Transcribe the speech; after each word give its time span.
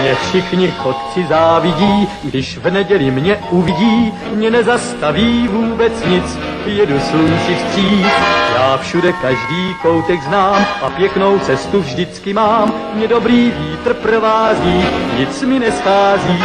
Mě 0.00 0.14
všichni 0.14 0.70
chodci 0.70 1.26
závidí, 1.28 2.08
když 2.24 2.58
v 2.58 2.70
neděli 2.70 3.10
mě 3.10 3.38
uvidí, 3.50 4.12
mě 4.34 4.50
nezastaví 4.50 5.48
vůbec 5.48 5.92
nic, 6.06 6.38
jedu 6.66 7.00
slunci 7.00 7.54
vstříc. 7.54 8.06
Já 8.54 8.78
všude 8.82 9.12
každý 9.12 9.74
koutek 9.82 10.22
znám 10.22 10.66
a 10.82 10.90
pěknou 10.90 11.38
cestu 11.38 11.80
vždycky 11.80 12.34
mám, 12.34 12.74
mě 12.94 13.08
dobrý 13.08 13.52
vítr 13.58 13.94
provází, 13.94 14.84
nic 15.18 15.42
mi 15.42 15.58
neschází. 15.58 16.42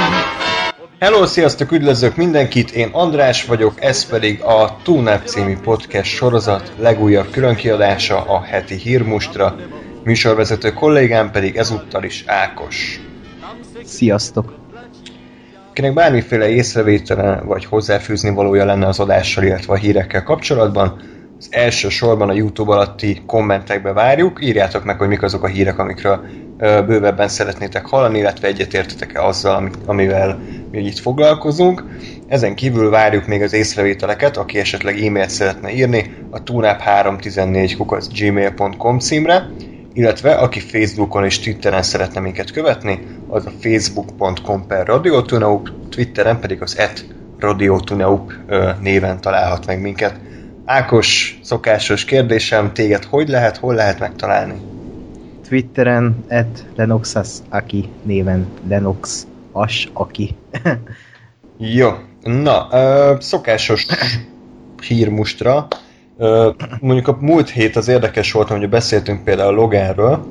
Hello, 1.01 1.27
sziasztok, 1.27 1.71
üdvözlök 1.71 2.15
mindenkit, 2.15 2.71
én 2.71 2.89
András 2.93 3.45
vagyok, 3.45 3.73
ez 3.79 4.05
pedig 4.05 4.41
a 4.43 4.77
TUNEP 4.83 5.25
című 5.25 5.57
podcast 5.57 6.09
sorozat 6.09 6.71
legújabb 6.77 7.31
különkiadása 7.31 8.21
a 8.21 8.41
heti 8.41 8.75
hírmustra, 8.75 9.55
műsorvezető 10.03 10.71
kollégám 10.71 11.31
pedig 11.31 11.55
ezúttal 11.55 12.03
is 12.03 12.23
Ákos. 12.27 13.01
Sziasztok! 13.83 14.59
Akinek 15.69 15.93
bármiféle 15.93 16.49
észrevétele 16.49 17.41
vagy 17.45 17.65
hozzáfűzni 17.65 18.29
valója 18.29 18.65
lenne 18.65 18.87
az 18.87 18.99
adással, 18.99 19.43
illetve 19.43 19.73
a 19.73 19.77
hírekkel 19.77 20.23
kapcsolatban, 20.23 21.01
az 21.37 21.47
első 21.49 21.89
sorban 21.89 22.29
a 22.29 22.33
YouTube 22.33 22.71
alatti 22.71 23.21
kommentekbe 23.25 23.93
várjuk, 23.93 24.45
írjátok 24.45 24.83
meg, 24.83 24.97
hogy 24.97 25.07
mik 25.07 25.21
azok 25.21 25.43
a 25.43 25.47
hírek, 25.47 25.79
amikről 25.79 26.25
bővebben 26.57 27.27
szeretnétek 27.27 27.85
hallani, 27.85 28.17
illetve 28.17 28.47
egyetértetek-e 28.47 29.23
azzal, 29.23 29.69
amivel 29.85 30.39
mi 30.71 30.85
itt 30.85 30.99
foglalkozunk. 30.99 31.83
Ezen 32.27 32.55
kívül 32.55 32.89
várjuk 32.89 33.27
még 33.27 33.41
az 33.41 33.53
észrevételeket, 33.53 34.37
aki 34.37 34.59
esetleg 34.59 35.03
e-mailt 35.03 35.29
szeretne 35.29 35.73
írni 35.73 36.15
a 36.29 36.43
tunap314 36.43 38.07
gmail.com 38.19 38.99
címre, 38.99 39.49
illetve 39.93 40.33
aki 40.33 40.59
Facebookon 40.59 41.25
és 41.25 41.39
Twitteren 41.39 41.83
szeretne 41.83 42.19
minket 42.19 42.51
követni, 42.51 42.99
az 43.27 43.45
a 43.45 43.51
facebook.com 43.59 44.67
per 44.67 44.85
radiotuneup, 44.85 45.69
Twitteren 45.89 46.39
pedig 46.39 46.61
az 46.61 46.77
et 46.77 47.05
radiotuneup 47.39 48.33
néven 48.81 49.21
találhat 49.21 49.65
meg 49.65 49.81
minket. 49.81 50.19
Ákos, 50.65 51.39
szokásos 51.43 52.05
kérdésem, 52.05 52.73
téged 52.73 53.03
hogy 53.03 53.27
lehet, 53.27 53.57
hol 53.57 53.73
lehet 53.73 53.99
megtalálni? 53.99 54.61
Twitteren 55.47 56.23
et 56.27 56.65
Lenoxas 56.75 57.29
Aki 57.49 57.89
néven 58.03 58.47
Lenox 58.67 59.27
As 59.51 59.89
Aki. 59.93 60.35
Jó, 61.57 61.89
na, 62.23 62.67
ö, 62.71 63.15
szokásos 63.19 63.85
hírmustra. 64.87 65.67
Ö, 65.69 65.75
mondjuk 66.79 67.07
a 67.07 67.17
múlt 67.19 67.49
hét 67.49 67.75
az 67.75 67.87
érdekes 67.87 68.31
volt, 68.31 68.47
hogy 68.47 68.69
beszéltünk 68.69 69.23
például 69.23 69.53
Loganről, 69.53 70.25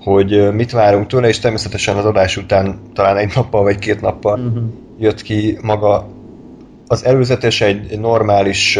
hogy 0.00 0.52
mit 0.52 0.72
várunk 0.72 1.06
tőle, 1.06 1.28
és 1.28 1.38
természetesen 1.38 1.96
az 1.96 2.04
adás 2.04 2.36
után 2.36 2.78
talán 2.94 3.16
egy 3.16 3.32
nappal 3.34 3.62
vagy 3.62 3.78
két 3.78 4.00
nappal 4.00 4.38
uh-huh. 4.38 4.64
jött 4.98 5.22
ki 5.22 5.58
maga 5.62 6.08
az 6.86 7.04
előzetes 7.04 7.60
egy 7.60 7.98
normális 7.98 8.78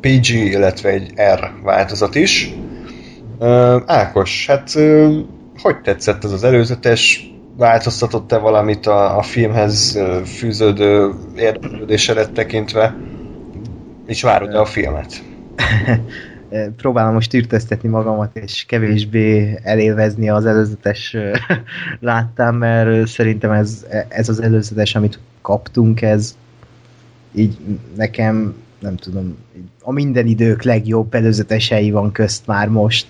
PG, 0.00 0.28
illetve 0.28 0.88
egy 0.88 1.12
R 1.34 1.50
változat 1.62 2.14
is. 2.14 2.54
Ákos, 3.86 4.46
hát 4.46 4.70
hogy 5.62 5.80
tetszett 5.82 6.24
ez 6.24 6.32
az 6.32 6.44
előzetes? 6.44 7.30
Változtatott-e 7.56 8.38
valamit 8.38 8.86
a, 8.86 9.18
a 9.18 9.22
filmhez 9.22 9.98
fűződő 10.24 11.12
érdeklődésedet 11.36 12.32
tekintve? 12.32 12.96
És 14.06 14.22
várod-e 14.22 14.60
a 14.60 14.64
filmet? 14.64 15.22
próbálom 16.76 17.14
most 17.14 17.34
írteztetni 17.34 17.88
magamat, 17.88 18.36
és 18.36 18.64
kevésbé 18.68 19.58
elélvezni 19.62 20.28
az 20.28 20.46
előzetes 20.46 21.16
láttam, 22.00 22.56
mert 22.56 23.06
szerintem 23.06 23.50
ez, 23.50 23.86
ez 24.08 24.28
az 24.28 24.40
előzetes, 24.42 24.94
amit 24.94 25.18
kaptunk, 25.42 26.02
ez 26.02 26.36
így 27.34 27.56
nekem, 27.96 28.54
nem 28.78 28.96
tudom, 28.96 29.36
a 29.82 29.92
minden 29.92 30.26
idők 30.26 30.62
legjobb 30.62 31.14
előzetesei 31.14 31.90
van 31.90 32.12
közt 32.12 32.46
már 32.46 32.68
most. 32.68 33.06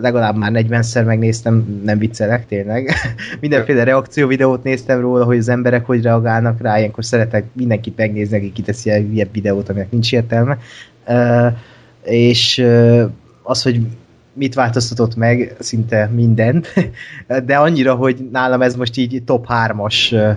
Legalább 0.00 0.36
már 0.36 0.50
40-szer 0.54 1.04
megnéztem, 1.04 1.80
nem 1.84 1.98
viccelek 1.98 2.46
tényleg. 2.46 2.90
Mindenféle 3.40 3.84
reakció 3.84 4.26
videót 4.26 4.62
néztem 4.62 5.00
róla, 5.00 5.24
hogy 5.24 5.38
az 5.38 5.48
emberek 5.48 5.86
hogy 5.86 6.02
reagálnak 6.02 6.60
rá, 6.60 6.78
ilyenkor 6.78 7.04
szeretek 7.04 7.44
mindenkit 7.52 7.96
megnézni, 7.96 8.36
aki 8.36 8.52
kiteszi 8.52 8.90
egy 8.90 9.14
ilyen 9.14 9.28
videót, 9.32 9.68
aminek 9.68 9.90
nincs 9.90 10.12
értelme. 10.12 10.58
És 12.02 12.64
az, 13.42 13.62
hogy 13.62 13.80
mit 14.32 14.54
változtatott 14.54 15.16
meg, 15.16 15.56
szinte 15.58 16.10
mindent, 16.14 16.72
de 17.46 17.56
annyira, 17.56 17.94
hogy 17.94 18.28
nálam 18.32 18.62
ez 18.62 18.76
most 18.76 18.96
így 18.96 19.22
top 19.24 19.46
3-as 19.48 20.36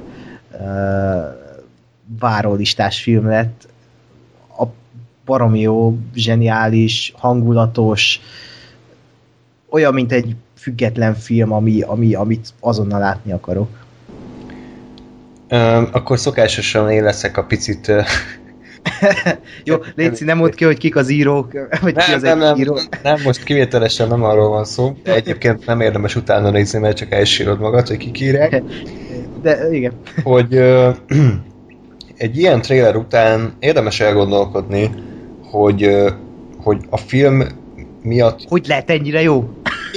várólistás 2.20 3.02
film 3.02 3.28
lett. 3.28 3.68
A 4.60 4.64
baromi 5.26 5.60
jó, 5.60 5.98
zseniális, 6.16 7.14
hangulatos, 7.16 8.20
olyan, 9.70 9.94
mint 9.94 10.12
egy 10.12 10.36
független 10.58 11.14
film, 11.14 11.52
ami, 11.52 11.82
ami, 11.82 12.14
amit 12.14 12.54
azonnal 12.60 13.00
látni 13.00 13.32
akarok. 13.32 13.70
akkor 15.92 16.20
szokásosan 16.20 16.92
én 16.92 17.04
leszek 17.04 17.38
a 17.38 17.44
picit 17.44 17.92
Jó, 19.64 19.76
Léci, 19.96 20.24
nem 20.24 20.38
mondd 20.38 20.56
ki, 20.56 20.64
hogy 20.64 20.78
kik 20.78 20.96
az 20.96 21.10
írók, 21.10 21.52
vagy 21.82 21.96
nem, 21.96 22.06
ki 22.06 22.14
az 22.14 22.22
nem, 22.22 22.38
nem, 22.38 22.58
író. 22.58 22.80
Nem, 23.04 23.22
most 23.24 23.44
kivételesen 23.44 24.08
nem 24.08 24.24
arról 24.24 24.50
van 24.50 24.66
szó, 24.66 24.98
de 25.04 25.14
egyébként 25.14 25.66
nem 25.66 25.82
érdemes 25.82 26.16
utána 26.16 26.50
nézni, 26.50 26.80
mert 26.80 26.98
csak 26.98 27.12
elsírod 27.12 27.60
magad, 27.60 27.88
hogy 27.88 27.98
kik 27.98 28.20
írják. 28.20 28.62
De 29.42 29.68
igen. 29.72 29.94
Hogy 30.24 30.56
ö, 30.56 30.90
egy 32.18 32.38
ilyen 32.38 32.62
trailer 32.62 32.96
után 32.96 33.54
érdemes 33.60 34.00
elgondolkodni, 34.00 34.90
hogy, 35.44 35.84
ö, 35.84 36.10
hogy 36.58 36.78
a 36.90 36.98
film 36.98 37.44
miatt... 38.02 38.40
Hogy 38.48 38.66
lehet 38.68 38.90
ennyire 38.90 39.22
jó? 39.22 39.50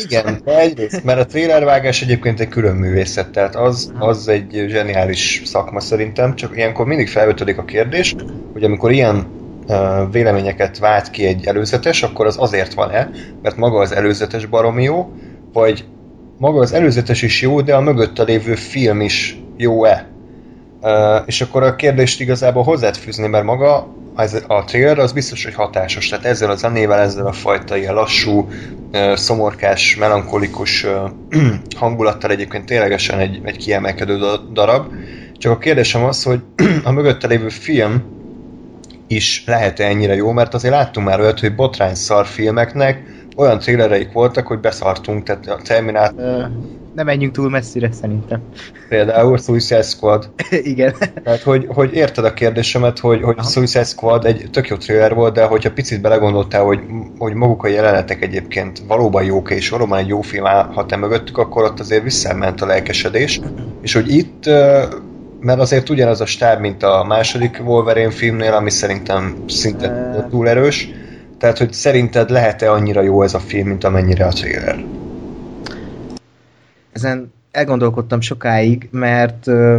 Igen, 0.05 0.41
egyrészt, 0.45 1.05
mert 1.05 1.21
a 1.21 1.27
trailervágás 1.27 2.03
egyébként 2.03 2.41
egy 2.41 2.49
külön 2.49 2.77
művészet, 2.77 3.29
tehát 3.29 3.57
az, 3.57 3.93
az 3.99 4.29
egy 4.29 4.65
zseniális 4.69 5.43
szakma 5.45 5.81
szerintem, 5.81 6.35
csak 6.35 6.57
ilyenkor 6.57 6.87
mindig 6.87 7.09
felvetődik 7.09 7.59
a 7.59 7.65
kérdés, 7.65 8.15
hogy 8.53 8.65
amikor 8.65 8.93
ilyen 8.93 9.27
uh, 9.69 10.13
véleményeket 10.13 10.79
vált 10.79 11.11
ki 11.11 11.27
egy 11.27 11.47
előzetes, 11.47 12.03
akkor 12.03 12.27
az 12.27 12.37
azért 12.39 12.75
van-e, 12.75 13.11
mert 13.43 13.57
maga 13.57 13.79
az 13.79 13.93
előzetes 13.93 14.47
baromi 14.47 14.83
jó, 14.83 15.13
vagy 15.53 15.85
maga 16.39 16.61
az 16.61 16.73
előzetes 16.73 17.23
is 17.23 17.43
jó, 17.43 17.61
de 17.61 17.75
a 17.75 17.81
mögötte 17.81 18.23
lévő 18.23 18.55
film 18.55 19.01
is 19.01 19.41
jó-e? 19.57 20.09
Uh, 20.83 21.23
és 21.27 21.41
akkor 21.41 21.63
a 21.63 21.77
kérdést 21.77 22.21
igazából 22.21 22.63
hozzád 22.63 22.97
fűzni, 22.97 23.27
mert 23.27 23.45
maga 23.45 23.95
ez 24.17 24.43
a 24.47 24.65
trailer 24.65 24.99
az 24.99 25.13
biztos, 25.13 25.45
hogy 25.45 25.55
hatásos. 25.55 26.09
Tehát 26.09 26.25
ezzel 26.25 26.51
a 26.51 26.57
zenével, 26.57 27.01
ezzel 27.01 27.27
a 27.27 27.33
fajta 27.33 27.77
ilyen 27.77 27.95
lassú, 27.95 28.49
szomorkás, 29.15 29.97
melankolikus 29.97 30.87
hangulattal 31.77 32.31
egyébként 32.31 32.67
ténylegesen 32.67 33.19
egy, 33.19 33.41
egy 33.45 33.57
kiemelkedő 33.57 34.19
darab. 34.53 34.93
Csak 35.39 35.53
a 35.53 35.59
kérdésem 35.59 36.05
az, 36.05 36.23
hogy 36.23 36.41
a 36.85 36.91
mögötte 36.91 37.27
lévő 37.27 37.49
film 37.49 38.03
is 39.07 39.43
lehet-e 39.47 39.85
ennyire 39.85 40.15
jó, 40.15 40.33
mert 40.33 40.55
azért 40.55 40.75
láttunk 40.75 41.07
már 41.07 41.21
olyat, 41.21 41.41
hogy 41.41 41.55
botrányszar 41.55 42.27
filmeknek 42.27 43.03
olyan 43.37 43.59
trailereik 43.59 44.13
voltak, 44.13 44.47
hogy 44.47 44.61
beszartunk, 44.61 45.23
tehát 45.23 45.47
a 45.47 45.59
Terminátor 45.63 46.51
ne 46.97 47.03
menjünk 47.03 47.33
túl 47.33 47.51
messzire, 47.51 47.93
szerintem. 47.93 48.41
Például 48.89 49.39
Suicide 49.39 49.83
Squad. 49.83 50.31
Igen. 50.73 50.95
Tehát, 51.25 51.43
hogy, 51.43 51.67
hogy 51.69 51.95
érted 51.95 52.25
a 52.25 52.35
kérdésemet, 52.35 52.99
hogy, 52.99 53.23
hogy 53.23 53.39
Suicide 53.43 53.85
Squad 53.85 54.25
egy 54.25 54.49
tök 54.53 54.69
jó 54.69 54.77
trailer 54.77 55.15
volt, 55.15 55.35
de 55.35 55.45
hogyha 55.45 55.73
picit 55.73 56.01
belegondoltál, 56.01 56.65
hogy, 56.65 56.81
hogy 57.19 57.35
maguk 57.35 57.65
a 57.65 57.69
jelenetek 57.69 58.23
egyébként 58.23 58.83
valóban 58.87 59.25
jók, 59.25 59.51
és 59.51 59.69
valóban 59.69 59.99
egy 59.99 60.09
jó 60.09 60.21
film 60.21 60.47
állhat-e 60.47 60.97
mögöttük, 60.97 61.39
akkor 61.39 61.65
ott 61.65 61.81
azért 61.81 62.03
visszament 62.03 62.61
a 62.61 62.67
lelkesedés. 62.67 63.41
És 63.81 63.93
hogy 63.93 64.09
itt 64.09 64.45
mert 65.41 65.61
azért 65.61 65.91
ugyanaz 65.91 66.21
a 66.21 66.27
stáb, 66.27 66.61
mint 66.61 66.83
a 66.83 67.05
második 67.09 67.63
Wolverine 67.65 68.11
filmnél, 68.11 68.53
ami 68.53 68.71
szerintem 68.71 69.37
szinte 69.47 70.27
túl 70.31 70.49
erős. 70.49 70.91
Tehát, 71.39 71.59
hogy 71.59 71.73
szerinted 71.73 72.31
lehet-e 72.31 72.73
annyira 72.73 73.03
jó 73.03 73.23
ez 73.23 73.35
a 73.35 73.39
film, 73.39 73.69
mint 73.69 73.85
amennyire 73.85 74.27
a 74.27 74.33
trailer? 74.33 74.85
ezen 76.97 77.33
elgondolkodtam 77.51 78.21
sokáig, 78.21 78.89
mert 78.91 79.47
ö, 79.47 79.79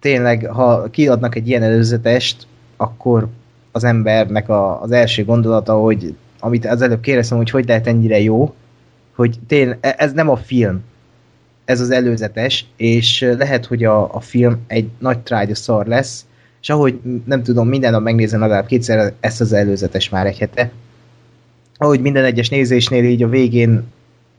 tényleg, 0.00 0.46
ha 0.46 0.90
kiadnak 0.90 1.34
egy 1.34 1.48
ilyen 1.48 1.62
előzetest, 1.62 2.46
akkor 2.76 3.28
az 3.72 3.84
embernek 3.84 4.48
a, 4.48 4.82
az 4.82 4.90
első 4.90 5.24
gondolata, 5.24 5.74
hogy 5.74 6.14
amit 6.40 6.66
az 6.66 6.82
előbb 6.82 7.00
kérdeztem, 7.00 7.36
hogy 7.36 7.50
hogy 7.50 7.66
lehet 7.66 7.86
ennyire 7.86 8.20
jó, 8.20 8.54
hogy 9.14 9.38
tényleg 9.46 9.78
ez 9.80 10.12
nem 10.12 10.28
a 10.28 10.36
film, 10.36 10.82
ez 11.64 11.80
az 11.80 11.90
előzetes, 11.90 12.66
és 12.76 13.34
lehet, 13.38 13.66
hogy 13.66 13.84
a, 13.84 14.14
a 14.14 14.20
film 14.20 14.64
egy 14.66 14.88
nagy 14.98 15.18
trágya 15.18 15.54
szar 15.54 15.86
lesz, 15.86 16.26
és 16.64 16.70
ahogy 16.70 17.00
nem 17.24 17.42
tudom, 17.42 17.68
minden 17.68 17.92
nap 17.92 18.02
megnézem 18.02 18.40
legalább 18.40 18.66
kétszer 18.66 19.12
ezt 19.20 19.40
az 19.40 19.52
előzetes 19.52 20.08
már 20.08 20.26
egy 20.26 20.38
hete, 20.38 20.70
ahogy 21.76 22.00
minden 22.00 22.24
egyes 22.24 22.48
nézésnél 22.48 23.04
így 23.04 23.22
a 23.22 23.28
végén 23.28 23.84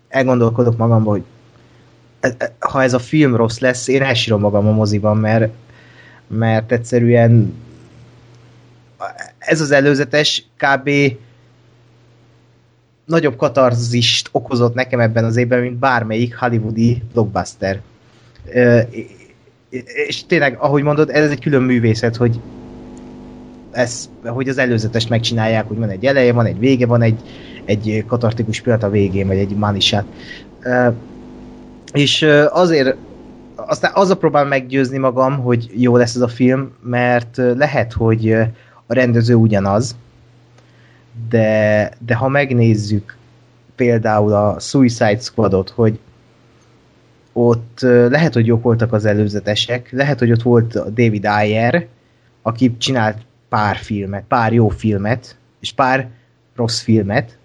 elgondolkodok 0.10 0.78
magamban, 0.78 1.14
hogy 1.14 1.24
e- 2.20 2.36
e- 2.38 2.54
ha 2.60 2.84
ez 2.84 2.94
a 2.94 3.00
film 3.00 3.36
rossz 3.36 3.60
lesz, 3.60 3.88
én 3.88 4.02
elsírom 4.02 4.42
magam 4.42 4.68
a 4.68 4.72
moziban, 4.72 5.18
mert, 5.18 5.54
mert 6.28 6.72
egyszerűen 6.72 7.54
ez 9.38 9.62
az 9.62 9.72
előzetes 9.72 10.46
kb. 10.58 10.90
nagyobb 13.06 13.36
katarzist 13.36 14.30
okozott 14.32 14.74
nekem 14.74 15.00
ebben 15.00 15.24
az 15.24 15.38
évben, 15.38 15.60
mint 15.60 15.78
bármelyik 15.78 16.38
hollywoodi 16.38 17.04
blockbuster. 17.14 17.82
És 20.08 20.26
tényleg, 20.26 20.58
ahogy 20.60 20.84
mondod, 20.84 21.10
ez 21.10 21.30
egy 21.30 21.40
külön 21.40 21.62
művészet, 21.62 22.16
hogy 22.16 22.40
ez, 23.72 24.10
hogy 24.24 24.50
az 24.50 24.58
előzetest 24.58 25.10
megcsinálják, 25.10 25.68
hogy 25.68 25.78
van 25.78 25.90
egy 25.90 26.06
eleje, 26.06 26.34
van 26.34 26.46
egy 26.46 26.60
vége, 26.60 26.86
van 26.86 27.02
egy, 27.02 27.20
egy 27.66 28.04
katartikus 28.08 28.62
pillanat 28.62 28.84
a 28.84 28.90
végén, 28.90 29.28
vagy 29.28 29.38
egy 29.38 29.56
manisát. 29.56 30.06
És 31.94 32.26
azért 32.50 32.96
aztán 33.56 33.92
azzal 33.94 34.18
próbálom 34.18 34.50
meggyőzni 34.50 34.98
magam, 34.98 35.40
hogy 35.40 35.72
jó 35.76 35.98
lesz 35.98 36.16
ez 36.16 36.22
a 36.22 36.28
film, 36.28 36.72
mert 36.84 37.38
lehet, 37.38 37.94
hogy 37.94 38.32
a 38.86 38.94
rendező 38.94 39.34
ugyanaz, 39.36 39.96
de, 41.30 41.92
de 42.06 42.16
ha 42.16 42.28
megnézzük 42.28 43.18
például 43.76 44.34
a 44.34 44.60
Suicide 44.60 45.20
Squadot, 45.20 45.70
hogy 45.70 46.00
ott 47.38 47.80
lehet, 48.10 48.34
hogy 48.34 48.46
jók 48.46 48.64
voltak 48.64 48.94
az 48.94 49.06
előzetesek, 49.06 49.92
lehet, 49.92 50.20
hogy 50.20 50.32
ott 50.32 50.42
volt 50.42 50.74
David 50.94 51.26
Ayer, 51.26 51.88
aki 52.42 52.78
csinált 52.78 53.18
pár 53.50 53.76
filmet, 53.76 54.24
pár 54.28 54.54
jó 54.54 54.68
filmet, 54.68 55.36
és 55.60 55.72
pár 55.72 56.08
rossz 56.56 56.82
filmet. 56.82 57.38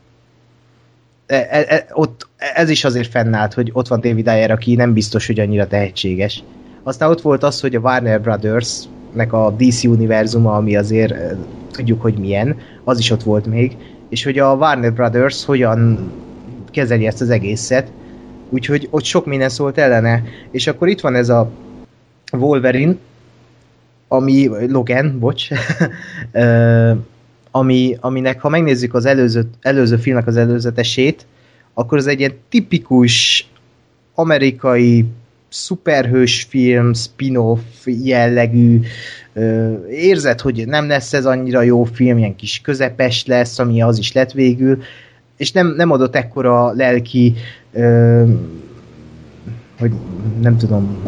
E, 1.26 1.46
e, 1.50 1.64
e, 1.68 1.86
ott 1.92 2.28
ez 2.36 2.68
is 2.68 2.84
azért 2.84 3.10
fennállt, 3.10 3.54
hogy 3.54 3.70
ott 3.72 3.88
van 3.88 4.00
David 4.00 4.28
Ayer, 4.28 4.50
aki 4.50 4.74
nem 4.74 4.92
biztos, 4.92 5.26
hogy 5.26 5.40
annyira 5.40 5.66
tehetséges. 5.66 6.42
Aztán 6.82 7.10
ott 7.10 7.20
volt 7.20 7.42
az, 7.42 7.60
hogy 7.60 7.74
a 7.74 7.80
Warner 7.80 8.20
Brothers 8.20 8.82
nek 9.12 9.32
a 9.32 9.54
DC 9.58 9.84
univerzuma, 9.84 10.54
ami 10.56 10.76
azért 10.76 11.12
e, 11.12 11.36
tudjuk, 11.70 12.02
hogy 12.02 12.18
milyen, 12.18 12.56
az 12.84 12.98
is 12.98 13.10
ott 13.10 13.22
volt 13.22 13.46
még, 13.46 13.76
és 14.08 14.24
hogy 14.24 14.38
a 14.38 14.54
Warner 14.54 14.92
Brothers 14.92 15.44
hogyan 15.44 16.10
kezeli 16.70 17.06
ezt 17.06 17.20
az 17.20 17.30
egészet, 17.30 17.92
úgyhogy 18.50 18.88
ott 18.90 19.04
sok 19.04 19.26
minden 19.26 19.48
szólt 19.48 19.78
ellene, 19.78 20.22
és 20.50 20.66
akkor 20.66 20.88
itt 20.88 21.00
van 21.00 21.14
ez 21.14 21.28
a 21.28 21.50
Wolverine, 22.32 22.96
ami, 24.08 24.46
Logan, 24.68 25.18
bocs, 25.18 25.48
ami, 27.50 27.96
aminek, 28.00 28.40
ha 28.40 28.48
megnézzük 28.48 28.94
az 28.94 29.04
előző, 29.04 29.50
előző 29.60 29.96
filmnek 29.96 30.26
az 30.26 30.36
előzetesét, 30.36 31.26
akkor 31.74 31.98
ez 31.98 32.06
egy 32.06 32.18
ilyen 32.18 32.38
tipikus 32.48 33.46
amerikai 34.14 35.04
szuperhős 35.48 36.46
film, 36.48 36.92
spin-off 36.94 37.60
jellegű, 37.84 38.80
érzed, 39.90 40.40
hogy 40.40 40.66
nem 40.66 40.88
lesz 40.88 41.12
ez 41.12 41.26
annyira 41.26 41.62
jó 41.62 41.84
film, 41.84 42.18
ilyen 42.18 42.36
kis 42.36 42.60
közepes 42.60 43.26
lesz, 43.26 43.58
ami 43.58 43.82
az 43.82 43.98
is 43.98 44.12
lett 44.12 44.32
végül, 44.32 44.82
és 45.40 45.52
nem, 45.52 45.74
nem 45.76 45.90
adott 45.90 46.16
ekkora 46.16 46.72
lelki, 46.72 47.34
ö, 47.72 48.22
hogy 49.78 49.92
nem 50.40 50.56
tudom, 50.56 51.02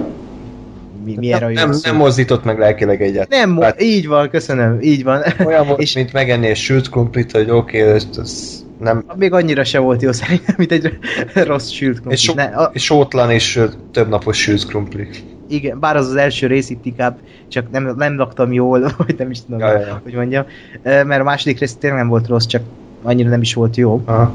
mi, 1.05 1.15
mi 1.19 1.33
erre 1.33 1.49
nem, 1.49 1.75
nem 1.83 1.97
mozdított 1.97 2.45
meg 2.45 2.59
lelkileg 2.59 3.03
egyet. 3.03 3.29
Nem, 3.29 3.61
hát, 3.61 3.83
így 3.83 4.07
van, 4.07 4.29
köszönöm, 4.29 4.79
így 4.81 5.05
van. 5.05 5.23
Olyan 5.45 5.67
volt, 5.67 5.81
és, 5.85 5.95
mint 5.95 6.13
megenni 6.13 6.47
egy 6.47 6.57
sült 6.57 6.89
krumplit, 6.89 7.33
hogy 7.33 7.51
oké, 7.51 7.81
okay, 7.81 7.93
ezt, 7.95 8.19
ezt 8.19 8.65
nem... 8.79 9.05
Még 9.17 9.33
annyira 9.33 9.65
se 9.65 9.79
volt 9.79 10.03
jó 10.03 10.13
szerintem, 10.13 10.55
mint 10.59 10.73
egy 10.73 10.99
rossz 11.35 11.69
sült 11.69 11.95
krumpli. 11.95 12.13
És, 12.13 12.21
so, 12.21 12.35
ne, 12.35 12.45
a... 12.45 12.71
és 12.73 12.85
sótlan 12.85 13.31
és 13.31 13.61
több 13.93 14.09
napos 14.09 14.39
sült 14.39 14.67
krumpli. 14.67 15.09
Igen, 15.49 15.81
bár 15.81 15.97
az 15.97 16.07
az 16.09 16.17
első 16.17 16.47
rész 16.47 16.71
itt 16.71 16.85
inkább 16.87 17.19
csak 17.49 17.71
nem, 17.71 17.95
nem 17.97 18.17
laktam 18.17 18.53
jól, 18.53 18.93
vagy 19.07 19.15
nem 19.19 19.31
is 19.31 19.45
tudom, 19.45 19.59
ja, 19.59 19.79
ja. 19.79 20.01
hogy 20.03 20.15
mondjam. 20.15 20.45
Mert 20.83 21.21
a 21.21 21.25
második 21.25 21.59
rész 21.59 21.75
tényleg 21.75 21.99
nem 21.99 22.09
volt 22.09 22.27
rossz, 22.27 22.47
csak 22.47 22.63
annyira 23.03 23.29
nem 23.29 23.41
is 23.41 23.55
volt 23.55 23.77
jó. 23.77 24.03
Aha. 24.05 24.35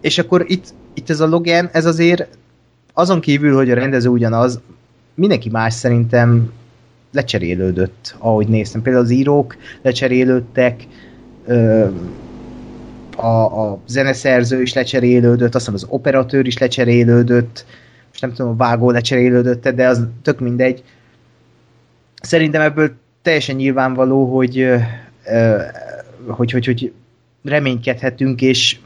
És 0.00 0.18
akkor 0.18 0.44
itt, 0.46 0.74
itt 0.94 1.10
ez 1.10 1.20
a 1.20 1.26
Logan, 1.26 1.68
ez 1.72 1.86
azért 1.86 2.28
azon 2.92 3.20
kívül, 3.20 3.54
hogy 3.54 3.70
a 3.70 3.74
rendező 3.74 4.08
ugyanaz, 4.08 4.60
mindenki 5.14 5.50
más 5.50 5.74
szerintem 5.74 6.52
lecserélődött, 7.12 8.14
ahogy 8.18 8.48
néztem. 8.48 8.82
Például 8.82 9.04
az 9.04 9.10
írók 9.10 9.56
lecserélődtek, 9.82 10.86
a, 13.16 13.26
a 13.26 13.78
zeneszerző 13.86 14.62
is 14.62 14.72
lecserélődött, 14.72 15.54
azt 15.54 15.66
hiszem 15.70 15.74
az 15.74 15.86
operatőr 15.88 16.46
is 16.46 16.58
lecserélődött, 16.58 17.66
most 18.08 18.20
nem 18.20 18.32
tudom, 18.32 18.52
a 18.52 18.56
vágó 18.56 18.90
lecserélődött, 18.90 19.68
de 19.68 19.88
az 19.88 20.06
tök 20.22 20.40
mindegy. 20.40 20.82
Szerintem 22.22 22.60
ebből 22.60 22.90
teljesen 23.22 23.56
nyilvánvaló, 23.56 24.36
hogy, 24.36 24.68
hogy, 26.26 26.50
hogy, 26.50 26.66
hogy 26.66 26.92
reménykedhetünk, 27.44 28.42
és 28.42 28.76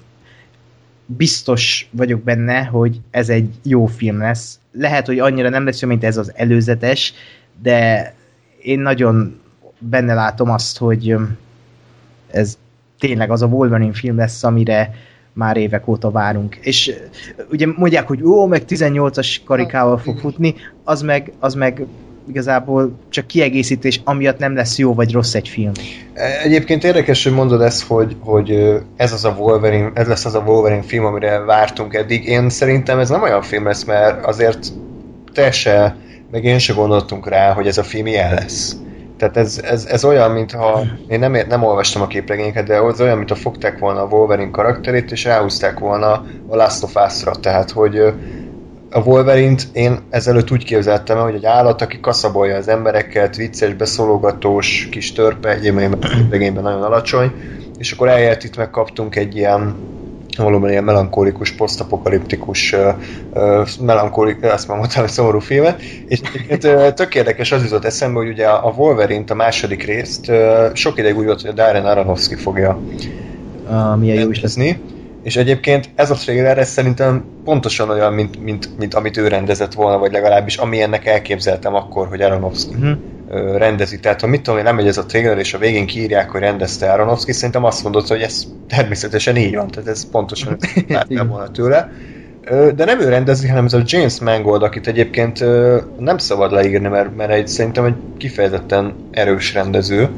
biztos 1.07 1.89
vagyok 1.91 2.23
benne, 2.23 2.65
hogy 2.65 3.01
ez 3.11 3.29
egy 3.29 3.51
jó 3.63 3.87
film 3.87 4.19
lesz. 4.19 4.59
Lehet, 4.73 5.07
hogy 5.07 5.19
annyira 5.19 5.49
nem 5.49 5.65
lesz 5.65 5.81
jó, 5.81 5.89
mint 5.89 6.05
ez 6.05 6.17
az 6.17 6.33
előzetes, 6.35 7.13
de 7.63 8.15
én 8.63 8.81
nagyon 8.81 9.41
benne 9.79 10.15
látom 10.15 10.51
azt, 10.51 10.79
hogy 10.79 11.17
ez 12.31 12.59
tényleg 12.99 13.31
az 13.31 13.43
a 13.43 13.47
Wolverine 13.47 13.93
film 13.93 14.17
lesz, 14.17 14.45
amire 14.45 14.95
már 15.33 15.57
évek 15.57 15.89
óta 15.89 16.11
várunk. 16.11 16.57
És 16.57 16.93
ugye 17.51 17.67
mondják, 17.77 18.07
hogy 18.07 18.23
ó, 18.23 18.47
meg 18.47 18.63
18-as 18.69 19.37
karikával 19.45 19.99
fog 19.99 20.19
futni, 20.19 20.55
az 20.85 21.03
meg, 21.03 21.33
az 21.39 21.55
meg 21.55 21.87
igazából 22.29 22.93
csak 23.09 23.27
kiegészítés, 23.27 24.01
amiatt 24.05 24.39
nem 24.39 24.55
lesz 24.55 24.79
jó 24.79 24.95
vagy 24.95 25.13
rossz 25.13 25.35
egy 25.35 25.49
film. 25.49 25.73
Egyébként 26.43 26.85
érdekes, 26.85 27.25
hogy 27.25 27.33
mondod 27.33 27.61
ezt, 27.61 27.83
hogy, 27.83 28.17
hogy 28.21 28.79
ez 28.97 29.13
az 29.13 29.25
a 29.25 29.35
Wolverine, 29.39 29.91
ez 29.95 30.07
lesz 30.07 30.25
az 30.25 30.35
a 30.35 30.43
Wolverine 30.47 30.83
film, 30.83 31.05
amire 31.05 31.39
vártunk 31.39 31.95
eddig. 31.95 32.27
Én 32.27 32.49
szerintem 32.49 32.99
ez 32.99 33.09
nem 33.09 33.23
olyan 33.23 33.43
film 33.43 33.65
lesz, 33.65 33.85
mert 33.85 34.25
azért 34.25 34.73
te 35.33 35.51
se, 35.51 35.97
meg 36.31 36.45
én 36.45 36.59
se 36.59 36.73
gondoltunk 36.73 37.29
rá, 37.29 37.53
hogy 37.53 37.67
ez 37.67 37.79
a 37.79 37.83
film 37.83 38.07
ilyen 38.07 38.35
lesz. 38.35 38.77
Tehát 39.19 39.37
ez, 39.37 39.61
ez, 39.65 39.85
ez 39.85 40.05
olyan, 40.05 40.31
mintha, 40.31 40.83
én 41.09 41.19
nem, 41.19 41.37
nem 41.49 41.63
olvastam 41.63 42.03
a 42.03 42.07
képregényeket, 42.07 42.67
de 42.67 42.77
az 42.77 43.01
olyan, 43.01 43.17
mintha 43.17 43.35
fogták 43.35 43.79
volna 43.79 44.03
a 44.03 44.07
Wolverine 44.07 44.51
karakterét, 44.51 45.11
és 45.13 45.25
ráhúzták 45.25 45.79
volna 45.79 46.25
a 46.49 46.57
Last 46.57 46.83
of 46.83 46.95
Us-ra. 47.07 47.35
Tehát, 47.35 47.71
hogy 47.71 48.13
a 48.91 49.01
Wolverine-t 49.01 49.69
én 49.73 49.99
ezelőtt 50.11 50.51
úgy 50.51 50.65
képzeltem 50.65 51.19
hogy 51.19 51.35
egy 51.35 51.45
állat, 51.45 51.83
aki 51.83 52.01
kaszabolja 52.01 52.57
az 52.57 52.69
embereket, 52.69 53.37
vicces, 53.37 53.75
beszólogatós, 53.75 54.89
kis 54.91 55.13
törpe, 55.13 55.49
egyébként 55.49 56.31
regényben 56.31 56.63
nagyon 56.63 56.83
alacsony, 56.83 57.33
és 57.79 57.93
akkor 57.93 58.09
eljött 58.09 58.43
itt 58.43 58.57
megkaptunk 58.57 59.17
egy 59.17 59.37
ilyen 59.37 59.75
valóban 60.37 60.71
ilyen 60.71 60.85
melankólikus, 60.85 61.53
posztapokaliptikus, 61.53 62.77
melankolik, 63.81 64.45
azt 64.45 64.69
már 64.69 64.79
mondtam, 64.79 65.03
hogy 65.03 65.11
szomorú 65.11 65.39
filmet, 65.39 65.83
és 66.09 66.21
uh, 66.65 66.93
tök 66.93 67.15
érdekes 67.15 67.53
az 67.53 67.63
jutott 67.63 67.85
eszembe, 67.85 68.19
hogy 68.19 68.29
ugye 68.29 68.47
a 68.47 68.75
Wolverine-t, 68.77 69.31
a 69.31 69.35
második 69.35 69.85
részt 69.85 70.33
sok 70.73 70.99
ideig 70.99 71.17
úgy 71.17 71.25
volt, 71.25 71.41
hogy 71.41 71.51
a 71.51 71.53
Darren 71.53 71.87
Aronofsky 71.87 72.35
fogja 72.35 72.81
uh, 73.69 73.99
milyen 73.99 74.21
jó 74.21 74.31
is 74.31 74.41
lesz 74.41 74.55
és 75.29 75.37
egyébként 75.37 75.89
ez 75.95 76.11
a 76.11 76.15
trailer 76.15 76.59
ez 76.59 76.69
szerintem 76.69 77.25
pontosan 77.45 77.91
olyan, 77.91 78.13
mint, 78.13 78.43
mint, 78.43 78.79
mint 78.79 78.95
amit 78.95 79.17
ő 79.17 79.29
rendezett 79.29 79.73
volna, 79.73 79.99
vagy 79.99 80.13
legalábbis 80.13 80.57
ami 80.57 80.83
ennek 80.83 81.07
elképzeltem 81.07 81.75
akkor, 81.75 82.09
hogy 82.09 82.21
Aronofsky 82.21 82.75
uh-huh. 82.75 83.57
rendezi. 83.57 84.01
Tehát 84.01 84.21
ha 84.21 84.27
mit 84.27 84.43
tudom 84.43 84.59
én, 84.59 84.65
nem 84.65 84.75
megy 84.75 84.87
ez 84.87 84.99
a 84.99 85.07
trailer, 85.07 85.39
és 85.39 85.55
a 85.55 85.59
végén 85.59 85.87
kiírják, 85.87 86.31
hogy 86.31 86.41
rendezte 86.41 86.93
Aronofsky, 86.93 87.33
szerintem 87.33 87.65
azt 87.65 87.83
mondott, 87.83 88.07
hogy 88.07 88.21
ez 88.21 88.45
természetesen 88.69 89.37
így 89.37 89.55
van, 89.55 89.69
tehát 89.69 89.89
ez 89.89 90.11
pontosan 90.11 90.57
láttam 90.89 91.29
volna 91.29 91.51
tőle. 91.51 91.93
De 92.75 92.85
nem 92.85 93.01
ő 93.01 93.09
rendezi, 93.09 93.49
hanem 93.49 93.65
ez 93.65 93.73
a 93.73 93.83
James 93.85 94.21
Mangold, 94.21 94.63
akit 94.63 94.87
egyébként 94.87 95.45
nem 95.99 96.19
szabad 96.19 96.53
leírni, 96.53 96.89
mert, 96.89 97.17
mert 97.17 97.31
egy, 97.31 97.49
szerintem 97.49 97.85
egy 97.85 97.97
kifejezetten 98.19 98.95
erős 99.11 99.55
rendező 99.55 100.09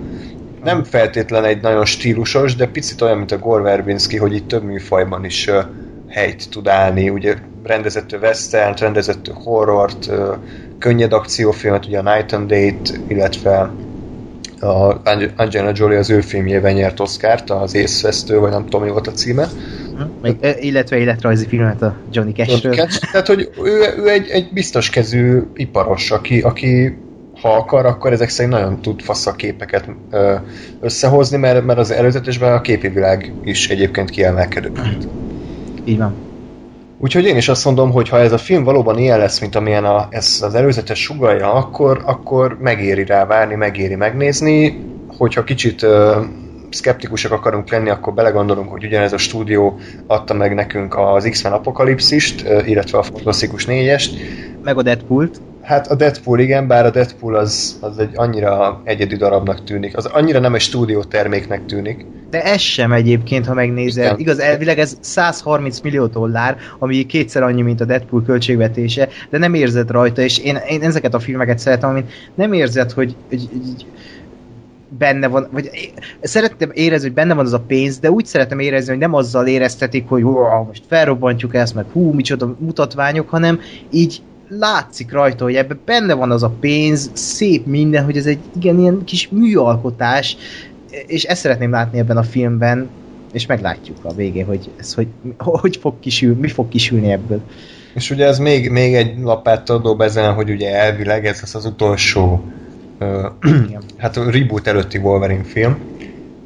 nem 0.65 0.85
feltétlen 0.85 1.45
egy 1.45 1.61
nagyon 1.61 1.85
stílusos, 1.85 2.57
de 2.57 2.67
picit 2.67 3.01
olyan, 3.01 3.19
mint 3.19 3.33
a 3.33 3.39
Gore 3.39 3.63
Verbinski, 3.63 4.17
hogy 4.17 4.35
itt 4.35 4.49
több 4.49 4.63
műfajban 4.63 5.25
is 5.25 5.47
uh, 5.47 5.65
helyt 6.09 6.51
tud 6.51 6.69
állni. 6.69 7.09
Ugye 7.09 7.35
rendezett 7.63 8.19
western 8.23 8.75
rendezett 8.75 9.31
horrort, 9.35 10.07
uh, 10.07 10.37
könnyed 10.79 11.13
akciófilmet, 11.13 11.87
ugye 11.87 11.99
a 11.99 12.15
Night 12.15 12.33
and 12.33 12.49
Date, 12.53 13.01
illetve 13.09 13.71
a 14.61 15.01
Angelina 15.37 15.73
Jolie 15.75 15.99
az 15.99 16.11
ő 16.11 16.21
filmjében 16.21 16.73
nyert 16.73 17.01
Oscar-t, 17.01 17.51
az 17.51 17.75
észvesztő, 17.75 18.39
vagy 18.39 18.51
nem 18.51 18.65
tudom, 18.65 18.83
mi 18.83 18.91
volt 18.91 19.07
a 19.07 19.13
címe. 19.13 19.49
Még, 20.23 20.37
illetve 20.61 20.97
életrajzi 20.97 21.47
filmet 21.47 21.83
a 21.83 21.97
Johnny 22.13 22.33
Cash-ről. 22.33 22.75
Cash, 22.75 23.11
tehát, 23.13 23.27
hogy 23.27 23.51
ő, 23.63 24.03
ő 24.03 24.09
egy, 24.09 24.29
egy 24.29 24.49
biztos 24.53 24.91
kezű 24.91 25.43
iparos, 25.55 26.11
aki, 26.11 26.41
aki 26.41 26.99
ha 27.43 27.57
akar, 27.57 27.87
akkor 27.87 28.13
ezek 28.13 28.29
szerint 28.29 28.55
nagyon 28.55 28.81
tud 28.81 29.03
a 29.25 29.33
képeket 29.33 29.89
összehozni, 30.81 31.37
mert, 31.37 31.65
mert 31.65 31.79
az 31.79 31.91
előzetesben 31.91 32.53
a 32.53 32.61
képi 32.61 32.89
világ 32.89 33.33
is 33.45 33.69
egyébként 33.69 34.11
kiemelkedő. 34.11 34.73
Így 35.85 35.99
van. 35.99 36.15
Úgyhogy 36.99 37.25
én 37.25 37.37
is 37.37 37.49
azt 37.49 37.65
mondom, 37.65 37.91
hogy 37.91 38.09
ha 38.09 38.19
ez 38.19 38.33
a 38.33 38.39
film 38.39 38.65
valóban 38.65 38.99
ilyen 38.99 39.19
lesz, 39.19 39.41
mint 39.41 39.55
amilyen 39.55 39.85
a, 39.85 40.07
ez 40.11 40.39
az 40.43 40.55
előzetes 40.55 41.03
sugalja, 41.03 41.53
akkor, 41.53 42.03
akkor 42.05 42.57
megéri 42.61 43.05
rá 43.05 43.27
várni, 43.27 43.55
megéri 43.55 43.95
megnézni. 43.95 44.85
Hogyha 45.19 45.45
kicsit 45.45 45.83
uh, 45.83 45.91
szkeptikusak 46.71 47.33
akarunk 47.33 47.71
lenni, 47.71 47.89
akkor 47.89 48.13
belegondolunk, 48.13 48.71
hogy 48.71 48.85
ugyanez 48.85 49.13
a 49.13 49.19
stúdió 49.19 49.79
adta 50.07 50.35
meg 50.35 50.55
nekünk 50.55 50.99
az 50.99 51.29
X-Men 51.31 51.53
Apokalipszist, 51.53 52.49
illetve 52.67 52.99
a 52.99 53.03
Fantasztikus 53.03 53.67
4-est. 53.69 54.11
Meg 54.63 54.79
a 54.79 54.83
Deadpool-t. 54.83 55.41
Hát 55.63 55.91
a 55.91 55.95
Deadpool 55.95 56.41
igen, 56.41 56.67
bár 56.67 56.87
a 56.87 56.91
Deadpool 56.91 57.35
az, 57.35 57.79
az 57.81 57.99
egy 57.99 58.11
annyira 58.15 58.81
egyedi 58.85 59.17
darabnak 59.17 59.65
tűnik, 59.65 59.97
az 59.97 60.07
annyira 60.07 60.39
nem 60.39 60.55
egy 60.55 60.61
stúdió 60.61 61.03
terméknek 61.03 61.67
tűnik. 61.67 62.07
De 62.31 62.43
ez 62.43 62.61
sem 62.61 62.93
egyébként, 62.93 63.47
ha 63.47 63.55
megnézed. 63.55 64.05
Igen. 64.05 64.19
Igaz, 64.19 64.39
elvileg 64.39 64.79
ez 64.79 64.97
130 65.01 65.81
millió 65.81 66.07
dollár, 66.07 66.57
ami 66.79 67.07
kétszer 67.07 67.43
annyi, 67.43 67.63
mint 67.63 67.81
a 67.81 67.85
Deadpool 67.85 68.23
költségvetése, 68.23 69.09
de 69.31 69.39
nem 69.39 69.55
érzed 69.55 69.91
rajta, 69.91 70.23
és 70.23 70.39
én, 70.39 70.59
én 70.69 70.83
ezeket 70.83 71.15
a 71.15 71.19
filmeket 71.19 71.59
szeretem, 71.59 71.91
amit 71.91 72.11
nem 72.35 72.53
érzed, 72.53 72.91
hogy, 72.91 73.17
hogy, 73.29 73.49
hogy 73.51 73.87
benne 74.99 75.27
van, 75.27 75.49
vagy 75.51 75.71
szeretném 76.21 76.71
érezni, 76.75 77.07
hogy 77.07 77.17
benne 77.17 77.35
van 77.35 77.45
az 77.45 77.53
a 77.53 77.61
pénz, 77.61 77.99
de 77.99 78.11
úgy 78.11 78.27
szeretem 78.27 78.59
érezni, 78.59 78.91
hogy 78.91 79.01
nem 79.01 79.15
azzal 79.15 79.47
éreztetik, 79.47 80.09
hogy 80.09 80.23
most 80.23 80.83
felrobbantjuk 80.89 81.55
ezt, 81.55 81.75
meg 81.75 81.85
hú, 81.93 82.13
micsoda 82.13 82.57
mutatványok, 82.59 83.29
hanem 83.29 83.61
így 83.91 84.23
látszik 84.59 85.13
rajta, 85.13 85.45
hogy 85.45 85.55
ebben 85.55 85.81
benne 85.85 86.15
van 86.15 86.31
az 86.31 86.43
a 86.43 86.53
pénz, 86.61 87.11
szép 87.13 87.67
minden, 87.67 88.05
hogy 88.05 88.17
ez 88.17 88.27
egy 88.27 88.39
igen 88.57 88.79
ilyen 88.79 89.05
kis 89.05 89.29
műalkotás, 89.29 90.37
és 91.07 91.25
ezt 91.25 91.41
szeretném 91.41 91.71
látni 91.71 91.99
ebben 91.99 92.17
a 92.17 92.23
filmben, 92.23 92.89
és 93.33 93.47
meglátjuk 93.47 93.97
a 94.03 94.13
végén, 94.13 94.47
hogy 94.47 94.71
ez 94.77 94.95
hogy, 94.95 95.07
hogy 95.39 95.77
fog 95.77 95.95
kisül, 96.01 96.35
mi 96.35 96.49
fog 96.49 96.69
kisülni 96.69 97.13
ebből. 97.13 97.41
És 97.95 98.11
ugye 98.11 98.27
ez 98.27 98.39
még, 98.39 98.71
még 98.71 98.95
egy 98.95 99.19
lapáttal 99.19 99.81
dob 99.81 100.01
ezen, 100.01 100.35
hogy 100.35 100.51
ugye 100.51 100.75
elvileg 100.75 101.27
ez 101.27 101.41
lesz 101.41 101.55
az 101.55 101.65
utolsó 101.65 102.45
uh, 103.01 103.27
hát 103.97 104.17
a 104.17 104.31
reboot 104.31 104.67
előtti 104.67 104.99
Wolverine 104.99 105.45
film, 105.45 105.79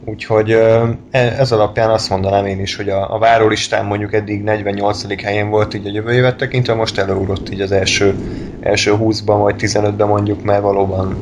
Úgyhogy 0.07 0.51
e, 0.51 0.99
ez 1.11 1.53
alapján 1.53 1.91
azt 1.91 2.11
mondanám 2.11 2.47
én 2.47 2.61
is, 2.61 2.77
hogy 2.77 2.89
a, 2.89 3.15
a 3.15 3.19
várólistán 3.19 3.85
mondjuk 3.85 4.13
eddig 4.13 4.43
48. 4.43 5.23
helyén 5.23 5.49
volt 5.49 5.75
így 5.75 5.87
a 5.87 5.91
jövő 5.91 6.13
évet 6.13 6.37
tekintve, 6.37 6.75
most 6.75 6.99
előugrott 6.99 7.51
így 7.51 7.61
az 7.61 7.73
első, 7.73 8.15
első 8.61 8.93
20-ban 8.99 9.39
vagy 9.43 9.55
15-ben 9.59 10.09
mondjuk, 10.09 10.43
mert 10.43 10.63
valóban 10.63 11.17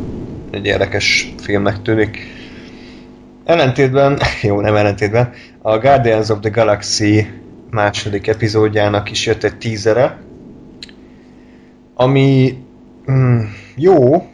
egy 0.50 0.66
érdekes 0.66 1.34
filmnek 1.42 1.82
tűnik. 1.82 2.18
Ellentétben, 3.44 4.18
jó 4.42 4.60
nem 4.60 4.76
ellentétben, 4.76 5.32
a 5.62 5.78
Guardians 5.78 6.28
of 6.28 6.40
the 6.40 6.50
Galaxy 6.50 7.26
második 7.70 8.26
epizódjának 8.26 9.10
is 9.10 9.26
jött 9.26 9.44
egy 9.44 9.56
tízere, 9.58 10.18
ami 11.94 12.58
mm, 13.10 13.40
jó, 13.76 14.12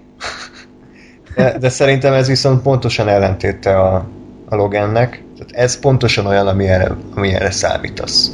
de, 1.37 1.59
de 1.59 1.69
szerintem 1.69 2.13
ez 2.13 2.29
viszont 2.29 2.63
pontosan 2.63 3.09
ellentéte 3.09 3.79
a, 3.81 4.07
a 4.49 4.57
Logannek. 4.57 5.23
Tehát 5.39 5.67
ez 5.67 5.79
pontosan 5.79 6.27
olyan, 6.27 6.47
ami 6.47 6.69
erre, 6.69 6.97
ami 7.15 7.35
erre 7.35 7.51
számítasz. 7.51 8.31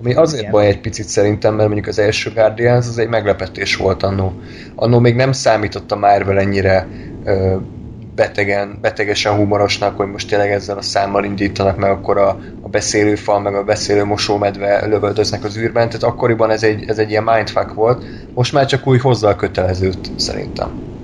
Ami 0.00 0.14
azért 0.14 0.40
Igen. 0.40 0.52
baj 0.52 0.66
egy 0.66 0.80
picit 0.80 1.06
szerintem, 1.06 1.54
mert 1.54 1.66
mondjuk 1.66 1.88
az 1.88 1.98
első 1.98 2.32
Guardians 2.34 2.86
az 2.88 2.98
egy 2.98 3.08
meglepetés 3.08 3.76
volt 3.76 4.02
annó. 4.02 4.32
Annó 4.74 4.98
még 4.98 5.14
nem 5.14 5.32
számított 5.32 5.92
a 5.92 5.96
Marvel 5.96 6.38
ennyire 6.38 6.86
ö, 7.24 7.56
betegen, 8.14 8.78
betegesen 8.80 9.34
humorosnak, 9.34 9.96
hogy 9.96 10.06
most 10.06 10.28
tényleg 10.28 10.50
ezzel 10.50 10.76
a 10.78 10.82
számmal 10.82 11.24
indítanak, 11.24 11.76
meg 11.76 11.90
akkor 11.90 12.18
a, 12.18 12.28
a 12.60 12.68
beszélőfal, 12.68 13.40
meg 13.40 13.54
a 13.54 13.64
beszélő 13.64 14.04
mosómedve 14.04 14.86
lövöldöznek 14.86 15.44
az 15.44 15.56
űrben, 15.56 15.86
tehát 15.86 16.02
akkoriban 16.02 16.50
ez 16.50 16.62
egy, 16.62 16.84
ez 16.88 16.98
egy 16.98 17.10
ilyen 17.10 17.22
mindfuck 17.22 17.74
volt, 17.74 18.04
most 18.34 18.52
már 18.52 18.66
csak 18.66 18.86
úgy 18.86 19.00
hozzá 19.00 19.28
a 19.28 19.36
kötelezőt, 19.36 20.10
szerintem. 20.16 20.97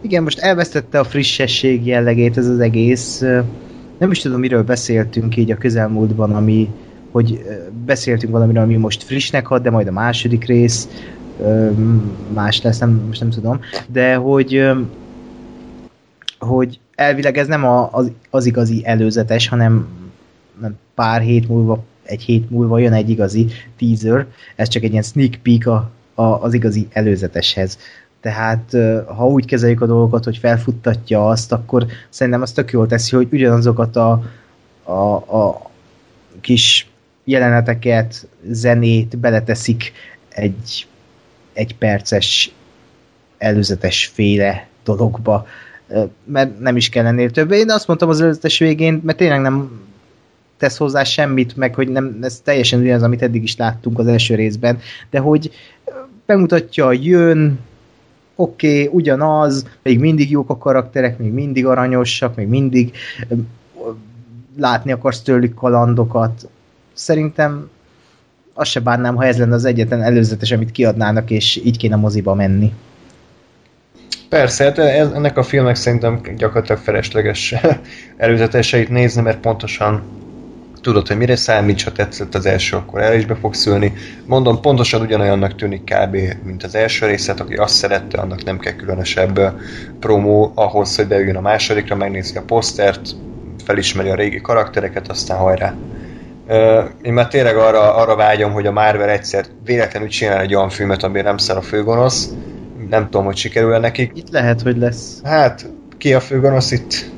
Igen, 0.00 0.22
most 0.22 0.38
elvesztette 0.38 0.98
a 0.98 1.04
frissesség 1.04 1.86
jellegét 1.86 2.36
ez 2.36 2.46
az 2.46 2.60
egész. 2.60 3.20
Nem 3.98 4.10
is 4.10 4.18
tudom, 4.18 4.40
miről 4.40 4.62
beszéltünk 4.62 5.36
így 5.36 5.50
a 5.50 5.56
közelmúltban, 5.56 6.34
ami, 6.34 6.68
hogy 7.10 7.44
beszéltünk 7.84 8.32
valamiről, 8.32 8.62
ami 8.62 8.76
most 8.76 9.02
frissnek 9.02 9.46
hat, 9.46 9.62
de 9.62 9.70
majd 9.70 9.86
a 9.86 9.92
második 9.92 10.44
rész 10.44 10.88
más 12.32 12.62
lesz, 12.62 12.78
nem, 12.78 12.90
most 13.06 13.20
nem 13.20 13.30
tudom, 13.30 13.60
de 13.86 14.14
hogy 14.14 14.62
hogy 16.38 16.80
elvileg 16.94 17.38
ez 17.38 17.46
nem 17.46 17.64
a, 17.64 17.88
az, 17.92 18.10
az 18.30 18.46
igazi 18.46 18.82
előzetes, 18.84 19.48
hanem 19.48 19.88
nem 20.60 20.78
pár 20.94 21.20
hét 21.20 21.48
múlva, 21.48 21.84
egy 22.02 22.22
hét 22.22 22.50
múlva 22.50 22.78
jön 22.78 22.92
egy 22.92 23.10
igazi 23.10 23.46
teaser, 23.78 24.26
ez 24.56 24.68
csak 24.68 24.82
egy 24.82 24.90
ilyen 24.90 25.02
sneak 25.02 25.34
peek 25.42 25.66
a, 25.66 25.90
a, 26.14 26.22
az 26.22 26.54
igazi 26.54 26.86
előzeteshez. 26.90 27.78
Tehát 28.20 28.76
ha 29.06 29.26
úgy 29.26 29.44
kezeljük 29.44 29.80
a 29.80 29.86
dolgokat, 29.86 30.24
hogy 30.24 30.36
felfuttatja 30.36 31.28
azt, 31.28 31.52
akkor 31.52 31.86
szerintem 32.08 32.42
az 32.42 32.52
tök 32.52 32.70
jól 32.70 32.86
teszi, 32.86 33.16
hogy 33.16 33.28
ugyanazokat 33.32 33.96
a, 33.96 34.22
a, 34.82 35.14
a 35.36 35.70
kis 36.40 36.90
jeleneteket, 37.24 38.28
zenét 38.50 39.18
beleteszik 39.18 39.92
egy, 40.28 40.86
egy 41.52 41.76
perces 41.76 42.54
előzetes 43.38 44.06
féle 44.14 44.66
dologba, 44.84 45.46
mert 46.24 46.58
nem 46.58 46.76
is 46.76 46.88
kell 46.88 47.06
ennél 47.06 47.30
több. 47.30 47.50
Én 47.50 47.70
azt 47.70 47.86
mondtam 47.86 48.08
az 48.08 48.20
előzetes 48.20 48.58
végén, 48.58 49.00
mert 49.04 49.18
tényleg 49.18 49.40
nem 49.40 49.80
tesz 50.56 50.76
hozzá 50.76 51.04
semmit, 51.04 51.56
meg 51.56 51.74
hogy 51.74 51.88
nem, 51.88 52.18
ez 52.20 52.40
teljesen 52.44 52.80
ugyanaz, 52.80 53.02
amit 53.02 53.22
eddig 53.22 53.42
is 53.42 53.56
láttunk 53.56 53.98
az 53.98 54.06
első 54.06 54.34
részben, 54.34 54.78
de 55.10 55.18
hogy 55.18 55.50
bemutatja, 56.26 56.92
jön, 56.92 57.58
oké, 58.40 58.82
okay, 58.82 58.88
ugyanaz, 58.92 59.66
még 59.82 59.98
mindig 59.98 60.30
jók 60.30 60.50
a 60.50 60.58
karakterek, 60.58 61.18
még 61.18 61.32
mindig 61.32 61.66
aranyosak, 61.66 62.36
még 62.36 62.46
mindig 62.46 62.92
látni 64.56 64.92
akarsz 64.92 65.22
tőlük 65.22 65.54
kalandokat. 65.54 66.48
Szerintem 66.92 67.70
azt 68.54 68.70
se 68.70 68.80
bánnám, 68.80 69.16
ha 69.16 69.24
ez 69.24 69.38
lenne 69.38 69.54
az 69.54 69.64
egyetlen 69.64 70.02
előzetes, 70.02 70.50
amit 70.50 70.70
kiadnának, 70.70 71.30
és 71.30 71.60
így 71.64 71.76
kéne 71.76 71.96
moziba 71.96 72.34
menni. 72.34 72.72
Persze, 74.28 74.64
hát 74.64 74.78
ez, 74.78 75.10
ennek 75.10 75.36
a 75.36 75.42
filmnek 75.42 75.74
szerintem 75.74 76.20
gyakorlatilag 76.36 76.80
felesleges 76.80 77.54
előzeteseit 78.16 78.88
nézni, 78.88 79.22
mert 79.22 79.40
pontosan 79.40 80.02
tudod, 80.80 81.08
hogy 81.08 81.16
mire 81.16 81.36
számíts, 81.36 81.84
ha 81.84 81.92
tetszett 81.92 82.34
az 82.34 82.46
első, 82.46 82.76
akkor 82.76 83.00
el 83.00 83.14
is 83.14 83.26
be 83.26 83.34
fog 83.34 83.54
szülni. 83.54 83.92
Mondom, 84.26 84.60
pontosan 84.60 85.00
ugyanolyannak 85.00 85.54
tűnik 85.54 85.84
kb. 85.84 86.16
mint 86.42 86.62
az 86.62 86.74
első 86.74 87.06
részet, 87.06 87.40
aki 87.40 87.54
azt 87.54 87.74
szerette, 87.74 88.20
annak 88.20 88.44
nem 88.44 88.58
kell 88.58 88.72
különösebb 88.72 89.40
promó 90.00 90.52
ahhoz, 90.54 90.96
hogy 90.96 91.06
beüljön 91.06 91.36
a 91.36 91.40
másodikra, 91.40 91.96
megnézi 91.96 92.36
a 92.36 92.42
posztert, 92.42 93.00
felismeri 93.64 94.08
a 94.08 94.14
régi 94.14 94.40
karaktereket, 94.40 95.08
aztán 95.08 95.38
hajrá. 95.38 95.74
Én 97.02 97.12
már 97.12 97.28
tényleg 97.28 97.56
arra, 97.56 97.94
arra 97.94 98.16
vágyom, 98.16 98.52
hogy 98.52 98.66
a 98.66 98.72
Marvel 98.72 99.08
egyszer 99.08 99.44
véletlenül 99.64 100.08
csinál 100.08 100.40
egy 100.40 100.54
olyan 100.54 100.68
filmet, 100.68 101.02
amiben 101.02 101.24
nem 101.24 101.36
szer 101.36 101.56
a 101.56 101.62
főgonosz. 101.62 102.28
Nem 102.88 103.04
tudom, 103.04 103.24
hogy 103.24 103.36
sikerül 103.36 103.74
-e 103.74 103.78
nekik. 103.78 104.12
Itt 104.14 104.30
lehet, 104.30 104.62
hogy 104.62 104.76
lesz. 104.76 105.20
Hát, 105.24 105.70
ki 105.98 106.14
a 106.14 106.20
főgonosz 106.20 106.70
itt? 106.70 107.10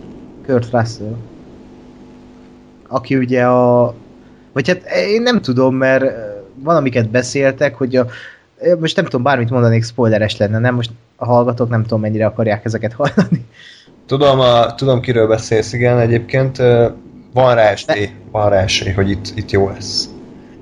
Kurt 0.46 0.70
Russell 0.70 1.16
aki 2.92 3.16
ugye 3.16 3.44
a... 3.44 3.94
Vagy 4.52 4.68
hát 4.68 4.82
én 5.06 5.22
nem 5.22 5.40
tudom, 5.40 5.74
mert 5.74 6.04
valamiket 6.54 7.08
beszéltek, 7.08 7.74
hogy 7.74 7.96
a, 7.96 8.06
most 8.78 8.96
nem 8.96 9.04
tudom, 9.04 9.22
bármit 9.22 9.50
mondanék, 9.50 9.84
spoileres 9.84 10.36
lenne, 10.36 10.58
nem? 10.58 10.74
Most 10.74 10.90
a 11.16 11.24
hallgatók 11.24 11.68
nem 11.68 11.82
tudom, 11.82 12.00
mennyire 12.00 12.26
akarják 12.26 12.64
ezeket 12.64 12.92
hallani. 12.92 13.46
Tudom, 14.06 14.40
a, 14.40 14.74
tudom 14.74 15.00
kiről 15.00 15.26
beszélsz, 15.26 15.72
igen, 15.72 15.98
egyébként 15.98 16.56
van 17.32 17.54
rá 17.54 17.70
esély, 17.70 18.10
van 18.30 18.50
rá 18.50 18.62
esély, 18.62 18.92
hogy 18.92 19.10
itt, 19.10 19.32
itt 19.34 19.50
jó 19.50 19.68
lesz. 19.68 20.08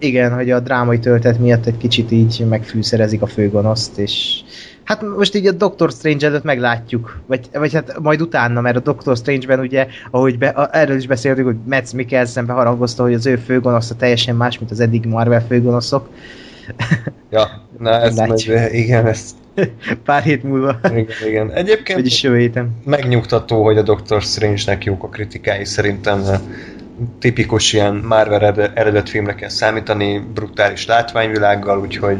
Igen, 0.00 0.34
hogy 0.34 0.50
a 0.50 0.60
drámai 0.60 0.98
töltet 0.98 1.38
miatt 1.38 1.66
egy 1.66 1.76
kicsit 1.76 2.10
így 2.10 2.44
megfűszerezik 2.48 3.22
a 3.22 3.26
főgonoszt, 3.26 3.98
és 3.98 4.42
Hát 4.90 5.02
most 5.16 5.34
így 5.34 5.46
a 5.46 5.52
Doctor 5.52 5.90
Strange 5.90 6.26
előtt 6.26 6.42
meglátjuk, 6.42 7.20
vagy, 7.26 7.48
vagy 7.52 7.72
hát 7.72 7.98
majd 7.98 8.20
utána, 8.20 8.60
mert 8.60 8.76
a 8.76 8.80
Doctor 8.80 9.16
Strange-ben 9.16 9.60
ugye, 9.60 9.86
ahogy 10.10 10.38
be, 10.38 10.48
a, 10.48 10.68
erről 10.72 10.96
is 10.96 11.06
beszéltük, 11.06 11.44
hogy 11.44 11.56
Metz 11.66 11.92
Mikkelsen 11.92 12.46
beharangozta, 12.46 13.02
hogy 13.02 13.14
az 13.14 13.26
ő 13.26 13.36
főgonosza 13.36 13.94
teljesen 13.94 14.36
más, 14.36 14.58
mint 14.58 14.70
az 14.70 14.80
eddig 14.80 15.04
Marvel 15.04 15.44
főgonoszok. 15.46 16.08
Ja, 17.32 17.48
na 17.78 17.90
ez 17.90 18.16
meg, 18.16 18.38
igen, 18.72 19.06
ez 19.06 19.34
Pár 20.04 20.22
hét 20.22 20.42
múlva. 20.42 20.78
Igen, 20.84 21.06
igen. 21.26 21.50
Egyébként 21.50 21.98
Vagyis 21.98 22.22
jövő 22.22 22.38
héten. 22.38 22.70
megnyugtató, 22.84 23.64
hogy 23.64 23.76
a 23.78 23.82
Doctor 23.82 24.22
Strange-nek 24.22 24.84
jók 24.84 25.02
a 25.02 25.08
kritikái. 25.08 25.64
Szerintem 25.64 26.22
tipikus 27.18 27.72
ilyen 27.72 27.94
Marvel 27.94 28.70
eredet 28.74 29.08
filmre 29.08 29.34
kell 29.34 29.48
számítani, 29.48 30.18
brutális 30.34 30.86
látványvilággal, 30.86 31.80
úgyhogy 31.80 32.18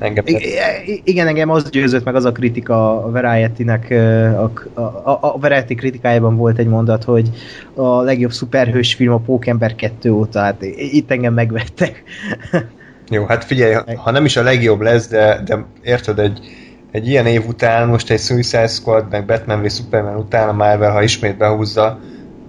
Engem 0.00 0.24
I- 0.26 1.00
igen, 1.04 1.26
engem 1.26 1.50
az 1.50 1.70
győzött 1.70 2.04
meg 2.04 2.14
az 2.14 2.24
a 2.24 2.32
kritika 2.32 3.04
a 3.04 3.10
Variety-nek, 3.10 3.90
a, 3.90 4.52
a, 4.74 4.80
a, 4.80 5.18
a 5.20 5.38
Variety 5.38 5.74
kritikájában 5.74 6.36
volt 6.36 6.58
egy 6.58 6.66
mondat, 6.66 7.04
hogy 7.04 7.30
a 7.74 8.00
legjobb 8.00 8.32
szuperhős 8.32 8.94
film 8.94 9.12
a 9.12 9.18
Pókember 9.18 9.74
2 9.74 10.10
óta, 10.10 10.40
hát 10.40 10.62
itt 10.76 11.10
engem 11.10 11.34
megvettek. 11.34 12.02
Jó, 13.10 13.24
hát 13.24 13.44
figyelj, 13.44 13.74
ha 13.96 14.10
nem 14.10 14.24
is 14.24 14.36
a 14.36 14.42
legjobb 14.42 14.80
lesz, 14.80 15.08
de, 15.08 15.42
de 15.44 15.64
érted, 15.82 16.18
egy, 16.18 16.38
egy 16.90 17.08
ilyen 17.08 17.26
év 17.26 17.46
után, 17.46 17.88
most 17.88 18.10
egy 18.10 18.20
Suicide 18.20 18.66
Squad, 18.66 19.06
meg 19.10 19.26
Batman 19.26 19.62
v 19.62 19.70
Superman 19.70 20.16
után 20.16 20.48
a 20.48 20.52
Marvel, 20.52 20.90
ha 20.90 21.02
ismét 21.02 21.36
behúzza 21.36 22.00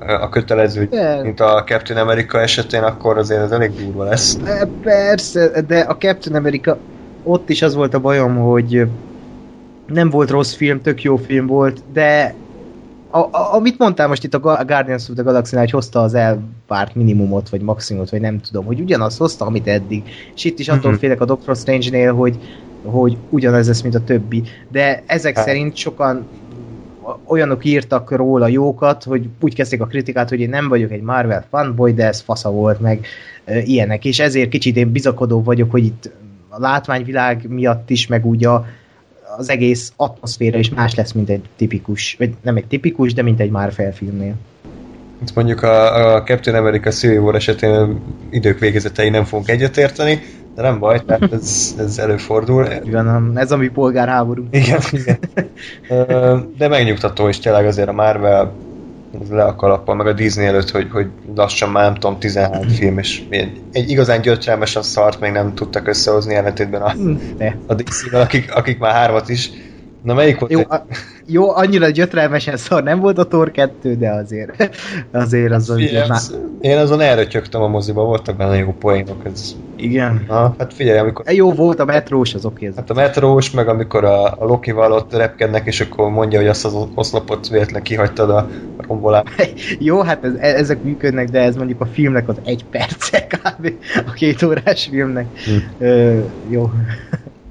a 0.08 0.30
kötelező, 0.30 0.86
de... 0.86 1.22
mint 1.22 1.40
a 1.40 1.64
Captain 1.66 2.00
America 2.00 2.40
esetén, 2.40 2.84
akkor 2.84 3.18
azért 3.18 3.42
ez 3.42 3.52
elég 3.52 3.86
durva 3.86 4.04
lesz. 4.04 4.38
Persze, 4.84 5.62
de 5.68 5.80
a 5.80 5.98
Captain 5.98 6.36
America 6.36 6.78
ott 7.24 7.50
is 7.50 7.62
az 7.62 7.76
volt 7.76 7.94
a 7.94 8.00
bajom, 8.00 8.38
hogy 8.38 8.88
nem 9.88 10.10
volt 10.10 10.30
rossz 10.30 10.54
film, 10.54 10.82
tök 10.82 11.02
jó 11.02 11.16
film 11.16 11.48
volt, 11.48 11.82
de 11.94 12.36
a, 13.12 13.20
a, 13.20 13.54
amit 13.54 13.78
mondtál 13.78 14.08
most 14.08 14.24
itt 14.24 14.34
a 14.34 14.40
Guardians 14.40 15.10
of 15.10 15.16
the 15.16 15.24
galaxy 15.24 15.56
hogy 15.56 15.72
hozta 15.72 16.02
az 16.02 16.14
elvárt 16.14 16.96
minimumot, 16.96 17.50
vagy 17.50 17.62
maximumot, 17.62 18.10
vagy 18.10 18.22
nem 18.22 18.40
tudom, 18.40 18.66
hogy 18.66 18.80
ugyanazt 18.80 19.18
hozta, 19.18 19.46
amit 19.46 19.68
eddig. 19.68 20.04
És 20.36 20.44
itt 20.44 20.60
is 20.60 20.68
attól 20.68 20.84
uh-huh. 20.84 21.00
félek 21.00 21.22
a 21.22 21.26
Doctor 21.26 21.56
Strange-nél, 21.56 22.14
hogy, 22.14 22.38
hogy 22.84 23.18
ugyanez 23.30 23.68
lesz, 23.68 23.82
mint 23.82 23.96
a 23.96 24.04
többi. 24.04 24.44
De 24.72 25.04
ezek 25.06 25.36
hát. 25.36 25.46
szerint 25.46 25.76
sokan 25.76 26.28
olyanok 27.26 27.66
írtak 27.66 28.12
róla 28.12 28.48
jókat, 28.48 29.04
hogy 29.04 29.30
úgy 29.42 29.56
kezdték 29.56 29.82
a 29.82 29.86
kritikát, 29.86 30.30
hogy 30.30 30.40
én 30.40 30.50
nem 30.50 30.68
vagyok 30.68 30.92
egy 30.92 31.02
Marvel 31.02 31.46
fanboy, 31.50 31.94
de 31.94 32.06
ez 32.06 32.22
fasza 32.22 32.52
volt, 32.52 32.80
meg 32.80 33.06
ilyenek. 33.64 34.06
És 34.06 34.20
ezért 34.20 34.50
kicsit 34.50 34.76
én 34.76 34.92
bizakodó 34.92 35.44
vagyok, 35.44 35.72
hogy 35.72 35.86
itt 35.86 36.12
a 36.50 36.60
látványvilág 36.60 37.46
miatt 37.50 37.90
is, 37.90 38.08
meg 38.08 38.26
úgy 38.26 38.46
a, 38.46 38.66
az 39.38 39.50
egész 39.50 39.94
atmoszféra 39.96 40.58
is 40.58 40.70
más 40.70 40.96
lesz, 40.96 41.12
mint 41.12 41.30
egy 41.30 41.44
tipikus, 41.56 42.16
vagy 42.20 42.34
nem 42.42 42.56
egy 42.56 42.66
tipikus, 42.66 43.14
de 43.14 43.22
mint 43.22 43.40
egy 43.40 43.52
Marvel 43.52 43.94
filmnél. 43.94 44.34
Itt 45.22 45.36
mondjuk 45.36 45.64
a, 45.64 46.14
a 46.16 46.24
Captain 46.24 46.58
America 46.58 46.90
Civil 46.90 47.20
War 47.20 47.36
esetén 47.36 48.02
idők 48.30 48.60
végezetei 48.60 49.10
nem 49.10 49.24
fogunk 49.24 49.50
egyetérteni, 49.50 50.22
de 50.56 50.62
nem 50.62 50.80
baj, 50.80 51.06
tehát 51.06 51.34
ez, 51.34 51.76
ez 51.78 51.98
előfordul. 51.98 52.66
Igen, 52.84 53.32
ez 53.36 53.52
a 53.52 53.58
mi 53.58 53.68
polgárháború. 53.68 54.44
Igen, 54.52 54.80
igen. 54.92 55.20
De 56.58 56.68
megnyugtató 56.68 57.28
is 57.28 57.40
tényleg 57.40 57.66
azért 57.66 57.88
a 57.88 57.94
Marvel 57.94 58.52
le 59.30 59.44
a 59.44 59.56
kalappal, 59.56 59.96
meg 59.96 60.08
a 60.08 60.14
Disney 60.14 60.46
előtt, 60.46 60.70
hogy, 60.70 60.88
hogy 60.92 61.08
lassan 61.36 61.70
már 61.70 61.84
nem 61.84 61.94
tudom, 61.94 62.20
13 62.20 62.68
film, 62.68 62.98
és 62.98 63.24
egy, 63.30 63.62
egy 63.72 63.90
igazán 63.90 64.22
gyötrelmesen 64.22 64.82
szart 64.82 65.20
még 65.20 65.32
nem 65.32 65.54
tudtak 65.54 65.88
összehozni 65.88 66.36
ellentétben 66.36 66.82
a, 66.82 66.94
a 67.68 67.74
Disney-vel, 67.74 68.22
akik, 68.22 68.56
akik 68.56 68.80
már 68.80 68.92
hármat 68.92 69.30
is 69.30 69.52
Na 70.04 70.14
melyik 70.14 70.40
volt? 70.40 70.52
Jó, 70.52 70.62
a, 70.70 70.86
jó, 71.26 71.56
annyira 71.56 71.90
gyötrelmesen 71.90 72.58
szar 72.58 72.84
nem 72.84 73.00
volt 73.00 73.18
a 73.18 73.28
Thor 73.28 73.52
2, 73.52 73.96
de 73.96 74.10
azért, 74.12 74.70
azért 75.12 75.52
az 75.52 75.70
azért 75.70 76.08
már... 76.08 76.20
Én 76.62 76.78
azon 76.78 77.02
elrötyögtem 77.02 77.62
a 77.62 77.68
moziba, 77.68 78.04
voltak 78.04 78.38
benne 78.38 78.58
jó 78.58 78.76
poénok. 78.80 79.26
Ez... 79.26 79.56
Igen. 79.76 80.26
Na, 80.28 80.56
hát 80.58 80.74
figyelj, 80.74 81.00
amikor... 81.00 81.26
E, 81.28 81.34
jó 81.34 81.52
volt 81.52 81.80
a 81.80 81.86
metrós, 81.86 82.34
az 82.34 82.46
oké. 82.46 82.72
Hát 82.76 82.90
a 82.90 82.94
metrós, 82.94 83.52
meg 83.52 83.68
amikor 83.68 84.04
a, 84.04 84.26
a 84.26 84.46
Loki-val 84.46 84.92
ott 84.92 85.14
repkednek, 85.14 85.66
és 85.66 85.82
akkor 85.82 86.10
mondja, 86.10 86.40
hogy 86.40 86.48
azt 86.48 86.66
az 86.66 86.76
oszlopot 86.96 87.50
véletlen 87.50 87.82
kihagytad 87.82 88.30
a 88.30 88.50
rombolát. 88.78 89.28
jó, 89.80 90.02
hát 90.02 90.24
ez, 90.24 90.34
e- 90.40 90.56
ezek 90.56 90.84
működnek, 90.84 91.30
de 91.30 91.40
ez 91.40 91.56
mondjuk 91.56 91.82
a 91.82 91.86
filmnek 91.86 92.30
az 92.30 92.36
egy 92.44 92.66
perce 92.72 93.28
kb. 93.28 93.74
A 94.08 94.12
két 94.12 94.44
órás 94.44 94.88
filmnek. 94.92 95.26
Hm. 95.46 95.86
Ö, 95.86 96.20
jó. 96.50 96.72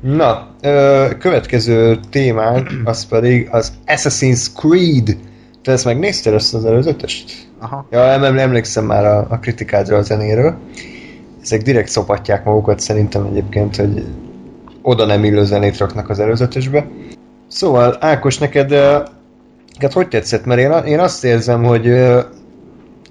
Na, 0.01 0.49
ö, 0.63 1.07
következő 1.19 1.99
témánk 2.11 2.71
az 2.85 3.07
pedig 3.07 3.49
az 3.51 3.73
Assassin's 3.87 4.47
Creed. 4.55 5.17
Te 5.63 5.73
ezt 5.73 5.85
megnéztél 5.85 6.35
ezt 6.35 6.55
az 6.55 6.65
előzetest? 6.65 7.49
Aha. 7.59 7.87
Ja, 7.91 8.17
nem 8.17 8.39
emlékszem 8.39 8.85
már 8.85 9.05
a, 9.05 9.27
a 9.29 9.39
kritikádra 9.39 9.97
a 9.97 10.03
zenéről. 10.03 10.57
Ezek 11.43 11.63
direkt 11.63 11.89
szopatják 11.89 12.45
magukat 12.45 12.81
szerintem 12.81 13.25
egyébként, 13.25 13.77
hogy 13.77 14.05
oda 14.83 15.05
nem 15.07 15.25
illő 15.25 15.45
zenét 15.45 15.79
raknak 15.79 16.09
az 16.09 16.21
előzetesbe. 16.21 16.87
Szóval, 17.49 17.97
Ákos, 18.01 18.39
neked, 18.39 18.71
neked 19.73 19.93
hogy 19.93 20.09
tetszett? 20.09 20.45
Mert 20.45 20.61
én, 20.61 20.93
én 20.93 20.99
azt 20.99 21.25
érzem, 21.25 21.65
hogy, 21.65 21.93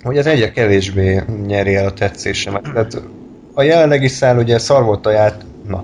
hogy 0.03 0.17
az 0.17 0.25
egyre 0.25 0.51
kevésbé 0.51 1.23
nyeri 1.47 1.75
el 1.75 1.85
a 1.85 1.93
tetszésemet. 1.93 2.61
Tehát 2.61 3.01
a 3.53 3.63
jelenlegi 3.63 4.07
szál 4.07 4.37
ugye 4.37 4.57
szar 4.57 4.83
volt 4.83 5.05
a 5.05 5.11
ját... 5.11 5.45
Na, 5.67 5.83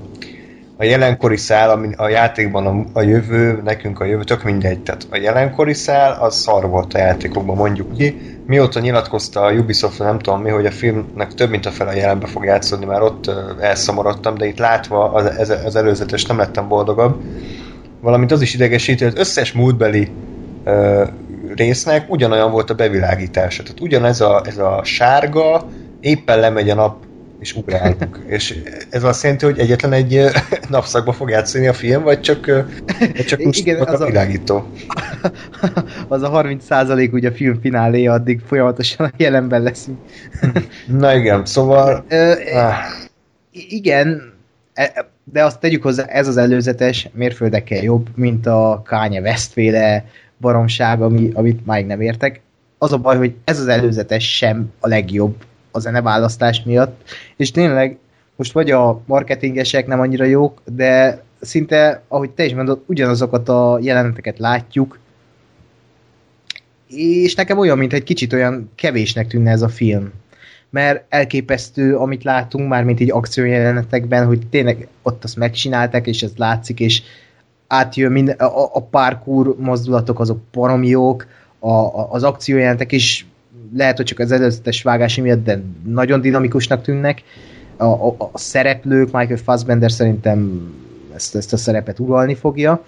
a 0.77 0.83
jelenkori 0.83 1.37
szál, 1.37 1.69
ami 1.69 1.89
a 1.95 2.07
játékban 2.07 2.65
a, 2.65 2.99
a 2.99 3.01
jövő, 3.01 3.61
nekünk 3.63 3.99
a 3.99 4.05
jövő, 4.05 4.23
tök 4.23 4.43
mindegy. 4.43 4.79
Tehát 4.79 5.07
a 5.09 5.17
jelenkori 5.17 5.73
szál, 5.73 6.17
az 6.21 6.35
szar 6.35 6.69
volt 6.69 6.93
a 6.93 6.97
játékokban, 6.97 7.55
mondjuk 7.55 7.97
ki. 7.97 8.17
Mióta 8.45 8.79
nyilatkozta 8.79 9.41
a 9.41 9.51
Ubisoft, 9.51 9.99
nem 9.99 10.19
tudom 10.19 10.41
mi, 10.41 10.49
hogy 10.49 10.65
a 10.65 10.71
filmnek 10.71 11.33
több 11.33 11.49
mint 11.49 11.65
a 11.65 11.71
fel 11.71 11.87
a 11.87 11.93
jelenbe 11.93 12.27
fog 12.27 12.43
játszani, 12.43 12.85
már 12.85 13.01
ott 13.01 13.31
elszomorodtam, 13.59 14.37
de 14.37 14.45
itt 14.45 14.57
látva 14.57 15.11
az, 15.11 15.25
ez, 15.25 15.49
az 15.65 15.75
előzetes 15.75 16.25
nem 16.25 16.37
lettem 16.37 16.67
boldogabb. 16.67 17.21
Valamint 18.01 18.31
az 18.31 18.41
is 18.41 18.53
idegesítő, 18.53 19.05
hogy 19.05 19.13
az 19.13 19.19
összes 19.19 19.51
múltbeli 19.51 20.11
ö, 20.63 21.03
résznek 21.55 22.11
ugyanolyan 22.11 22.51
volt 22.51 22.69
a 22.69 22.73
bevilágítása. 22.73 23.63
Tehát 23.63 23.79
ugyanez 23.81 24.21
a, 24.21 24.41
ez 24.45 24.57
a 24.57 24.81
sárga, 24.83 25.67
éppen 25.99 26.39
lemegy 26.39 26.69
a 26.69 26.75
nap 26.75 26.95
és 27.39 27.55
ugrálunk. 27.55 28.19
és 28.27 28.61
ez 28.89 29.03
azt 29.03 29.23
jelenti, 29.23 29.45
hogy 29.45 29.59
egyetlen 29.59 29.93
egy 29.93 30.23
napszakba 30.69 31.11
fog 31.11 31.29
játszani 31.29 31.67
a 31.67 31.73
film, 31.73 32.03
vagy 32.03 32.19
csak, 32.19 32.45
vagy 33.13 33.25
csak 33.25 33.57
Igen, 33.57 33.81
az 33.87 34.01
a 34.01 34.05
világító? 34.05 34.67
az 36.07 36.21
a 36.21 36.29
30 36.29 36.65
százalék 36.65 37.13
ugye 37.13 37.29
a 37.29 37.31
film 37.31 37.59
finálé, 37.61 38.05
addig 38.05 38.41
folyamatosan 38.45 39.05
a 39.05 39.11
jelenben 39.17 39.61
leszünk. 39.61 39.97
Na 40.99 41.15
igen, 41.15 41.45
szóval... 41.45 42.05
ah. 42.53 42.73
Igen, 43.51 44.33
e, 44.73 45.05
de 45.23 45.43
azt 45.43 45.59
tegyük 45.59 45.83
hozzá, 45.83 46.05
ez 46.05 46.27
az 46.27 46.37
előzetes 46.37 47.09
mérföldekkel 47.13 47.83
jobb, 47.83 48.07
mint 48.15 48.45
a 48.45 48.81
Kanye 48.85 49.21
Westféle 49.21 50.05
baromság, 50.37 51.01
ami, 51.01 51.29
amit 51.33 51.65
már 51.65 51.83
nem 51.83 52.01
értek. 52.01 52.41
Az 52.77 52.93
a 52.93 52.97
baj, 52.97 53.17
hogy 53.17 53.35
ez 53.43 53.59
az 53.59 53.67
előzetes 53.67 54.35
sem 54.35 54.71
a 54.79 54.87
legjobb 54.87 55.35
a 55.75 55.79
zeneválasztás 55.79 56.63
miatt, 56.65 57.01
és 57.35 57.51
tényleg 57.51 57.97
most 58.35 58.53
vagy 58.53 58.71
a 58.71 59.01
marketingesek 59.05 59.87
nem 59.87 59.99
annyira 59.99 60.25
jók, 60.25 60.61
de 60.65 61.23
szinte, 61.41 62.01
ahogy 62.07 62.29
te 62.29 62.45
is 62.45 62.53
mondod, 62.53 62.83
ugyanazokat 62.85 63.49
a 63.49 63.79
jeleneteket 63.81 64.39
látjuk, 64.39 64.99
és 66.87 67.35
nekem 67.35 67.57
olyan, 67.57 67.77
mint 67.77 67.93
egy 67.93 68.03
kicsit 68.03 68.33
olyan 68.33 68.71
kevésnek 68.75 69.27
tűnne 69.27 69.51
ez 69.51 69.61
a 69.61 69.69
film. 69.69 70.11
Mert 70.69 71.05
elképesztő, 71.09 71.97
amit 71.97 72.23
látunk 72.23 72.69
már, 72.69 72.83
mint 72.83 72.99
így 72.99 73.11
akciójelenetekben, 73.11 74.25
hogy 74.25 74.47
tényleg 74.49 74.87
ott 75.01 75.23
azt 75.23 75.35
megcsinálták, 75.35 76.07
és 76.07 76.21
ez 76.21 76.31
látszik, 76.35 76.79
és 76.79 77.01
átjön 77.67 78.11
minden, 78.11 78.35
a, 78.35 78.75
a 78.75 78.81
parkour 78.81 79.55
mozdulatok 79.59 80.19
azok 80.19 80.39
paromjók, 80.51 81.27
a, 81.59 81.69
a, 81.69 82.07
az 82.11 82.23
akciójelentek 82.23 82.91
is 82.91 83.25
lehet, 83.73 83.97
hogy 83.97 84.05
csak 84.05 84.19
az 84.19 84.31
előzetes 84.31 84.83
vágási 84.83 85.21
miatt, 85.21 85.43
de 85.43 85.61
nagyon 85.85 86.21
dinamikusnak 86.21 86.81
tűnnek. 86.81 87.23
A, 87.77 87.85
a, 87.85 88.15
a 88.31 88.37
szereplők, 88.37 89.11
Michael 89.11 89.39
Fassbender 89.43 89.91
szerintem 89.91 90.69
ezt, 91.15 91.35
ezt 91.35 91.53
a 91.53 91.57
szerepet 91.57 91.99
uralni 91.99 92.35
fogja. 92.35 92.85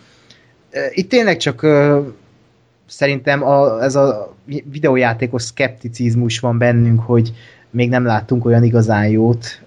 Itt 0.91 1.09
tényleg 1.09 1.37
csak 1.37 1.65
szerintem 2.87 3.43
a, 3.43 3.83
ez 3.83 3.95
a 3.95 4.35
videójátékos 4.71 5.41
szkepticizmus 5.41 6.39
van 6.39 6.57
bennünk, 6.57 7.01
hogy 7.01 7.33
még 7.69 7.89
nem 7.89 8.05
láttunk 8.05 8.45
olyan 8.45 8.63
igazán 8.63 9.07
jót. 9.07 9.61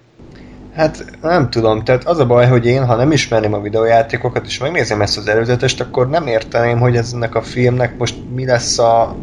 Hát 0.75 1.05
nem 1.21 1.49
tudom, 1.49 1.83
tehát 1.83 2.03
az 2.03 2.19
a 2.19 2.25
baj, 2.25 2.47
hogy 2.47 2.65
én, 2.65 2.85
ha 2.85 2.95
nem 2.95 3.11
ismerném 3.11 3.53
a 3.53 3.61
videójátékokat, 3.61 4.45
és 4.45 4.59
megnézem 4.59 5.01
ezt 5.01 5.17
az 5.17 5.27
előzetest, 5.27 5.81
akkor 5.81 6.09
nem 6.09 6.27
érteném, 6.27 6.79
hogy 6.79 6.95
ennek 6.95 7.35
a 7.35 7.41
filmnek 7.41 7.97
most 7.97 8.15
mi 8.33 8.45
lesz 8.45 8.79
a 8.79 9.15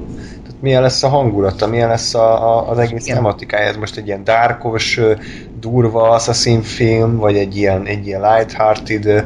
milyen 0.60 0.82
lesz 0.82 1.02
a 1.02 1.08
hangulata, 1.08 1.66
milyen 1.66 1.88
lesz 1.88 2.14
a, 2.14 2.56
a, 2.56 2.70
az 2.70 2.78
egész 2.78 3.04
Igen. 3.04 3.16
tematikája. 3.16 3.68
Ez 3.68 3.76
most 3.76 3.96
egy 3.96 4.06
ilyen 4.06 4.24
dárkos, 4.24 5.00
durva 5.60 6.10
assassin 6.10 6.62
film, 6.62 7.16
vagy 7.16 7.36
egy 7.36 7.56
ilyen, 7.56 7.86
egy 7.86 8.06
ilyen 8.06 8.20
light-hearted, 8.20 9.24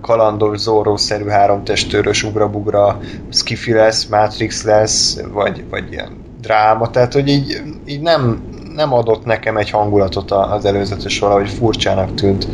kalandos, 0.00 0.58
zorro-szerű 0.58 1.26
háromtestőrös 1.26 2.22
ugrabugra 2.22 2.98
skifi 3.28 3.72
lesz, 3.72 4.06
Matrix 4.06 4.64
lesz, 4.64 5.20
vagy, 5.32 5.64
vagy 5.70 5.92
ilyen 5.92 6.24
dráma, 6.40 6.90
tehát 6.90 7.12
hogy 7.12 7.28
így, 7.28 7.62
így 7.86 8.00
nem, 8.00 8.42
nem 8.74 8.92
adott 8.92 9.24
nekem 9.24 9.56
egy 9.56 9.70
hangulatot 9.70 10.30
az 10.30 10.64
előzetes 10.64 11.18
valahogy 11.18 11.48
furcsának 11.48 12.14
tűnt. 12.14 12.48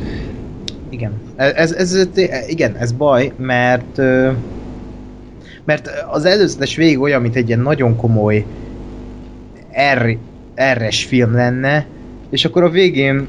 Igen. 0.90 1.20
Ez, 1.36 1.72
ez, 1.72 1.92
ez, 1.92 2.08
igen, 2.46 2.76
ez 2.76 2.92
baj, 2.92 3.32
mert 3.36 4.00
mert 5.64 5.90
az 6.10 6.24
előzetes 6.24 6.76
végig 6.76 7.00
olyan, 7.00 7.22
mint 7.22 7.36
egy 7.36 7.46
ilyen 7.46 7.60
nagyon 7.60 7.96
komoly 7.96 8.44
R, 9.94 10.16
R-es 10.74 11.04
film 11.04 11.34
lenne, 11.34 11.86
és 12.30 12.44
akkor 12.44 12.62
a 12.62 12.70
végén 12.70 13.28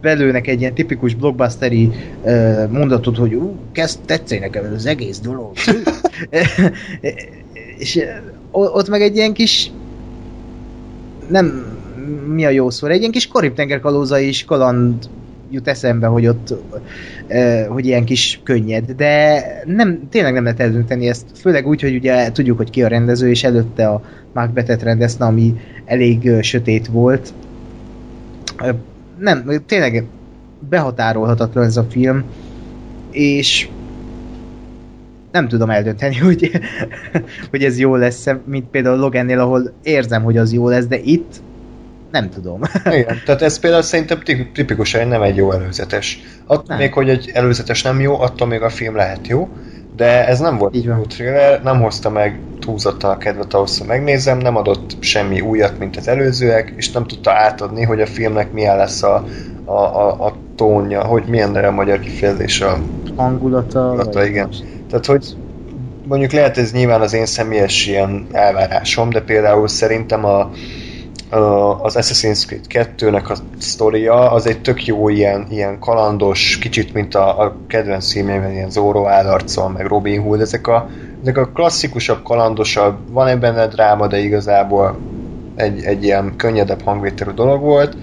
belőnek 0.00 0.46
egy 0.46 0.60
ilyen 0.60 0.74
tipikus 0.74 1.14
blockbusteri 1.14 1.90
uh, 2.22 2.70
mondatot, 2.70 3.16
hogy 3.16 3.34
ú, 3.34 3.56
kezd 3.72 3.98
tetszeni 4.06 4.40
nekem 4.40 4.64
ez 4.64 4.72
az 4.72 4.86
egész 4.86 5.18
dolog. 5.18 5.52
és 7.78 8.00
ott 8.50 8.88
meg 8.88 9.02
egy 9.02 9.16
ilyen 9.16 9.32
kis 9.32 9.70
nem 11.28 11.72
mi 12.26 12.44
a 12.44 12.50
jó 12.50 12.70
szó, 12.70 12.86
egy 12.86 12.98
ilyen 12.98 13.10
kis 13.10 13.28
karib 13.28 13.54
tengerkalóza 13.54 14.18
is 14.18 14.44
kaland 14.44 15.08
jut 15.54 15.68
eszembe, 15.68 16.06
hogy 16.06 16.26
ott 16.26 16.54
hogy 17.68 17.86
ilyen 17.86 18.04
kis 18.04 18.40
könnyed, 18.42 18.90
de 18.90 19.42
nem, 19.64 20.08
tényleg 20.10 20.32
nem 20.32 20.42
lehet 20.42 20.60
eldönteni 20.60 21.08
ezt, 21.08 21.26
főleg 21.34 21.66
úgy, 21.66 21.80
hogy 21.80 21.94
ugye 21.94 22.32
tudjuk, 22.32 22.56
hogy 22.56 22.70
ki 22.70 22.82
a 22.82 22.88
rendező, 22.88 23.28
és 23.28 23.44
előtte 23.44 23.88
a 23.88 24.02
Macbethet 24.32 24.82
rendezte, 24.82 25.24
ami 25.24 25.54
elég 25.84 26.42
sötét 26.42 26.86
volt. 26.86 27.34
Nem, 29.18 29.50
tényleg 29.66 30.04
behatárolhatatlan 30.68 31.64
ez 31.64 31.76
a 31.76 31.86
film, 31.90 32.24
és 33.10 33.68
nem 35.32 35.48
tudom 35.48 35.70
eldönteni, 35.70 36.16
hogy, 36.28 36.50
hogy 37.50 37.64
ez 37.64 37.78
jó 37.78 37.94
lesz 37.96 38.26
mint 38.44 38.66
például 38.70 38.96
Logannél, 38.96 39.40
ahol 39.40 39.72
érzem, 39.82 40.22
hogy 40.22 40.36
az 40.36 40.52
jó 40.52 40.68
lesz, 40.68 40.86
de 40.86 40.98
itt 40.98 41.42
nem 42.14 42.30
tudom. 42.30 42.60
Igen, 42.98 43.20
tehát 43.24 43.42
ez 43.42 43.58
például 43.58 43.82
szerintem 43.82 44.20
tipikusan 44.52 45.08
nem 45.08 45.22
egy 45.22 45.36
jó 45.36 45.52
előzetes. 45.52 46.22
Attól 46.46 46.64
nem. 46.66 46.78
még, 46.78 46.92
hogy 46.92 47.08
egy 47.08 47.30
előzetes 47.34 47.82
nem 47.82 48.00
jó, 48.00 48.20
attól 48.20 48.46
még 48.46 48.62
a 48.62 48.68
film 48.68 48.96
lehet 48.96 49.26
jó, 49.26 49.48
de 49.96 50.26
ez 50.26 50.38
nem 50.38 50.56
volt 50.56 50.84
jó 50.84 51.02
thriller, 51.02 51.62
nem 51.62 51.80
hozta 51.80 52.10
meg 52.10 52.38
túlzottan 52.60 53.10
a 53.10 53.18
kedvet 53.18 53.54
ahhoz, 53.54 53.78
hogy 53.78 53.86
megnézem, 53.86 54.38
nem 54.38 54.56
adott 54.56 54.96
semmi 54.98 55.40
újat, 55.40 55.78
mint 55.78 55.96
az 55.96 56.08
előzőek, 56.08 56.72
és 56.76 56.90
nem 56.90 57.06
tudta 57.06 57.32
átadni, 57.32 57.82
hogy 57.82 58.00
a 58.00 58.06
filmnek 58.06 58.52
milyen 58.52 58.76
lesz 58.76 59.02
a, 59.02 59.24
a, 59.64 59.72
a, 59.72 60.26
a 60.26 60.34
tónja, 60.56 61.04
hogy 61.04 61.24
milyen 61.26 61.54
a 61.54 61.70
magyar 61.70 62.00
kifejezés 62.00 62.60
a 62.60 62.78
hangulata. 63.16 63.80
hangulata 63.80 64.26
igen. 64.26 64.46
Most. 64.46 64.64
Tehát, 64.88 65.06
hogy 65.06 65.36
mondjuk 66.08 66.32
lehet 66.32 66.58
ez 66.58 66.72
nyilván 66.72 67.00
az 67.00 67.14
én 67.14 67.26
személyes 67.26 67.86
ilyen 67.86 68.26
elvárásom, 68.32 69.10
de 69.10 69.20
például 69.20 69.68
szerintem 69.68 70.24
a, 70.24 70.50
az 71.82 71.96
Assassin's 71.96 72.46
Creed 72.46 72.90
2-nek 72.96 73.30
a 73.30 73.36
sztoria 73.58 74.30
az 74.30 74.46
egy 74.46 74.60
tök 74.60 74.86
jó 74.86 75.08
ilyen, 75.08 75.46
ilyen 75.50 75.78
kalandos, 75.78 76.58
kicsit 76.58 76.92
mint 76.92 77.14
a, 77.14 77.40
a 77.40 77.56
kedvenc 77.66 78.12
filmjeiben, 78.12 78.52
ilyen 78.52 78.70
Zoro 78.70 79.06
állarcon, 79.06 79.72
meg 79.72 79.86
Robin 79.86 80.22
Hood, 80.22 80.40
ezek 80.40 80.66
a, 80.66 80.88
ezek 81.22 81.36
a 81.36 81.48
klasszikusabb, 81.48 82.22
kalandosabb, 82.22 82.98
van 83.12 83.26
ebben 83.26 83.54
benne 83.54 83.66
dráma, 83.66 84.06
de 84.06 84.18
igazából 84.18 84.98
egy, 85.54 85.82
egy 85.82 86.04
ilyen 86.04 86.36
könnyedebb 86.36 86.82
hangvételű 86.82 87.30
dolog 87.30 87.60
volt, 87.60 87.96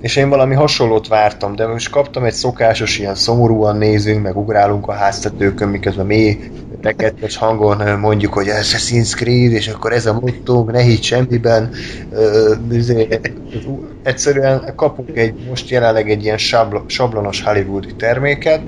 és 0.00 0.16
én 0.16 0.28
valami 0.28 0.54
hasonlót 0.54 1.08
vártam, 1.08 1.56
de 1.56 1.66
most 1.66 1.90
kaptam 1.90 2.24
egy 2.24 2.32
szokásos, 2.32 2.98
ilyen 2.98 3.14
szomorúan 3.14 3.76
nézünk, 3.76 4.22
meg 4.22 4.36
ugrálunk 4.36 4.88
a 4.88 4.92
háztetőkön, 4.92 5.68
miközben 5.68 6.06
mély, 6.06 6.38
rekettes 6.82 7.36
hangon 7.36 7.98
mondjuk, 7.98 8.32
hogy 8.32 8.46
Assassin's 8.48 9.14
Creed, 9.14 9.52
és 9.52 9.68
akkor 9.68 9.92
ez 9.92 10.06
a 10.06 10.12
motto, 10.12 10.64
ne 10.64 10.82
hitt 10.82 11.02
semmiben. 11.02 11.70
Egyszerűen 14.02 14.72
kapunk 14.76 15.16
egy, 15.16 15.34
most 15.48 15.70
jelenleg 15.70 16.10
egy 16.10 16.24
ilyen 16.24 16.38
sablonos 16.86 17.42
hollywoodi 17.42 17.94
terméket, 17.94 18.60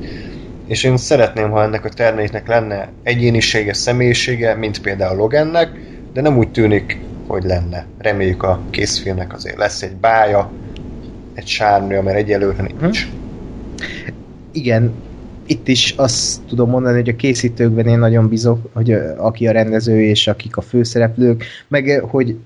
és 0.67 0.85
én 0.85 0.97
szeretném, 0.97 1.51
ha 1.51 1.63
ennek 1.63 1.85
a 1.85 1.89
terméknek 1.89 2.49
lenne 2.49 2.89
egyénisége, 3.03 3.73
személyisége, 3.73 4.55
mint 4.55 4.81
például 4.81 5.17
Logannek, 5.17 5.69
de 6.13 6.21
nem 6.21 6.37
úgy 6.37 6.51
tűnik, 6.51 6.99
hogy 7.27 7.45
lenne. 7.45 7.87
Reméljük 7.99 8.43
a 8.43 8.61
készfilmnek 8.71 9.33
azért 9.33 9.57
lesz 9.57 9.83
egy 9.83 9.97
bája, 9.97 10.51
egy 11.35 11.47
sárnő, 11.47 12.01
mert 12.01 12.17
egyelőre 12.17 12.63
nincs. 12.63 13.05
Hm? 13.05 13.11
Igen, 14.53 14.93
itt 15.47 15.69
is 15.69 15.95
azt 15.97 16.41
tudom 16.49 16.71
mondani, 16.71 16.97
hogy 16.97 17.09
a 17.09 17.17
készítőkben 17.17 17.87
én 17.87 17.99
nagyon 17.99 18.29
bízok, 18.29 18.69
hogy 18.73 18.93
aki 19.17 19.47
a 19.47 19.53
rendező 19.53 20.03
és 20.03 20.27
akik 20.27 20.57
a 20.57 20.61
főszereplők, 20.61 21.45
meg 21.69 22.03
hogy 22.09 22.37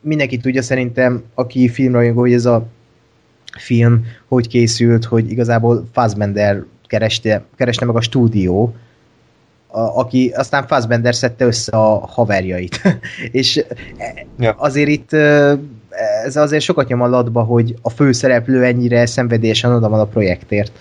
mindenki 0.00 0.36
tudja 0.36 0.62
szerintem, 0.62 1.22
aki 1.34 1.68
filmrajongó, 1.68 2.20
hogy 2.20 2.32
ez 2.32 2.44
a 2.44 2.66
film 3.58 4.04
hogy 4.28 4.48
készült, 4.48 5.04
hogy 5.04 5.30
igazából 5.30 5.88
Fassbender 5.92 6.64
kereste, 6.86 7.44
kereste 7.56 7.84
meg 7.84 7.96
a 7.96 8.00
stúdió, 8.00 8.74
a, 9.66 9.80
aki 9.80 10.32
aztán 10.34 10.66
Fassbender 10.66 11.14
szedte 11.14 11.44
össze 11.44 11.76
a 11.76 12.06
haverjait. 12.06 12.80
és 13.30 13.64
ja. 14.38 14.54
azért 14.58 14.88
itt 14.88 15.10
ez 16.24 16.36
azért 16.36 16.62
sokat 16.62 16.88
nyom 16.88 17.00
a 17.00 17.08
latba, 17.08 17.42
hogy 17.42 17.74
a 17.82 17.90
főszereplő 17.90 18.64
ennyire 18.64 19.06
szenvedélyesen 19.06 19.74
oda 19.74 19.88
van 19.88 20.00
a 20.00 20.04
projektért. 20.04 20.72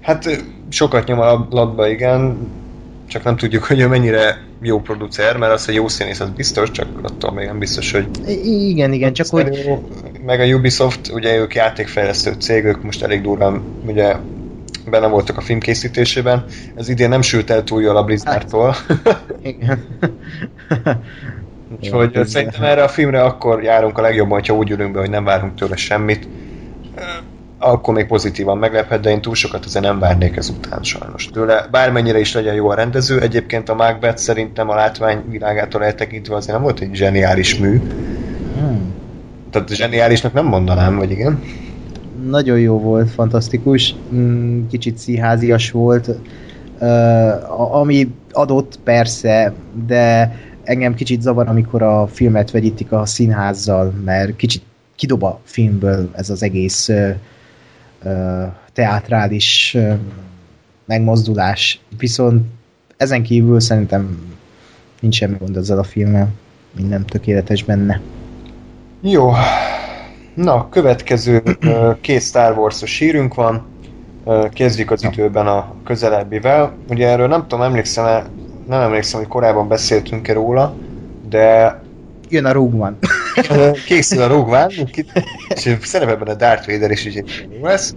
Hát 0.00 0.44
sokat 0.68 1.06
nyom 1.06 1.20
a 1.20 1.46
latba, 1.50 1.88
igen, 1.88 2.36
csak 3.08 3.24
nem 3.24 3.36
tudjuk, 3.36 3.64
hogy 3.64 3.80
ő 3.80 3.86
mennyire 3.86 4.42
jó 4.60 4.80
producer, 4.80 5.36
mert 5.36 5.52
az, 5.52 5.64
hogy 5.64 5.74
jó 5.74 5.88
színész, 5.88 6.20
az 6.20 6.30
biztos, 6.30 6.70
csak 6.70 6.86
attól 7.02 7.32
még 7.32 7.46
nem 7.46 7.58
biztos, 7.58 7.92
hogy... 7.92 8.08
Igen, 8.44 8.92
igen, 8.92 9.12
csak 9.12 9.26
hogy... 9.26 9.70
Meg 10.26 10.40
a 10.40 10.44
Ubisoft, 10.44 11.12
ugye 11.12 11.36
ők 11.36 11.54
játékfejlesztő 11.54 12.32
cég, 12.38 12.64
ők 12.64 12.82
most 12.82 13.02
elég 13.02 13.22
durván, 13.22 13.62
ugye 13.86 14.16
benne 14.90 15.06
voltak 15.06 15.36
a 15.36 15.40
film 15.40 15.60
készítésében. 15.60 16.44
Ez 16.74 16.88
idén 16.88 17.08
nem 17.08 17.22
sült 17.22 17.50
el 17.50 17.64
túl 17.64 17.82
jól 17.82 17.96
a 17.96 18.04
Blizzardtól. 18.04 18.76
Hát, 19.04 19.24
igen. 19.42 19.84
Úgyhogy 21.76 22.14
ja, 22.14 22.24
szerintem 22.24 22.62
erre 22.62 22.82
a 22.82 22.88
filmre 22.88 23.22
akkor 23.22 23.62
járunk 23.62 23.98
a 23.98 24.02
legjobban, 24.02 24.32
hogyha 24.32 24.54
úgy 24.54 24.70
ülünk 24.70 24.92
be, 24.92 25.00
hogy 25.00 25.10
nem 25.10 25.24
várunk 25.24 25.54
tőle 25.54 25.76
semmit. 25.76 26.28
Akkor 27.58 27.94
még 27.94 28.06
pozitívan 28.06 28.58
meglephet, 28.58 29.00
de 29.00 29.10
én 29.10 29.20
túl 29.20 29.34
sokat 29.34 29.64
azért 29.64 29.84
nem 29.84 29.98
várnék 29.98 30.36
ezután 30.36 30.82
sajnos 30.82 31.26
tőle. 31.26 31.68
Bármennyire 31.70 32.18
is 32.18 32.34
legyen 32.34 32.54
jó 32.54 32.68
a 32.68 32.74
rendező, 32.74 33.20
egyébként 33.20 33.68
a 33.68 33.74
Macbeth 33.74 34.16
szerintem 34.16 34.68
a 34.68 34.74
látvány 34.74 35.24
világától 35.30 35.84
eltekintve 35.84 36.34
azért 36.34 36.54
nem 36.54 36.62
volt 36.62 36.80
egy 36.80 36.94
zseniális 36.94 37.58
mű. 37.58 37.80
Hmm. 38.58 38.94
Tehát 39.50 39.74
zseniálisnak 39.74 40.32
nem 40.32 40.46
mondanám, 40.46 40.96
vagy 40.96 41.10
igen? 41.10 41.42
Nagyon 42.28 42.58
jó 42.58 42.78
volt, 42.78 43.10
fantasztikus, 43.10 43.94
mm, 44.14 44.66
kicsit 44.66 44.98
szíházias 44.98 45.70
volt, 45.70 46.10
ami 47.72 48.08
adott 48.32 48.78
persze, 48.84 49.52
de 49.86 50.36
engem 50.64 50.94
kicsit 50.94 51.22
zavar, 51.22 51.48
amikor 51.48 51.82
a 51.82 52.06
filmet 52.06 52.50
vegyítik 52.50 52.92
a 52.92 53.06
színházzal, 53.06 53.90
mert 54.04 54.36
kicsit 54.36 54.62
kidob 54.96 55.22
a 55.22 55.40
filmből 55.44 56.10
ez 56.12 56.30
az 56.30 56.42
egész 56.42 56.88
ö, 56.88 57.10
ö, 58.02 58.42
teátrális 58.72 59.74
ö, 59.74 59.92
megmozdulás. 60.84 61.80
Viszont 61.98 62.46
ezen 62.96 63.22
kívül 63.22 63.60
szerintem 63.60 64.32
nincs 65.00 65.14
semmi 65.14 65.36
gond 65.38 65.56
ezzel 65.56 65.78
a 65.78 65.82
filmmel. 65.82 66.28
Minden 66.76 67.06
tökéletes 67.06 67.64
benne. 67.64 68.00
Jó. 69.00 69.32
Na, 70.34 70.68
következő 70.68 71.42
két 72.00 72.22
Star 72.22 72.58
Wars-os 72.58 72.98
hírünk 72.98 73.34
van. 73.34 73.66
Kezdjük 74.52 74.90
az 74.90 75.04
időben 75.04 75.46
a 75.46 75.74
közelebbivel. 75.84 76.72
Ugye 76.88 77.08
erről 77.08 77.28
nem 77.28 77.40
tudom, 77.40 77.62
emlékszem 77.62 78.24
nem 78.66 78.80
emlékszem, 78.80 79.20
hogy 79.20 79.28
korábban 79.28 79.68
beszéltünk-e 79.68 80.32
róla, 80.32 80.74
de... 81.28 81.80
Jön 82.28 82.44
a 82.44 82.58
One. 82.58 82.96
Készül 83.86 84.22
a 84.22 84.34
One, 84.34 84.66
és 85.48 85.76
szerepel 85.82 86.16
benne 86.16 86.34
Darth 86.34 86.70
Vader 86.70 86.90
is, 86.90 87.06
így 87.06 87.48
jó 87.58 87.66
lesz. 87.66 87.94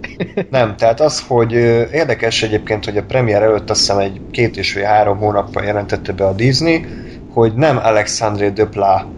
Nem, 0.50 0.76
tehát 0.76 1.00
az, 1.00 1.24
hogy 1.26 1.52
érdekes 1.92 2.42
egyébként, 2.42 2.84
hogy 2.84 2.96
a 2.96 3.04
premier 3.04 3.42
előtt 3.42 3.70
azt 3.70 3.80
hiszem 3.80 3.98
egy 3.98 4.20
két 4.30 4.56
és 4.56 4.74
vagy 4.74 4.84
három 4.84 5.18
hónappal 5.18 5.64
jelentette 5.64 6.12
be 6.12 6.26
a 6.26 6.32
Disney, 6.32 6.84
hogy 7.32 7.54
nem 7.54 7.76
Alexandre 7.76 8.50
Dupla 8.50 9.10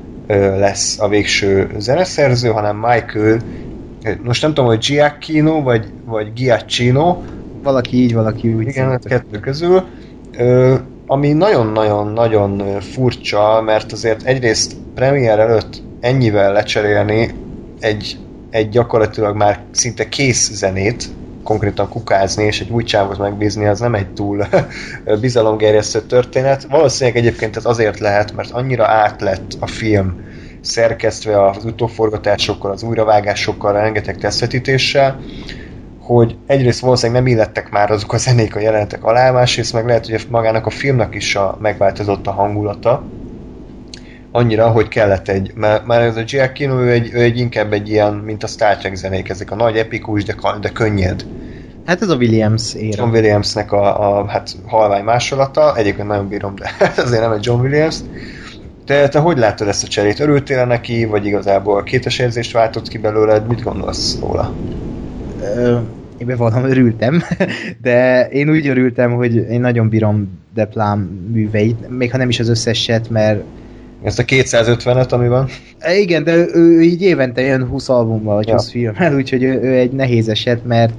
lesz 0.58 1.00
a 1.00 1.08
végső 1.08 1.70
zeneszerző, 1.78 2.48
hanem 2.48 2.76
Michael 2.76 3.38
most 4.22 4.42
nem 4.42 4.54
tudom, 4.54 4.70
hogy 4.70 4.87
Giacchino, 4.87 5.62
vagy, 5.62 5.87
vagy 6.04 6.32
Giacchino. 6.32 7.22
Valaki 7.62 7.96
így, 7.96 8.14
valaki 8.14 8.54
úgy. 8.54 8.68
Igen, 8.68 8.88
hát 8.88 9.04
kettő 9.04 9.38
közül 9.38 9.84
ami 11.11 11.33
nagyon-nagyon-nagyon 11.33 12.81
furcsa, 12.81 13.62
mert 13.64 13.92
azért 13.92 14.23
egyrészt 14.23 14.77
premier 14.94 15.38
előtt 15.38 15.83
ennyivel 16.01 16.53
lecserélni 16.53 17.35
egy, 17.81 18.18
egy 18.51 18.68
gyakorlatilag 18.68 19.37
már 19.37 19.61
szinte 19.71 20.09
kész 20.09 20.51
zenét, 20.53 21.05
konkrétan 21.42 21.88
kukázni 21.88 22.44
és 22.44 22.61
egy 22.61 22.71
új 22.71 22.83
csávot 22.83 23.18
megbízni, 23.18 23.66
az 23.66 23.81
nem 23.81 23.94
egy 23.94 24.12
túl 24.12 24.47
bizalomgerjesztő 25.21 26.01
történet. 26.01 26.66
Valószínűleg 26.71 27.18
egyébként 27.18 27.57
ez 27.57 27.64
azért 27.64 27.99
lehet, 27.99 28.35
mert 28.35 28.51
annyira 28.51 28.87
átlett 28.87 29.57
a 29.61 29.66
film 29.66 30.21
szerkesztve 30.61 31.44
az 31.49 31.64
utóforgatásokkal, 31.64 32.71
az 32.71 32.83
újravágásokkal, 32.83 33.73
rengeteg 33.73 34.16
tesztetítéssel, 34.16 35.21
hogy 36.09 36.37
egyrészt 36.47 36.81
valószínűleg 36.81 37.23
nem 37.23 37.33
illettek 37.33 37.71
már 37.71 37.90
azok 37.90 38.12
a 38.12 38.16
zenék 38.16 38.57
a 38.57 38.61
jelenetek 38.61 39.05
alá, 39.05 39.31
másrészt 39.31 39.73
meg 39.73 39.87
lehet, 39.87 40.07
hogy 40.07 40.27
magának 40.31 40.66
a 40.66 40.71
filmnek 40.71 41.14
is 41.14 41.37
a, 41.37 41.59
megváltozott 41.61 42.27
a 42.27 42.31
hangulata, 42.31 43.03
annyira, 44.33 44.68
hogy 44.68 44.88
kellett 44.88 45.29
egy, 45.29 45.53
mert, 45.55 45.87
mert 45.87 46.03
ez 46.03 46.16
a 46.16 46.23
Giacchino, 46.23 46.81
ő 46.81 46.90
egy, 46.90 47.11
ő 47.12 47.21
egy 47.21 47.38
inkább 47.38 47.73
egy 47.73 47.88
ilyen, 47.88 48.14
mint 48.14 48.42
a 48.42 48.47
Star 48.47 48.77
Trek 48.77 48.94
zenék, 48.94 49.29
ezek 49.29 49.51
a 49.51 49.55
nagy 49.55 49.77
epikus, 49.77 50.25
de, 50.25 50.35
de 50.61 50.68
könnyed. 50.68 51.25
Hát 51.87 52.03
ez 52.03 52.09
a 52.09 52.16
Williams 52.16 52.75
éra. 52.75 53.03
John 53.03 53.14
Williamsnek 53.14 53.73
a, 53.73 54.18
a 54.18 54.27
hát 54.27 54.51
halvány 54.66 55.05
másolata, 55.05 55.77
egyébként 55.77 56.09
nagyon 56.09 56.29
bírom, 56.29 56.55
de 56.55 56.71
azért 57.03 57.21
nem 57.21 57.33
egy 57.33 57.44
John 57.44 57.61
Williams. 57.61 57.97
Te, 58.87 59.09
te 59.09 59.18
hogy 59.18 59.38
láttad 59.38 59.68
ezt 59.68 59.85
a 59.85 59.88
cserét? 59.88 60.21
Örültél 60.21 60.66
neki, 60.66 61.05
vagy 61.05 61.27
igazából 61.27 61.83
kétes 61.83 62.18
érzést 62.18 62.53
váltott 62.53 62.88
ki 62.88 62.99
belőled? 62.99 63.47
Mit 63.47 63.62
gondolsz 63.62 64.18
róla? 64.21 64.55
Én 66.18 66.26
bevallom, 66.26 66.64
örültem, 66.64 67.22
de 67.83 68.28
én 68.28 68.50
úgy 68.50 68.66
örültem, 68.66 69.12
hogy 69.12 69.35
én 69.35 69.61
nagyon 69.61 69.88
bírom 69.88 70.38
Deplám 70.54 71.00
műveit, 71.33 71.88
még 71.88 72.11
ha 72.11 72.16
nem 72.16 72.28
is 72.28 72.40
az 72.40 72.48
összeset, 72.48 73.11
mert 73.11 73.42
ezt 74.02 74.18
a 74.18 74.22
250-et, 74.22 75.09
ami 75.09 75.28
van? 75.28 75.48
Igen, 75.96 76.24
de 76.24 76.35
ő, 76.35 76.48
ő 76.54 76.83
így 76.83 77.02
évente 77.02 77.40
jön 77.40 77.66
20 77.66 77.88
albummal, 77.88 78.35
vagy 78.35 78.46
ja. 78.46 78.52
20 78.52 78.70
filmmel, 78.70 79.14
úgyhogy 79.14 79.42
ő, 79.42 79.61
ő 79.62 79.74
egy 79.74 79.92
nehéz 79.92 80.28
eset, 80.28 80.64
mert 80.64 80.94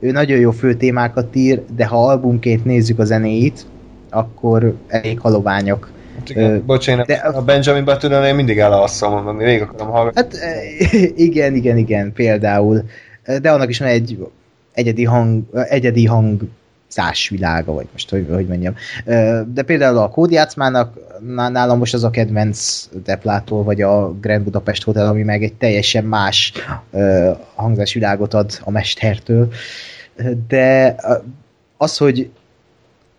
ő 0.00 0.10
nagyon 0.10 0.38
jó 0.38 0.50
főtémákat 0.50 1.36
ír, 1.36 1.62
de 1.76 1.86
ha 1.86 2.06
albumként 2.08 2.64
nézzük 2.64 2.98
a 2.98 3.04
zenéit, 3.04 3.66
akkor 4.10 4.74
elég 4.88 5.20
haloványok. 5.20 5.90
Hát 6.18 6.30
igen, 6.30 6.62
bocsánat, 6.66 7.06
de 7.06 7.14
a 7.14 7.42
Benjamin 7.42 7.84
button 7.84 8.24
én 8.24 8.34
mindig 8.34 8.58
elalszom, 8.58 9.26
ami 9.26 9.44
végig 9.44 9.62
akarom 9.62 9.88
hallgatni. 9.88 10.38
Hát 10.38 10.92
igen, 11.16 11.54
igen, 11.54 11.76
igen, 11.76 12.12
például. 12.12 12.82
De 13.40 13.50
annak 13.50 13.68
is 13.68 13.78
van 13.78 13.88
egy 13.88 14.18
egyedi 14.72 15.04
hang, 15.04 15.42
egyedi 15.68 16.06
hang 16.06 16.42
világa, 17.28 17.72
vagy 17.72 17.86
most 17.92 18.10
hogy, 18.10 18.26
hogy 18.30 18.46
mondjam. 18.46 18.74
De 19.54 19.62
például 19.66 19.98
a 19.98 20.08
kódjátszmának 20.08 20.98
nálam 21.26 21.78
most 21.78 21.94
az 21.94 22.04
a 22.04 22.10
kedvenc 22.10 22.88
Deplától, 23.04 23.62
vagy 23.62 23.82
a 23.82 24.12
Grand 24.20 24.44
Budapest 24.44 24.82
Hotel, 24.82 25.06
ami 25.06 25.22
meg 25.22 25.42
egy 25.42 25.54
teljesen 25.54 26.04
más 26.04 26.52
hangzásvilágot 27.54 28.34
ad 28.34 28.50
a 28.60 28.70
mestertől. 28.70 29.48
De 30.48 30.96
az, 31.76 31.96
hogy 31.96 32.30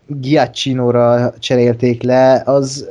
Giacchino-ra 0.06 1.34
cserélték 1.38 2.02
le, 2.02 2.42
az 2.44 2.86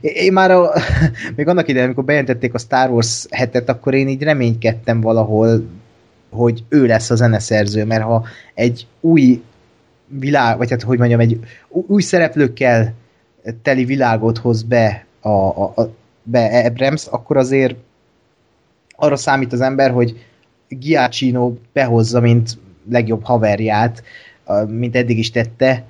én 0.00 0.32
már 0.32 0.50
a, 0.50 0.72
még 1.36 1.48
annak 1.48 1.68
idején, 1.68 1.86
amikor 1.86 2.04
bejelentették 2.04 2.54
a 2.54 2.58
Star 2.58 2.90
Wars 2.90 3.26
hetet, 3.30 3.68
akkor 3.68 3.94
én 3.94 4.08
így 4.08 4.22
reménykedtem 4.22 5.00
valahol, 5.00 5.66
hogy 6.30 6.64
ő 6.68 6.86
lesz 6.86 7.10
a 7.10 7.14
zeneszerző, 7.14 7.84
mert 7.84 8.02
ha 8.02 8.24
egy 8.54 8.86
új 9.00 9.42
világ, 10.06 10.56
vagy 10.56 10.70
hát 10.70 10.82
hogy 10.82 10.98
mondjam, 10.98 11.20
egy 11.20 11.40
új 11.68 12.02
szereplőkkel 12.02 12.94
teli 13.62 13.84
világot 13.84 14.38
hoz 14.38 14.62
be 14.62 15.06
a, 15.20 15.28
a, 15.28 15.72
a 15.76 15.90
be 16.22 16.64
Abrams, 16.64 17.06
akkor 17.06 17.36
azért 17.36 17.76
arra 18.96 19.16
számít 19.16 19.52
az 19.52 19.60
ember, 19.60 19.90
hogy 19.90 20.24
Giacchino 20.68 21.54
behozza, 21.72 22.20
mint 22.20 22.58
legjobb 22.90 23.24
haverját, 23.24 24.02
mint 24.66 24.96
eddig 24.96 25.18
is 25.18 25.30
tette, 25.30 25.84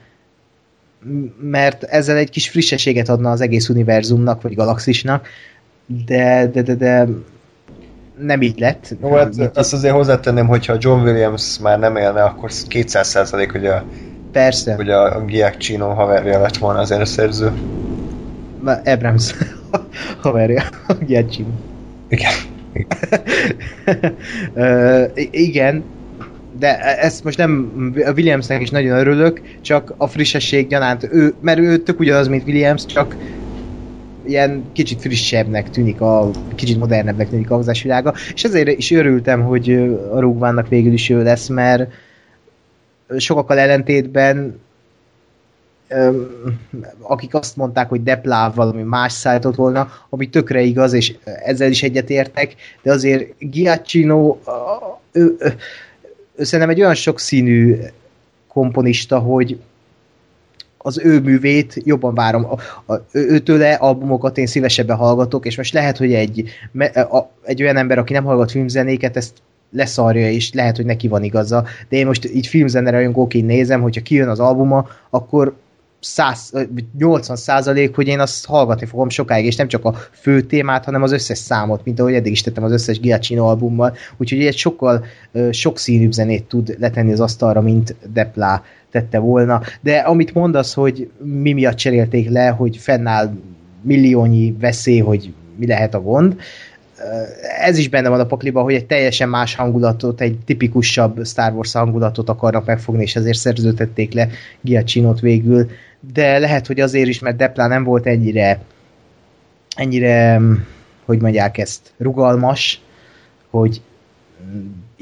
mert 1.41 1.83
ezzel 1.83 2.17
egy 2.17 2.31
kis 2.31 2.49
frissességet 2.49 3.09
adna 3.09 3.31
az 3.31 3.41
egész 3.41 3.69
univerzumnak, 3.69 4.43
vagy 4.43 4.55
galaxisnak, 4.55 5.29
de, 5.87 6.47
de, 6.47 6.63
de, 6.63 6.75
de 6.75 7.09
nem 8.19 8.43
így 8.43 8.59
lett. 8.59 8.95
Jó, 9.03 9.15
hát 9.15 9.57
azt 9.57 9.73
azért 9.73 9.95
hozzátenném, 9.95 10.47
hogyha 10.47 10.77
John 10.79 11.01
Williams 11.01 11.59
már 11.59 11.79
nem 11.79 11.97
élne, 11.97 12.23
akkor 12.23 12.51
200 12.69 13.09
százalék, 13.09 13.53
hogy 13.53 13.67
a 13.67 13.85
Persze. 14.37 14.75
Hogy 14.75 14.91
a 14.91 15.25
Giacchino 15.25 15.89
haverja 15.89 16.41
lett 16.41 16.57
volna 16.57 16.79
az 16.79 16.89
zeneszerző. 16.89 17.53
Abrams 18.85 19.35
haverja, 20.23 20.63
a 20.87 20.95
Giacchino. 20.95 21.49
Igen. 22.09 22.33
Igen. 22.73 24.17
uh, 24.55 25.11
igen, 25.31 25.85
de 26.59 26.79
ezt 26.79 27.25
most 27.25 27.39
nem, 27.39 27.71
a 28.07 28.11
Williamsnek 28.11 28.61
is 28.61 28.71
nagyon 28.71 28.99
örülök, 28.99 29.41
csak 29.61 29.95
a 29.97 30.07
frissesség 30.07 30.67
gyanánt, 30.67 31.09
ő, 31.13 31.35
mert 31.41 31.59
ő 31.59 31.77
tök 31.77 32.01
ugyanaz, 32.01 32.29
mint 32.29 32.47
Williams, 32.47 32.87
csak 32.87 33.17
ilyen 34.27 34.65
kicsit 34.73 35.01
frissebbnek 35.01 35.71
tűnik, 35.71 36.01
a, 36.01 36.31
kicsit 36.55 36.79
modernebbnek 36.79 37.29
tűnik 37.29 37.51
a 37.51 37.55
hozásvilága, 37.57 38.15
és 38.35 38.45
ezért 38.45 38.69
is 38.69 38.91
örültem, 38.91 39.43
hogy 39.43 39.71
a 40.13 40.21
Rúgvánnak 40.21 40.69
végül 40.69 40.93
is 40.93 41.11
ő 41.11 41.23
lesz, 41.23 41.49
mert 41.49 41.93
sokakkal 43.17 43.59
ellentétben 43.59 44.61
akik 47.01 47.35
azt 47.35 47.57
mondták, 47.57 47.89
hogy 47.89 48.03
Depláv 48.03 48.55
valami 48.55 48.83
más 48.83 49.13
szállított 49.13 49.55
volna, 49.55 49.89
ami 50.09 50.29
tökre 50.29 50.61
igaz, 50.61 50.93
és 50.93 51.17
ezzel 51.25 51.71
is 51.71 51.83
egyetértek, 51.83 52.55
de 52.83 52.93
azért 52.93 53.35
Giacchino 53.39 54.39
ő, 55.13 55.37
ő, 55.39 55.55
ő 56.35 56.45
szerintem 56.45 56.75
egy 56.75 56.81
olyan 56.81 56.95
sokszínű 56.95 57.79
komponista, 58.49 59.19
hogy 59.19 59.61
az 60.87 60.99
ő 60.99 61.21
művét 61.21 61.81
jobban 61.85 62.15
várom. 62.15 62.45
A, 62.45 62.93
a, 62.93 63.01
őtőle 63.13 63.75
albumokat 63.75 64.39
én 64.39 64.47
szívesebben 64.47 64.97
hallgatok, 64.97 65.47
és 65.47 65.57
most 65.57 65.73
lehet, 65.73 65.97
hogy 65.97 66.15
egy, 66.15 66.45
a, 66.95 67.19
egy 67.43 67.63
olyan 67.63 67.77
ember, 67.77 67.99
aki 67.99 68.13
nem 68.13 68.25
hallgat 68.25 68.51
filmzenéket, 68.51 69.17
ezt 69.17 69.35
leszarja, 69.71 70.31
és 70.31 70.53
lehet, 70.53 70.77
hogy 70.77 70.85
neki 70.85 71.09
van 71.09 71.23
igaza, 71.23 71.65
de 71.89 71.97
én 71.97 72.07
most 72.07 72.35
így 72.35 72.47
filmzene 72.47 72.91
rajongóként 72.91 73.47
nézem, 73.47 73.81
hogyha 73.81 74.03
kijön 74.03 74.29
az 74.29 74.41
albuma, 74.41 74.89
akkor 75.11 75.57
100, 76.01 76.53
80 76.99 77.37
százalék, 77.37 77.95
hogy 77.95 78.07
én 78.07 78.21
azt 78.21 78.47
hallgatni 78.47 78.87
fogom 78.87 79.09
sokáig, 79.09 79.45
és 79.45 79.57
nem 79.57 79.69
csak 79.69 79.85
a 79.85 79.95
fő 80.13 80.41
témát, 80.41 80.85
hanem 80.85 81.03
az 81.03 81.13
összes 81.13 81.39
számot, 81.39 81.85
mint 81.85 82.01
ahogy 82.01 82.15
eddig 82.15 82.33
is 82.33 82.43
tettem 82.43 82.65
az 82.65 82.73
összes 82.73 83.01
Giacchino 83.01 83.47
albummal, 83.47 83.97
úgyhogy 84.17 84.45
egy 84.45 84.57
sokkal 84.57 85.05
sokszínűbb 85.51 86.13
zenét 86.13 86.45
tud 86.45 86.77
letenni 86.79 87.13
az 87.13 87.21
asztalra, 87.21 87.61
mint 87.61 87.95
Depla 88.13 88.63
tette 89.01 89.19
volna. 89.19 89.63
De 89.81 89.97
amit 89.97 90.35
mondasz, 90.35 90.75
hogy 90.75 91.11
mi 91.23 91.53
miatt 91.53 91.77
cserélték 91.77 92.29
le, 92.29 92.49
hogy 92.49 92.77
fennáll 92.77 93.31
milliónyi 93.83 94.57
veszély, 94.61 94.99
hogy 94.99 95.33
mi 95.57 95.67
lehet 95.67 95.95
a 95.95 96.01
gond, 96.01 96.37
ez 97.61 97.79
is 97.79 97.89
benne 97.89 98.09
van 98.09 98.21
a 98.21 98.27
pakliban, 98.27 98.63
hogy 98.63 98.75
egy 98.75 98.87
teljesen 98.87 99.29
más 99.29 99.55
hangulatot, 99.55 100.21
egy 100.21 100.39
tipikusabb 100.45 101.27
Star 101.27 101.53
Wars 101.53 101.73
hangulatot 101.73 102.29
akarnak 102.29 102.67
megfogni, 102.67 103.03
és 103.03 103.17
ezért 103.17 103.39
szerződtették 103.39 104.13
le 104.13 104.29
Giacchino-t 104.61 105.21
végül, 105.21 105.71
de 106.13 106.39
lehet, 106.39 106.67
hogy 106.67 106.81
azért 106.81 107.09
is, 107.09 107.19
mert 107.19 107.37
Depla 107.37 107.67
nem 107.67 107.85
volt 107.85 108.07
ennyire 108.07 108.61
ennyire, 109.77 110.41
hogy 111.05 111.21
mondják 111.21 111.59
ezt, 111.59 111.93
rugalmas, 111.99 112.81
hogy 113.51 113.81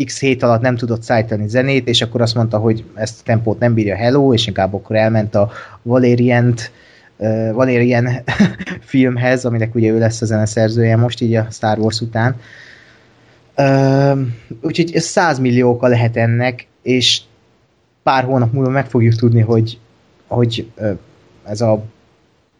x 0.04 0.20
hét 0.20 0.42
alatt 0.42 0.60
nem 0.60 0.76
tudott 0.76 1.02
szállítani 1.02 1.48
zenét, 1.48 1.88
és 1.88 2.02
akkor 2.02 2.20
azt 2.20 2.34
mondta, 2.34 2.58
hogy 2.58 2.84
ezt 2.94 3.20
a 3.20 3.22
tempót 3.24 3.58
nem 3.58 3.74
bírja 3.74 3.96
Hello, 3.96 4.32
és 4.32 4.46
inkább 4.46 4.74
akkor 4.74 4.96
elment 4.96 5.34
a 5.34 5.50
Valerient 5.82 6.70
van 7.52 7.68
ilyen 7.68 8.08
filmhez, 8.80 9.44
aminek 9.44 9.74
ugye 9.74 9.90
ő 9.90 9.98
lesz 9.98 10.22
a 10.22 10.26
zeneszerzője 10.26 10.96
most 10.96 11.20
így 11.20 11.34
a 11.34 11.46
Star 11.50 11.78
Wars 11.78 12.00
után. 12.00 12.36
Úgyhogy 14.62 14.90
ez 14.94 15.04
100 15.04 15.38
milliókkal 15.38 15.88
lehet 15.88 16.16
ennek, 16.16 16.66
és 16.82 17.20
pár 18.02 18.24
hónap 18.24 18.52
múlva 18.52 18.70
meg 18.70 18.86
fogjuk 18.86 19.14
tudni, 19.14 19.40
hogy, 19.40 19.78
hogy 20.26 20.70
ez 21.44 21.60
a 21.60 21.84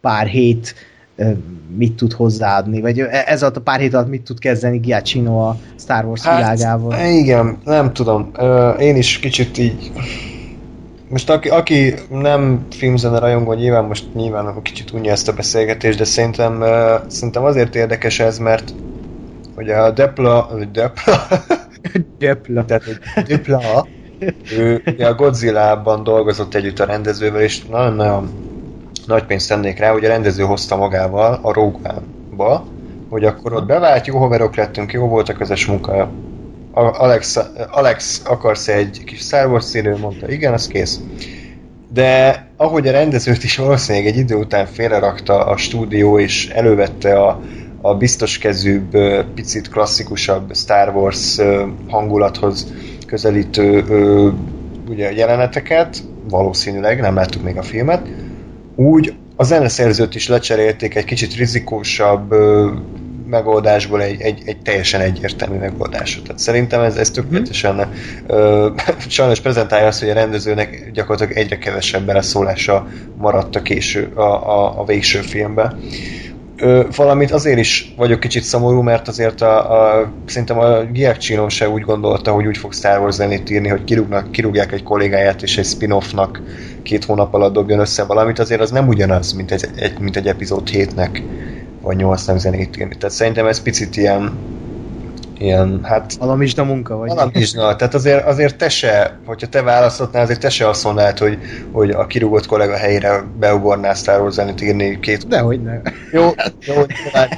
pár 0.01 0.27
hét 0.27 0.75
mit 1.75 1.93
tud 1.93 2.13
hozzáadni, 2.13 2.81
vagy 2.81 2.99
ez 2.99 3.41
alatt 3.41 3.55
a 3.55 3.61
pár 3.61 3.79
hét 3.79 3.93
alatt 3.93 4.09
mit 4.09 4.21
tud 4.21 4.39
kezdeni 4.39 4.77
Giacchino 4.77 5.37
a 5.37 5.57
Star 5.79 6.05
Wars 6.05 6.21
hát, 6.21 6.37
világával. 6.37 6.99
Igen, 7.07 7.57
nem 7.63 7.93
tudom. 7.93 8.31
Én 8.79 8.95
is 8.95 9.19
kicsit 9.19 9.57
így 9.57 9.91
most 11.09 11.29
aki, 11.29 11.49
aki 11.49 11.93
nem 12.09 12.65
filmzene 12.69 13.19
rajongó, 13.19 13.53
nyilván 13.53 13.83
most 13.83 14.13
nyilván 14.13 14.61
kicsit 14.61 14.91
unja 14.91 15.11
ezt 15.11 15.27
a 15.27 15.33
beszélgetést, 15.33 15.97
de 15.97 16.03
szerintem, 16.03 16.63
szerintem 17.07 17.43
azért 17.43 17.75
érdekes 17.75 18.19
ez, 18.19 18.37
mert 18.37 18.73
hogy 19.55 19.69
a 19.69 19.91
Depla, 19.91 20.49
Depla, 20.71 21.13
Depla, 22.19 22.65
tehát 22.65 22.83
Depla, 23.27 23.87
ő 24.57 24.83
a 24.99 25.13
Godzilla-ban 25.13 26.03
dolgozott 26.03 26.55
együtt 26.55 26.79
a 26.79 26.85
rendezővel, 26.85 27.41
és 27.41 27.65
nagyon-nagyon 27.65 28.29
nagy 29.05 29.25
pénzt 29.25 29.49
tennék 29.49 29.79
rá, 29.79 29.91
hogy 29.91 30.05
a 30.05 30.07
rendező 30.07 30.43
hozta 30.43 30.75
magával 30.75 31.39
a 31.41 31.53
Rogue 31.53 31.89
One-ba, 31.89 32.65
hogy 33.09 33.23
akkor 33.23 33.53
ott 33.53 33.65
bevált, 33.65 34.07
jó 34.07 34.17
haverok 34.17 34.55
lettünk, 34.55 34.93
jó 34.93 35.07
volt 35.07 35.29
a 35.29 35.33
közös 35.33 35.65
munka, 35.65 36.09
Alex, 36.77 37.39
Alex 37.71 38.21
akarsz 38.25 38.67
egy 38.67 39.03
kis 39.05 39.19
Star 39.19 39.47
Wars 39.47 39.63
színű? 39.63 39.95
Mondta, 39.95 40.31
igen, 40.31 40.53
az 40.53 40.67
kész. 40.67 40.99
De 41.93 42.45
ahogy 42.57 42.87
a 42.87 42.91
rendezőt 42.91 43.43
is 43.43 43.57
valószínűleg 43.57 44.07
egy 44.07 44.17
idő 44.17 44.35
után 44.35 44.65
félrerakta 44.65 45.45
a 45.45 45.57
stúdió, 45.57 46.19
és 46.19 46.49
elővette 46.49 47.19
a, 47.19 47.41
a 47.81 47.95
biztos 47.95 48.37
kezűbb, 48.37 48.97
picit 49.33 49.69
klasszikusabb 49.69 50.55
Star 50.55 50.95
Wars 50.95 51.37
hangulathoz 51.87 52.73
közelítő 53.07 53.83
ugye, 54.89 55.11
jeleneteket, 55.11 56.03
valószínűleg, 56.29 56.99
nem 56.99 57.15
láttuk 57.15 57.43
még 57.43 57.57
a 57.57 57.63
filmet, 57.63 58.07
úgy 58.75 59.13
a 59.35 59.43
zeneszerzőt 59.43 60.15
is 60.15 60.27
lecserélték 60.27 60.95
egy 60.95 61.05
kicsit 61.05 61.35
rizikósabb, 61.35 62.33
megoldásból 63.27 64.01
egy, 64.01 64.21
egy, 64.21 64.41
egy 64.45 64.57
teljesen 64.57 65.01
egyértelmű 65.01 65.57
megoldásot. 65.57 66.23
Tehát 66.23 66.39
szerintem 66.39 66.81
ez, 66.81 66.95
ez 66.95 67.11
tökéletesen 67.11 67.91
ö, 68.27 68.69
sajnos 69.07 69.39
prezentálja 69.39 69.87
azt, 69.87 69.99
hogy 69.99 70.09
a 70.09 70.13
rendezőnek 70.13 70.91
gyakorlatilag 70.93 71.37
egyre 71.37 71.57
kevesebb 71.57 72.05
beleszólása 72.05 72.87
maradt 73.17 73.55
a, 73.55 73.61
késő, 73.61 74.11
a, 74.13 74.21
a, 74.21 74.79
a 74.79 74.85
végső 74.85 75.19
filmben. 75.19 75.79
Ö, 75.79 76.24
valamit 76.95 77.31
azért 77.31 77.59
is 77.59 77.93
vagyok 77.97 78.19
kicsit 78.19 78.43
szomorú, 78.43 78.81
mert 78.81 79.07
azért 79.07 79.41
a, 79.41 79.99
a 79.99 80.11
szerintem 80.25 80.59
a 80.59 80.83
Giacchino 80.83 81.49
se 81.49 81.69
úgy 81.69 81.81
gondolta, 81.81 82.31
hogy 82.31 82.45
úgy 82.45 82.57
fog 82.57 82.73
Star 82.73 82.99
Wars 82.99 83.15
zenét 83.15 83.49
írni, 83.49 83.67
hogy 83.67 83.83
kirúgnak, 83.83 84.31
kirúgják 84.31 84.71
egy 84.71 84.83
kollégáját, 84.83 85.43
és 85.43 85.57
egy 85.57 85.65
spin-offnak 85.65 86.41
két 86.83 87.05
hónap 87.05 87.33
alatt 87.33 87.53
dobjon 87.53 87.79
össze 87.79 88.03
valamit, 88.03 88.39
azért 88.39 88.61
az 88.61 88.71
nem 88.71 88.87
ugyanaz, 88.87 89.33
mint 89.33 89.51
egy, 89.51 89.65
egy, 89.75 89.99
mint 89.99 90.15
egy 90.15 90.27
epizód 90.27 90.69
7-nek 90.71 91.21
vagy 91.81 91.95
8 91.95 92.37
zenét 92.37 92.77
írni. 92.77 92.95
Tehát 92.97 93.15
szerintem 93.15 93.45
ez 93.45 93.61
picit 93.61 93.97
ilyen 93.97 94.33
ilyen, 95.37 95.79
hát... 95.83 96.13
Alamizsna 96.19 96.63
munka 96.63 96.95
vagy? 96.95 97.09
Alamizsna, 97.09 97.75
tehát 97.75 97.93
azért, 97.93 98.25
azért 98.25 98.57
te 98.57 98.69
se, 98.69 99.19
hogyha 99.25 99.47
te 99.47 99.61
választhatnál, 99.61 100.23
azért 100.23 100.39
te 100.39 100.49
se 100.49 100.69
azt 100.69 100.83
mondanád, 100.83 101.17
hogy, 101.17 101.37
hogy 101.71 101.89
a 101.89 102.05
kirúgott 102.05 102.45
kollega 102.45 102.75
helyére 102.75 103.23
beugornál 103.39 103.93
Star 103.93 104.21
Wars 104.21 104.37
írni 104.61 104.99
két... 104.99 105.27
Dehogy 105.27 105.61
ne. 105.61 105.81
Jó, 106.11 106.29
jó, 106.59 106.75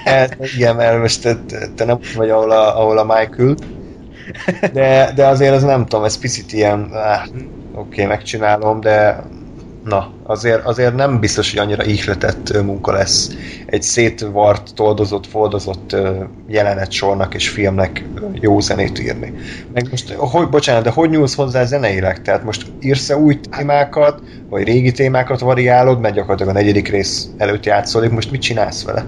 hát, 0.03 0.37
igen, 0.55 0.75
mert 0.75 0.99
most 0.99 1.21
te, 1.21 1.37
te 1.75 1.85
nem 1.85 1.99
vagy 2.15 2.29
ahol 2.29 2.51
a, 2.51 2.79
ahol 2.79 2.97
a 2.97 3.03
Michael, 3.03 3.55
de, 4.73 5.11
de 5.15 5.25
azért 5.25 5.53
az 5.53 5.63
nem 5.63 5.85
tudom, 5.85 6.05
ez 6.05 6.17
picit 6.17 6.53
ilyen, 6.53 6.91
oké, 7.73 8.01
okay, 8.01 8.05
megcsinálom, 8.05 8.79
de 8.79 9.23
na, 9.87 10.13
azért, 10.23 10.65
azért 10.65 10.95
nem 10.95 11.19
biztos, 11.19 11.51
hogy 11.51 11.59
annyira 11.59 11.85
ihletett 11.85 12.63
munka 12.63 12.91
lesz 12.91 13.29
egy 13.65 13.81
szétvart, 13.81 14.73
toldozott, 14.75 15.25
foldozott 15.27 15.95
jelenet 16.47 16.91
sornak 16.91 17.33
és 17.33 17.49
filmnek 17.49 18.05
jó 18.33 18.59
zenét 18.59 18.99
írni. 18.99 19.33
Meg 19.73 19.87
most, 19.89 20.11
hogy, 20.11 20.49
bocsánat, 20.49 20.83
de 20.83 20.89
hogy 20.89 21.09
nyúlsz 21.09 21.35
hozzá 21.35 21.65
zeneileg? 21.65 22.21
Tehát 22.21 22.43
most 22.43 22.65
írsz-e 22.79 23.17
új 23.17 23.39
témákat, 23.39 24.21
vagy 24.49 24.63
régi 24.63 24.91
témákat 24.91 25.39
variálod, 25.39 25.99
mert 25.99 26.15
gyakorlatilag 26.15 26.55
a 26.55 26.57
negyedik 26.57 26.87
rész 26.87 27.29
előtt 27.37 27.65
játszódik, 27.65 28.11
most 28.11 28.31
mit 28.31 28.41
csinálsz 28.41 28.83
vele? 28.83 29.05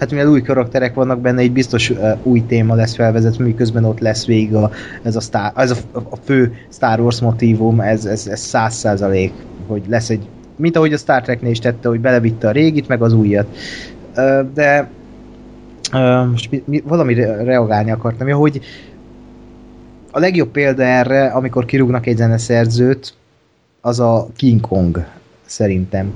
Hát 0.00 0.10
mivel 0.10 0.28
új 0.28 0.42
karakterek 0.42 0.94
vannak 0.94 1.20
benne, 1.20 1.40
egy 1.40 1.52
biztos 1.52 1.90
uh, 1.90 2.18
új 2.22 2.42
téma 2.46 2.74
lesz 2.74 2.94
felvezetve, 2.94 3.44
miközben 3.44 3.84
ott 3.84 3.98
lesz 3.98 4.26
végig 4.26 4.54
a, 4.54 4.70
ez, 5.02 5.16
a, 5.16 5.20
Star, 5.20 5.52
ez 5.54 5.70
a, 5.70 5.76
a 5.92 6.16
fő 6.16 6.54
Star 6.72 7.00
Wars 7.00 7.20
motívum, 7.20 7.80
ez, 7.80 8.04
ez, 8.04 8.26
ez 8.26 8.40
száz 8.40 8.74
százalék, 8.74 9.32
hogy 9.66 9.82
lesz 9.88 10.10
egy, 10.10 10.28
mint 10.56 10.76
ahogy 10.76 10.92
a 10.92 10.96
Star 10.96 11.22
Treknél 11.22 11.50
is 11.50 11.58
tette, 11.58 11.88
hogy 11.88 12.00
belevitte 12.00 12.48
a 12.48 12.50
régit, 12.50 12.88
meg 12.88 13.02
az 13.02 13.12
újat. 13.12 13.46
Uh, 14.16 14.52
de 14.54 14.90
uh, 15.92 16.30
most 16.30 16.50
mi, 16.50 16.62
mi, 16.66 16.82
valamire 16.86 17.42
reagálni 17.42 17.90
akartam, 17.90 18.30
hogy 18.30 18.60
a 20.10 20.18
legjobb 20.18 20.50
példa 20.50 20.82
erre, 20.82 21.26
amikor 21.26 21.64
kirúgnak 21.64 22.06
egy 22.06 22.16
zeneszerzőt, 22.16 23.14
az 23.80 24.00
a 24.00 24.28
King 24.36 24.60
Kong, 24.60 25.04
szerintem. 25.46 26.14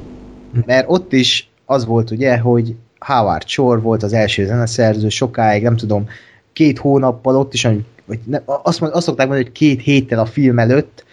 Mert 0.66 0.84
ott 0.88 1.12
is 1.12 1.48
az 1.64 1.84
volt 1.86 2.10
ugye, 2.10 2.38
hogy 2.38 2.74
Howard 3.04 3.48
Shore 3.48 3.80
volt 3.80 4.02
az 4.02 4.12
első 4.12 4.46
zeneszerző, 4.46 5.08
sokáig, 5.08 5.62
nem 5.62 5.76
tudom, 5.76 6.08
két 6.52 6.78
hónappal 6.78 7.36
ott 7.36 7.54
is, 7.54 7.62
vagy 8.04 8.18
ne, 8.24 8.38
azt, 8.46 8.80
mond, 8.80 8.92
azt 8.92 9.06
szokták 9.06 9.26
mondani, 9.26 9.48
hogy 9.48 9.58
két 9.58 9.82
héttel 9.82 10.18
a 10.18 10.26
film 10.26 10.58
előtt 10.58 11.04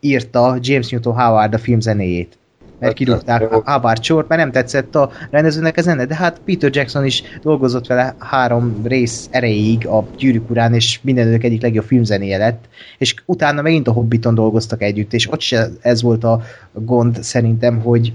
írta 0.00 0.56
James 0.60 0.88
Newton 0.88 1.14
Howard 1.14 1.54
a 1.54 1.58
film 1.58 1.80
zenéjét. 1.80 2.38
Mert 2.78 2.92
hát, 2.92 2.92
kirúgták 2.92 3.48
Howard 3.64 4.04
shore 4.04 4.24
mert 4.28 4.40
nem 4.40 4.50
tetszett 4.50 4.94
a 4.94 5.10
rendezőnek 5.30 5.76
a 5.76 5.82
zene, 5.82 6.04
de 6.04 6.14
hát 6.14 6.40
Peter 6.44 6.70
Jackson 6.72 7.04
is 7.04 7.22
dolgozott 7.42 7.86
vele 7.86 8.14
három 8.18 8.80
rész 8.84 9.28
erejéig 9.30 9.86
a 9.86 10.06
Gyűrűk 10.16 10.50
urán, 10.50 10.74
és 10.74 11.00
mindenők 11.02 11.44
egyik 11.44 11.62
legjobb 11.62 11.84
filmzenéje 11.84 12.38
lett, 12.38 12.64
és 12.98 13.14
utána 13.24 13.62
megint 13.62 13.88
a 13.88 13.92
Hobbiton 13.92 14.34
dolgoztak 14.34 14.82
együtt, 14.82 15.12
és 15.12 15.32
ott 15.32 15.40
se 15.40 15.68
ez 15.80 16.02
volt 16.02 16.24
a 16.24 16.42
gond 16.72 17.22
szerintem, 17.22 17.80
hogy 17.80 18.12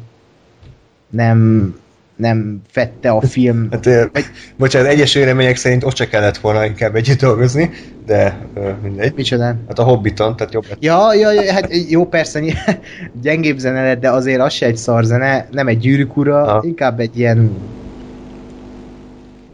nem 1.10 1.74
nem 2.22 2.62
fette 2.68 3.10
a 3.10 3.22
film. 3.22 3.68
Hát, 3.72 3.88
egy... 3.88 4.26
bocsánat, 4.58 4.88
egyes 4.92 5.14
vélemények 5.14 5.56
szerint 5.56 5.84
ott 5.84 5.96
se 5.96 6.08
kellett 6.08 6.38
volna 6.38 6.66
inkább 6.66 6.96
együtt 6.96 7.20
dolgozni, 7.20 7.70
de 8.06 8.38
mindegy. 8.84 9.14
Micsoda? 9.16 9.44
Hát 9.44 9.80
a 9.80 9.84
Hobbiton, 9.84 10.36
tehát 10.36 10.54
jobb. 10.54 10.66
Ja, 10.80 11.14
ja, 11.14 11.32
ja, 11.32 11.54
hát 11.54 11.70
jó, 11.90 12.06
persze, 12.06 12.42
gyengébb 13.22 13.58
zene 13.58 13.84
lett, 13.84 14.00
de 14.00 14.10
azért 14.10 14.42
az 14.42 14.54
se 14.54 14.66
egy 14.66 14.78
szar 14.78 15.04
zene, 15.04 15.48
nem 15.52 15.68
egy 15.68 15.78
gyűrűk 15.78 16.18
ura, 16.18 16.44
ha. 16.44 16.62
inkább 16.66 17.00
egy 17.00 17.20
ilyen 17.20 17.52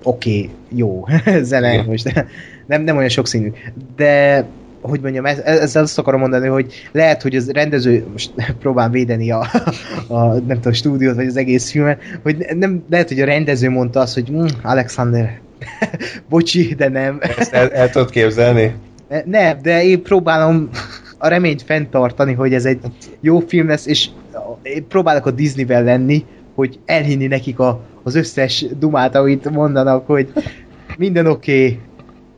oké, 0.03 0.37
okay, 0.37 0.49
jó 0.69 1.05
zene, 1.41 1.73
Igen. 1.73 1.85
most 1.85 2.25
nem, 2.65 2.81
nem 2.81 2.97
olyan 2.97 3.09
sokszínű. 3.09 3.51
De 3.95 4.45
hogy 4.87 5.01
mondjam, 5.01 5.25
ezzel 5.25 5.83
azt 5.83 5.97
akarom 5.97 6.19
mondani, 6.19 6.47
hogy 6.47 6.73
lehet, 6.91 7.21
hogy 7.21 7.35
az 7.35 7.49
rendező, 7.51 8.05
most 8.11 8.31
próbál 8.61 8.89
védeni 8.89 9.31
a, 9.31 9.45
a 10.07 10.25
nem 10.25 10.55
tudom, 10.55 10.71
a 10.71 10.73
stúdiót, 10.73 11.15
vagy 11.15 11.27
az 11.27 11.37
egész 11.37 11.71
filmet, 11.71 12.01
hogy 12.23 12.45
nem, 12.55 12.83
lehet, 12.89 13.07
hogy 13.07 13.19
a 13.19 13.25
rendező 13.25 13.69
mondta 13.69 13.99
azt, 13.99 14.13
hogy 14.13 14.31
mm, 14.31 14.45
Alexander, 14.61 15.39
bocsi, 16.29 16.73
de 16.75 16.89
nem. 16.89 17.19
Ezt 17.37 17.53
el, 17.53 17.69
el 17.69 17.89
tudod 17.89 18.09
képzelni? 18.09 18.75
Nem, 19.25 19.57
de 19.61 19.83
én 19.83 20.01
próbálom 20.01 20.69
a 21.17 21.27
reményt 21.27 21.61
fenntartani, 21.61 22.33
hogy 22.33 22.53
ez 22.53 22.65
egy 22.65 22.79
jó 23.19 23.39
film 23.39 23.67
lesz, 23.67 23.85
és 23.85 24.09
én 24.63 24.87
próbálok 24.87 25.25
a 25.25 25.31
Disneyvel 25.31 25.83
lenni, 25.83 26.25
hogy 26.55 26.79
elhinni 26.85 27.27
nekik 27.27 27.59
a, 27.59 27.81
az 28.03 28.15
összes 28.15 28.65
dumát, 28.79 29.15
amit 29.15 29.49
mondanak, 29.49 30.07
hogy 30.07 30.31
minden 30.97 31.27
oké, 31.27 31.63
okay, 31.63 31.79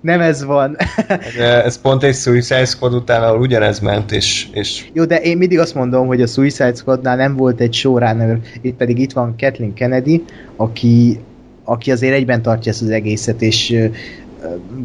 nem 0.02 0.22
ez 0.22 0.44
van. 0.44 0.78
de 1.38 1.64
ez 1.64 1.82
pont 1.82 2.04
egy 2.04 2.16
Suicide 2.16 2.66
Squad 2.66 2.94
után, 2.94 3.24
ahol 3.24 3.40
ugyanez 3.40 3.80
ment, 3.80 4.12
és, 4.12 4.48
és... 4.52 4.90
Jó, 4.94 5.06
de 5.06 5.22
én 5.22 5.38
mindig 5.38 5.60
azt 5.60 5.76
mondom, 5.76 6.08
hogy 6.08 6.22
a 6.22 6.28
Suicide 6.28 6.74
Squadnál 6.74 7.16
nem 7.16 7.36
volt 7.36 7.60
egy 7.60 7.74
showrunner, 7.74 8.40
itt 8.62 8.76
pedig 8.76 9.00
itt 9.00 9.12
van 9.12 9.36
Kathleen 9.38 9.74
Kennedy, 9.74 10.24
aki, 10.56 11.20
aki 11.64 11.92
azért 11.92 12.14
egyben 12.14 12.42
tartja 12.42 12.72
ezt 12.72 12.82
az 12.82 12.90
egészet, 12.90 13.42
és 13.42 13.90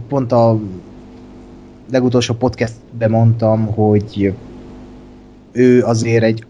pont 0.08 0.32
a 0.32 0.60
legutolsó 1.90 2.34
podcastben 2.34 3.10
mondtam, 3.10 3.66
hogy 3.66 4.32
ő 5.52 5.82
azért 5.82 6.22
egy 6.22 6.44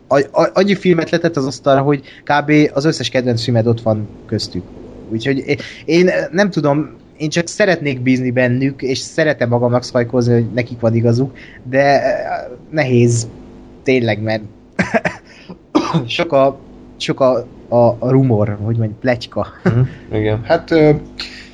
annyi 0.53 0.75
filmet 0.75 1.11
letett 1.11 1.37
az 1.37 1.47
asztalra, 1.47 1.81
hogy 1.81 2.03
kb. 2.23 2.53
az 2.73 2.85
összes 2.85 3.09
kedvenc 3.09 3.43
filmed 3.43 3.67
ott 3.67 3.81
van 3.81 4.09
köztük. 4.27 4.63
Úgyhogy 5.09 5.57
én 5.85 6.11
nem 6.31 6.51
tudom, 6.51 6.91
én 7.17 7.29
csak 7.29 7.49
szeretnék 7.49 8.01
bízni 8.01 8.31
bennük, 8.31 8.83
és 8.83 8.99
szeretem 8.99 9.49
magamnak 9.49 9.83
szajkozni, 9.83 10.33
hogy 10.33 10.47
nekik 10.55 10.81
van 10.81 10.95
igazuk, 10.95 11.37
de 11.63 12.03
eh, 12.03 12.45
nehéz 12.71 13.29
tényleg, 13.83 14.23
mert 14.23 14.43
sok 16.07 16.33
a, 16.33 16.59
sok 16.97 17.21
a, 17.21 17.47
a, 17.69 17.97
a 17.99 18.11
rumor, 18.11 18.59
hogy 18.63 18.77
mondjuk, 18.77 19.01
pletyka. 19.01 19.47
Mm, 19.69 19.81
igen, 20.13 20.43
hát 20.45 20.71
ö, 20.71 20.91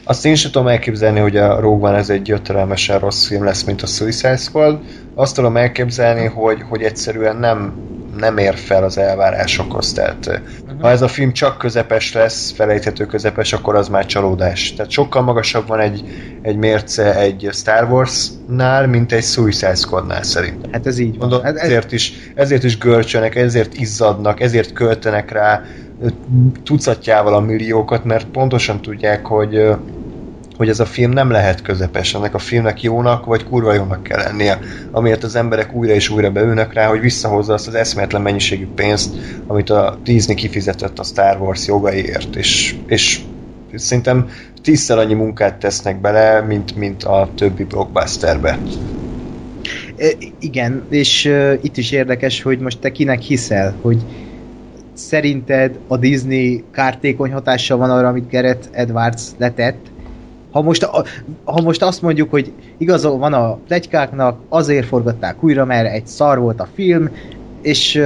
azt 0.05 0.27
én 0.27 0.35
sem 0.35 0.51
tudom 0.51 0.69
elképzelni, 0.69 1.21
hogy 1.21 1.37
a 1.37 1.61
Rogue 1.61 1.89
One 1.89 1.99
ez 1.99 2.11
egy 2.11 2.29
jötterelmesen 2.29 2.99
rossz 2.99 3.27
film 3.27 3.45
lesz, 3.45 3.65
mint 3.65 3.83
a 3.83 3.87
Suicide 3.87 4.37
Squad. 4.37 4.79
Azt 5.15 5.35
tudom 5.35 5.57
elképzelni, 5.57 6.27
hogy, 6.27 6.63
hogy 6.69 6.83
egyszerűen 6.83 7.37
nem 7.37 7.73
nem 8.17 8.39
ér 8.39 8.55
fel 8.55 8.85
az 8.85 8.99
elvárásokhoz. 8.99 9.93
Tehát 9.93 10.41
uh-huh. 10.81 10.97
ha 10.97 10.97
ez 10.97 11.03
a 11.03 11.09
film 11.09 11.33
csak 11.33 11.59
közepes 11.59 12.13
lesz, 12.13 12.53
felejthető 12.53 13.07
közepes, 13.07 13.53
akkor 13.53 13.75
az 13.75 13.89
már 13.89 14.07
csalódás. 14.07 14.75
Tehát 14.75 14.91
sokkal 14.91 15.23
magasabb 15.23 15.67
van 15.67 15.81
egy, 15.81 16.05
egy 16.43 16.57
mérce 16.57 17.17
egy 17.17 17.49
Star 17.53 17.91
Wars-nál, 17.91 18.87
mint 18.87 19.13
egy 19.13 19.25
Suicide 19.25 19.75
Squad-nál 19.75 20.23
szerintem. 20.23 20.73
Hát 20.73 20.87
ez 20.87 20.99
így 20.99 21.19
van. 21.19 21.29
Mondom, 21.29 21.43
hát 21.43 21.57
ez... 21.57 21.63
ezért, 21.63 21.93
is, 21.93 22.13
ezért 22.35 22.65
is 22.65 22.79
görcsönek, 22.79 23.35
ezért 23.35 23.75
izzadnak, 23.75 24.41
ezért 24.41 24.73
költenek 24.73 25.31
rá 25.31 25.63
tucatjával 26.65 27.35
a 27.35 27.41
milliókat, 27.41 28.05
mert 28.05 28.27
pontosan 28.27 28.81
tudják, 28.81 29.27
hogy 29.27 29.71
hogy 30.61 30.69
ez 30.69 30.81
a 30.81 30.85
film 30.85 31.11
nem 31.11 31.31
lehet 31.31 31.63
közepes, 31.63 32.15
ennek 32.15 32.35
a 32.35 32.39
filmnek 32.39 32.83
jónak 32.83 33.25
vagy 33.25 33.45
kurva 33.45 33.73
jónak 33.73 34.03
kell 34.03 34.19
lennie, 34.19 34.59
amiért 34.91 35.25
az 35.25 35.35
emberek 35.35 35.73
újra 35.73 35.93
és 35.93 36.09
újra 36.09 36.31
beülnek 36.31 36.73
rá, 36.73 36.87
hogy 36.87 37.01
visszahozza 37.01 37.53
azt 37.53 37.67
az 37.67 37.75
eszméletlen 37.75 38.23
mennyiségű 38.23 38.67
pénzt, 38.75 39.15
amit 39.47 39.71
a 39.71 39.99
Disney 40.05 40.35
kifizetett 40.35 40.99
a 40.99 41.03
Star 41.03 41.41
Wars 41.41 41.67
jogaiért, 41.67 42.37
és, 42.37 42.75
és 42.87 43.21
szerintem 43.75 44.29
tízszer 44.63 44.99
annyi 44.99 45.15
munkát 45.15 45.59
tesznek 45.59 46.01
bele, 46.01 46.41
mint, 46.41 46.77
mint 46.77 47.05
a 47.05 47.29
többi 47.35 47.65
blockbusterbe. 47.65 48.59
E, 49.97 50.07
igen, 50.41 50.83
és 50.91 51.33
itt 51.61 51.77
is 51.77 51.91
érdekes, 51.91 52.43
hogy 52.43 52.59
most 52.59 52.79
te 52.79 52.93
kinek 52.93 53.21
hiszel, 53.21 53.75
hogy 53.83 53.99
szerinted 54.93 55.79
a 55.89 55.97
Disney 55.97 56.65
kártékony 56.73 57.33
hatással 57.33 57.79
van 57.79 57.91
arra, 57.91 58.09
amit 58.09 58.31
Gareth 58.31 58.69
Edwards 58.73 59.23
letett, 59.39 59.91
ha 60.51 60.63
most, 60.63 60.85
ha 61.45 61.61
most 61.63 61.83
azt 61.83 62.03
mondjuk, 62.03 62.31
hogy 62.31 62.53
igazol 62.79 63.19
van 63.19 63.33
a 63.33 63.55
plegykáknak, 63.55 64.39
azért 64.49 64.87
forgatták 64.87 65.43
újra, 65.43 65.65
mert 65.65 65.93
egy 65.93 66.07
szar 66.07 66.39
volt 66.39 66.61
a 66.61 66.69
film, 66.75 67.11
és 67.63 68.03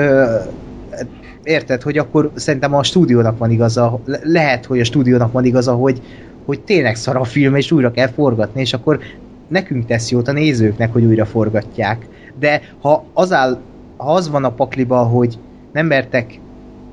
érted, 1.42 1.82
hogy 1.82 1.99
akkor 1.99 2.30
szerintem 2.34 2.74
a 2.74 2.82
stúdiónak 2.82 3.38
van 3.38 3.51
igaza, 3.51 4.01
lehet, 4.22 4.64
hogy 4.64 4.80
a 4.80 4.84
stúdiónak 4.84 5.32
van 5.32 5.45
igaza, 5.45 5.72
hogy, 5.72 6.03
hogy 6.45 6.61
tényleg 6.61 6.97
szar 6.97 7.16
a 7.16 7.24
film, 7.24 7.55
és 7.55 7.72
újra 7.72 7.90
kell 7.90 8.09
forgatni, 8.09 8.61
és 8.61 8.72
akkor 8.72 8.99
nekünk 9.49 9.86
tesz 9.86 10.11
jót 10.11 10.28
a 10.28 10.32
nézőknek, 10.32 10.92
hogy 10.92 11.05
újra 11.05 11.24
forgatják. 11.24 12.07
De 12.38 12.61
ha 12.80 13.05
az, 13.12 13.32
áll, 13.32 13.59
ha 13.97 14.12
az 14.12 14.30
van 14.30 14.45
a 14.45 14.53
pakliba, 14.53 14.99
hogy 14.99 15.38
nem 15.72 15.86
mertek 15.86 16.40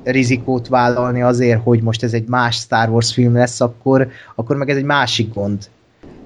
rizikót 0.03 0.67
vállalni 0.67 1.21
azért, 1.21 1.63
hogy 1.63 1.81
most 1.81 2.03
ez 2.03 2.13
egy 2.13 2.27
más 2.27 2.55
Star 2.55 2.89
Wars 2.89 3.13
film 3.13 3.33
lesz, 3.33 3.61
akkor, 3.61 4.07
akkor 4.35 4.55
meg 4.55 4.69
ez 4.69 4.77
egy 4.77 4.83
másik 4.83 5.33
gond. 5.33 5.57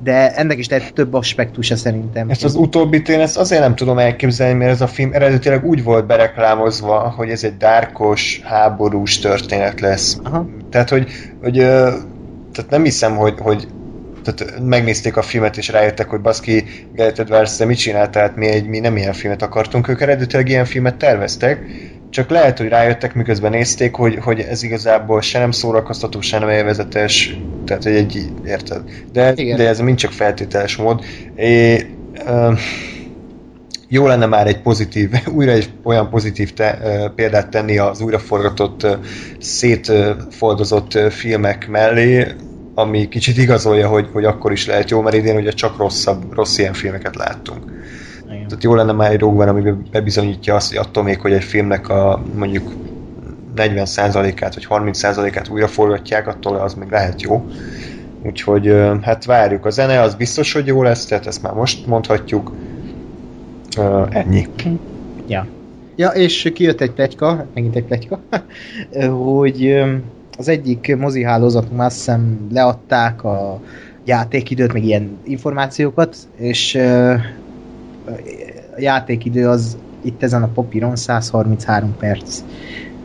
De 0.04 0.36
ennek 0.36 0.58
is 0.58 0.70
lehet 0.70 0.94
több 0.94 1.14
aspektusa 1.14 1.76
szerintem. 1.76 2.30
Ezt 2.30 2.44
az 2.44 2.56
utóbbit 2.56 3.10
én 3.10 3.20
ezt 3.20 3.38
azért 3.38 3.62
nem 3.62 3.76
tudom 3.76 3.98
elképzelni, 3.98 4.58
mert 4.58 4.72
ez 4.72 4.82
a 4.82 4.88
film 4.88 5.14
eredetileg 5.14 5.66
úgy 5.66 5.84
volt 5.84 6.06
bereklámozva, 6.06 7.14
hogy 7.18 7.30
ez 7.30 7.44
egy 7.44 7.58
dárkos, 7.58 8.42
háborús 8.44 9.20
történet 9.20 9.80
lesz. 9.80 10.18
Aha. 10.24 10.50
Tehát, 10.70 10.90
hogy, 10.90 11.10
hogy 11.42 11.54
tehát 12.52 12.70
nem 12.70 12.84
hiszem, 12.84 13.16
hogy, 13.16 13.34
hogy 13.40 13.68
tehát 14.24 14.60
megnézték 14.60 15.18
a 15.18 15.22
filmet 15.22 15.58
és 15.58 15.68
rájöttek, 15.68 16.10
hogy 16.10 16.22
baszki, 16.22 16.64
Gareth 16.96 17.20
Edwards, 17.20 17.66
mit 17.66 17.78
csinál, 17.78 18.10
tehát 18.10 18.36
mi, 18.36 18.48
egy, 18.48 18.68
mi 18.68 18.80
nem 18.80 18.98
ilyen 18.98 19.14
filmet 19.14 19.42
akartunk, 19.42 19.88
ők 19.88 20.02
eredetileg 20.02 20.50
ilyen 20.50 20.66
filmet 20.66 20.96
terveztek, 20.96 21.60
csak 22.16 22.30
lehet, 22.30 22.58
hogy 22.58 22.68
rájöttek, 22.68 23.14
miközben 23.14 23.52
nézték, 23.52 23.96
hogy, 23.96 24.18
hogy 24.22 24.40
ez 24.40 24.64
igazából 24.64 25.22
se 25.22 25.40
nem 25.40 25.52
szórakoztató, 25.52 26.22
se 26.22 26.40
nem 26.40 26.50
élvezetes, 26.50 27.40
tehát 27.66 27.84
hogy 27.84 27.96
egy, 27.96 28.32
érted? 28.46 28.82
De, 29.12 29.34
Igen. 29.36 29.58
de 29.58 29.68
ez 29.68 29.80
mind 29.80 29.98
csak 29.98 30.12
feltételes 30.12 30.76
mód. 30.76 31.04
É, 31.36 31.86
ö, 32.28 32.54
jó 33.88 34.08
lenne 34.08 34.26
már 34.26 34.48
egy 34.48 34.62
pozitív, 34.62 35.12
újra 35.36 35.52
egy 35.52 35.70
olyan 35.84 36.10
pozitív 36.10 36.54
te, 36.54 36.80
ö, 36.84 37.10
példát 37.16 37.50
tenni 37.50 37.78
az 37.78 38.02
újraforgatott, 38.02 38.84
ö, 38.84 38.94
szétfoldozott 39.40 40.94
ö, 40.94 41.10
filmek 41.10 41.68
mellé, 41.68 42.28
ami 42.76 43.08
kicsit 43.08 43.38
igazolja, 43.38 43.88
hogy, 43.88 44.10
hogy 44.14 44.26
akkor 44.26 44.52
is 44.52 44.66
lehet 44.66 44.90
jó, 44.90 45.02
mert 45.02 45.16
idén 45.16 45.36
ugye 45.36 45.52
csak 45.52 45.78
rosszabb, 45.78 46.34
rossz 46.34 46.58
ilyen 46.58 46.74
filmeket 46.74 47.16
láttunk. 47.16 47.64
Tehát 48.48 48.64
jó 48.64 48.76
lenne 48.76 48.92
már 48.92 49.12
egy 49.12 49.20
Rogue 49.20 49.42
One, 49.42 49.52
ami 49.52 49.74
bebizonyítja 49.92 50.56
azt, 50.56 50.68
hogy 50.68 50.78
attól 50.78 51.04
még, 51.04 51.20
hogy 51.20 51.32
egy 51.32 51.44
filmnek 51.44 51.90
a 51.90 52.24
mondjuk 52.36 52.72
40%-át 53.56 54.54
vagy 54.54 54.68
30%-át 54.70 55.50
újra 55.50 55.68
forgatják, 55.68 56.28
attól 56.28 56.56
az 56.56 56.74
még 56.74 56.90
lehet 56.90 57.22
jó. 57.22 57.46
Úgyhogy 58.24 58.76
hát 59.02 59.26
várjuk. 59.26 59.66
A 59.66 59.70
zene 59.70 60.02
az 60.02 60.16
biztos, 60.16 60.54
hogy 60.54 60.68
jó 60.68 60.84
lesz, 60.84 61.06
tehát 61.06 61.28
ezt 61.28 61.42
már 61.42 61.54
most 61.54 61.88
mondhatjuk. 61.88 62.52
Ö, 63.78 64.04
Ennyi. 64.10 64.48
Ja. 65.28 65.48
Ja, 65.96 66.10
és 66.10 66.52
kijött 66.54 66.82
egy 66.82 66.92
pletyka, 66.92 67.46
megint 67.54 67.76
egy 67.76 67.84
pletyka, 67.84 68.20
hogy 69.34 69.84
az 70.38 70.48
egyik 70.48 70.96
mozihálózatunk 70.98 71.78
már 71.78 71.86
azt 71.86 71.96
hiszem 71.96 72.48
leadták 72.52 73.24
a 73.24 73.60
játékidőt, 74.04 74.74
meg 74.74 74.84
ilyen 74.84 75.18
információkat, 75.24 76.16
és 76.36 76.78
a 78.76 78.80
játékidő 78.80 79.50
az 79.50 79.78
itt 80.02 80.24
ezen 80.24 80.44
a 80.44 80.52
papíron 80.52 80.96
133 80.96 81.98
perc. 81.98 82.44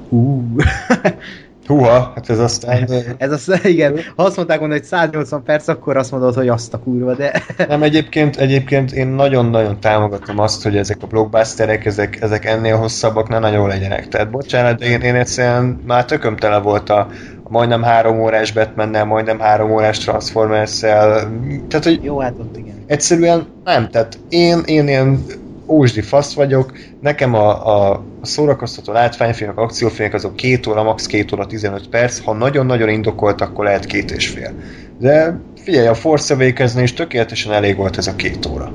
Hú. 0.08 0.56
Húha, 1.70 2.12
hát 2.14 2.30
ez 2.30 2.38
aztán... 2.38 2.88
Ez 3.18 3.32
az, 3.32 3.60
igen, 3.64 4.00
ha 4.16 4.22
azt 4.22 4.36
mondták 4.36 4.58
volna, 4.58 4.74
hogy 4.74 4.84
180 4.84 5.42
perc, 5.42 5.68
akkor 5.68 5.96
azt 5.96 6.10
mondod, 6.10 6.34
hogy 6.34 6.48
azt 6.48 6.74
a 6.74 6.78
kurva, 6.78 7.14
de 7.14 7.42
Nem, 7.68 7.82
egyébként, 7.82 8.36
egyébként 8.36 8.92
én 8.92 9.06
nagyon-nagyon 9.06 9.80
támogatom 9.80 10.38
azt, 10.38 10.62
hogy 10.62 10.76
ezek 10.76 10.96
a 11.00 11.06
blockbusterek, 11.06 11.84
ezek, 11.84 12.20
ezek 12.20 12.44
ennél 12.44 12.76
hosszabbak 12.76 13.28
ne 13.28 13.38
nagyon 13.38 13.68
legyenek. 13.68 14.08
Tehát 14.08 14.30
bocsánat, 14.30 14.78
de 14.78 14.86
én, 14.86 15.00
én 15.00 15.14
egyszerűen 15.14 15.80
már 15.86 16.04
tököm 16.04 16.36
tele 16.36 16.58
volt 16.58 16.90
a, 16.90 17.08
majdnem 17.48 17.82
három 17.82 18.20
órás 18.20 18.52
Batmannel, 18.52 19.04
majdnem 19.04 19.38
három 19.38 19.70
órás 19.70 19.98
Transformers-szel. 19.98 21.30
Tehát, 21.68 21.84
hogy 21.84 22.00
jó, 22.02 22.18
hát 22.18 22.34
ott 22.38 22.56
igen. 22.56 22.74
egyszerűen 22.86 23.46
nem. 23.64 23.88
Tehát 23.88 24.18
én, 24.28 24.62
én 24.64 24.88
ilyen 24.88 25.24
ósdi 25.70 26.00
fasz 26.00 26.34
vagyok, 26.34 26.72
nekem 27.00 27.34
a, 27.34 27.90
a, 27.90 28.04
szórakoztató 28.22 28.92
látványfilmek, 28.92 29.58
akciófilmek 29.58 30.14
azok 30.14 30.36
két 30.36 30.66
óra, 30.66 30.82
max. 30.82 31.06
két 31.06 31.32
óra 31.32 31.46
15 31.46 31.88
perc, 31.88 32.18
ha 32.18 32.32
nagyon-nagyon 32.32 32.88
indokolt, 32.88 33.40
akkor 33.40 33.64
lehet 33.64 33.84
két 33.84 34.10
és 34.10 34.28
fél. 34.28 34.52
De 34.98 35.40
figyelj, 35.62 35.86
a 35.86 35.94
Force 35.94 36.34
awakens 36.34 36.74
is 36.74 36.92
tökéletesen 36.92 37.52
elég 37.52 37.76
volt 37.76 37.96
ez 37.96 38.06
a 38.06 38.16
két 38.16 38.46
óra. 38.46 38.72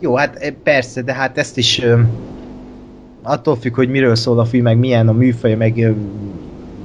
Jó, 0.00 0.14
hát 0.14 0.36
eh, 0.36 0.50
persze, 0.62 1.02
de 1.02 1.14
hát 1.14 1.38
ezt 1.38 1.56
is 1.56 1.82
ö, 1.82 2.00
attól 3.22 3.56
függ, 3.56 3.74
hogy 3.74 3.88
miről 3.88 4.14
szól 4.14 4.38
a 4.38 4.44
film, 4.44 4.62
meg 4.62 4.78
milyen 4.78 5.08
a 5.08 5.12
műfaj, 5.12 5.54
meg 5.54 5.76
ö, 5.76 5.90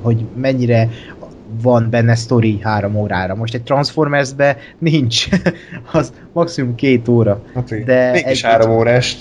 hogy 0.01 0.25
mennyire 0.35 0.89
van 1.61 1.87
benne 1.89 2.15
sztori 2.15 2.59
három 2.61 2.95
órára. 2.95 3.35
Most 3.35 3.53
egy 3.53 3.63
Transformers-be 3.63 4.57
nincs, 4.79 5.27
az 5.91 6.13
maximum 6.33 6.75
két 6.75 7.07
óra. 7.07 7.41
Hát. 7.55 7.83
De 7.83 8.11
Mégis 8.11 8.25
egy- 8.25 8.41
három 8.41 8.71
órás. 8.71 9.17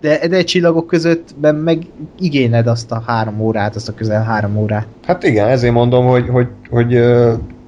De, 0.00 0.28
de 0.28 0.36
egy 0.36 0.44
csillagok 0.44 0.86
között 0.86 1.34
meg 1.64 1.86
igényed 2.18 2.66
azt 2.66 2.90
a 2.92 3.02
három 3.06 3.40
órát, 3.40 3.74
azt 3.76 3.88
a 3.88 3.94
közel 3.94 4.22
három 4.22 4.56
órát. 4.56 4.86
Hát 5.06 5.22
igen, 5.22 5.48
ezért 5.48 5.72
mondom, 5.72 6.06
hogy, 6.06 6.28
hogy, 6.28 6.46
hogy 6.70 6.88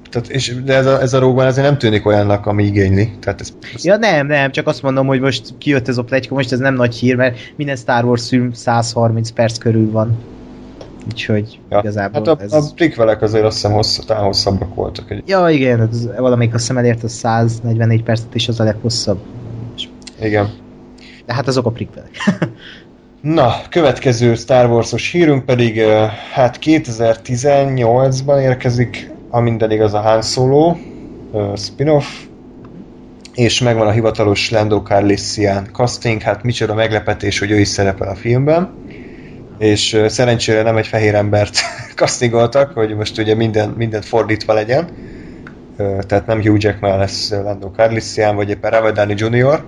tehát, 0.09 0.27
és, 0.27 0.55
de 0.63 0.75
ez 0.75 0.85
a, 0.85 1.01
ez 1.01 1.13
a 1.13 1.19
Rogue 1.19 1.45
azért 1.45 1.67
nem 1.67 1.77
tűnik 1.77 2.05
olyannak, 2.05 2.45
ami 2.45 2.63
igényli. 2.63 3.11
Tehát 3.19 3.41
ez, 3.41 3.49
ez 3.75 3.85
Ja 3.85 3.97
nem, 3.97 4.27
nem, 4.27 4.51
csak 4.51 4.67
azt 4.67 4.81
mondom, 4.81 5.07
hogy 5.07 5.19
most 5.19 5.53
kijött 5.57 5.87
ez 5.87 5.97
a 5.97 6.03
pletyka, 6.03 6.35
most 6.35 6.51
ez 6.51 6.59
nem 6.59 6.73
nagy 6.73 6.95
hír, 6.95 7.15
mert 7.15 7.37
minden 7.55 7.75
Star 7.75 8.05
Wars 8.05 8.27
film 8.27 8.51
130 8.51 9.29
perc 9.29 9.57
körül 9.57 9.91
van. 9.91 10.17
Úgyhogy 11.11 11.59
ja. 11.69 11.79
igazából 11.79 12.21
Hát 12.25 12.39
a, 12.39 12.43
ez... 12.43 12.53
a 12.53 12.73
prequelek 12.75 13.21
azért 13.21 13.43
azt 13.43 13.55
hiszem 13.55 13.71
hossz, 13.71 13.97
talán 13.97 14.23
hosszabbak 14.23 14.75
voltak. 14.75 15.11
Egy, 15.11 15.23
Ja, 15.27 15.49
igen, 15.49 15.81
ez, 15.91 16.07
valamelyik 16.17 16.53
azt 16.53 16.61
hiszem 16.61 16.77
elért 16.77 17.03
a 17.03 17.07
144 17.07 18.03
percet, 18.03 18.35
és 18.35 18.47
az 18.47 18.59
a 18.59 18.63
leghosszabb. 18.63 19.19
igen. 20.21 20.49
De 21.25 21.33
hát 21.33 21.47
azok 21.47 21.65
a 21.65 21.69
prequelek. 21.69 22.11
Na, 23.21 23.53
következő 23.69 24.35
Star 24.35 24.69
Wars-os 24.69 25.11
hírünk 25.11 25.45
pedig 25.45 25.81
hát 26.33 26.59
2018-ban 26.61 28.41
érkezik, 28.41 29.11
a 29.29 29.39
minden 29.39 29.71
igaz 29.71 29.93
a 29.93 29.99
Han 29.99 30.21
Solo 30.21 30.75
spin-off, 31.55 32.05
és 33.33 33.61
megvan 33.61 33.87
a 33.87 33.91
hivatalos 33.91 34.49
Lando 34.49 34.81
Calrissian 34.81 35.69
casting, 35.71 36.21
hát 36.21 36.43
micsoda 36.43 36.73
meglepetés, 36.73 37.39
hogy 37.39 37.51
ő 37.51 37.59
is 37.59 37.67
szerepel 37.67 38.07
a 38.07 38.15
filmben, 38.15 38.73
és 39.57 40.01
szerencsére 40.07 40.61
nem 40.61 40.77
egy 40.77 40.87
fehér 40.87 41.15
embert 41.15 41.57
castingoltak, 41.95 42.71
hogy 42.73 42.95
most 42.95 43.17
ugye 43.17 43.35
minden, 43.35 43.69
mindent 43.69 44.05
fordítva 44.05 44.53
legyen, 44.53 44.89
tehát 45.77 46.25
nem 46.25 46.41
Hugh 46.41 46.63
Jackman 46.63 46.97
lesz 46.97 47.29
Lando 47.29 47.71
Calrissian, 47.71 48.35
vagy 48.35 48.49
éppen 48.49 48.93
Downey 48.93 49.15
Jr., 49.17 49.65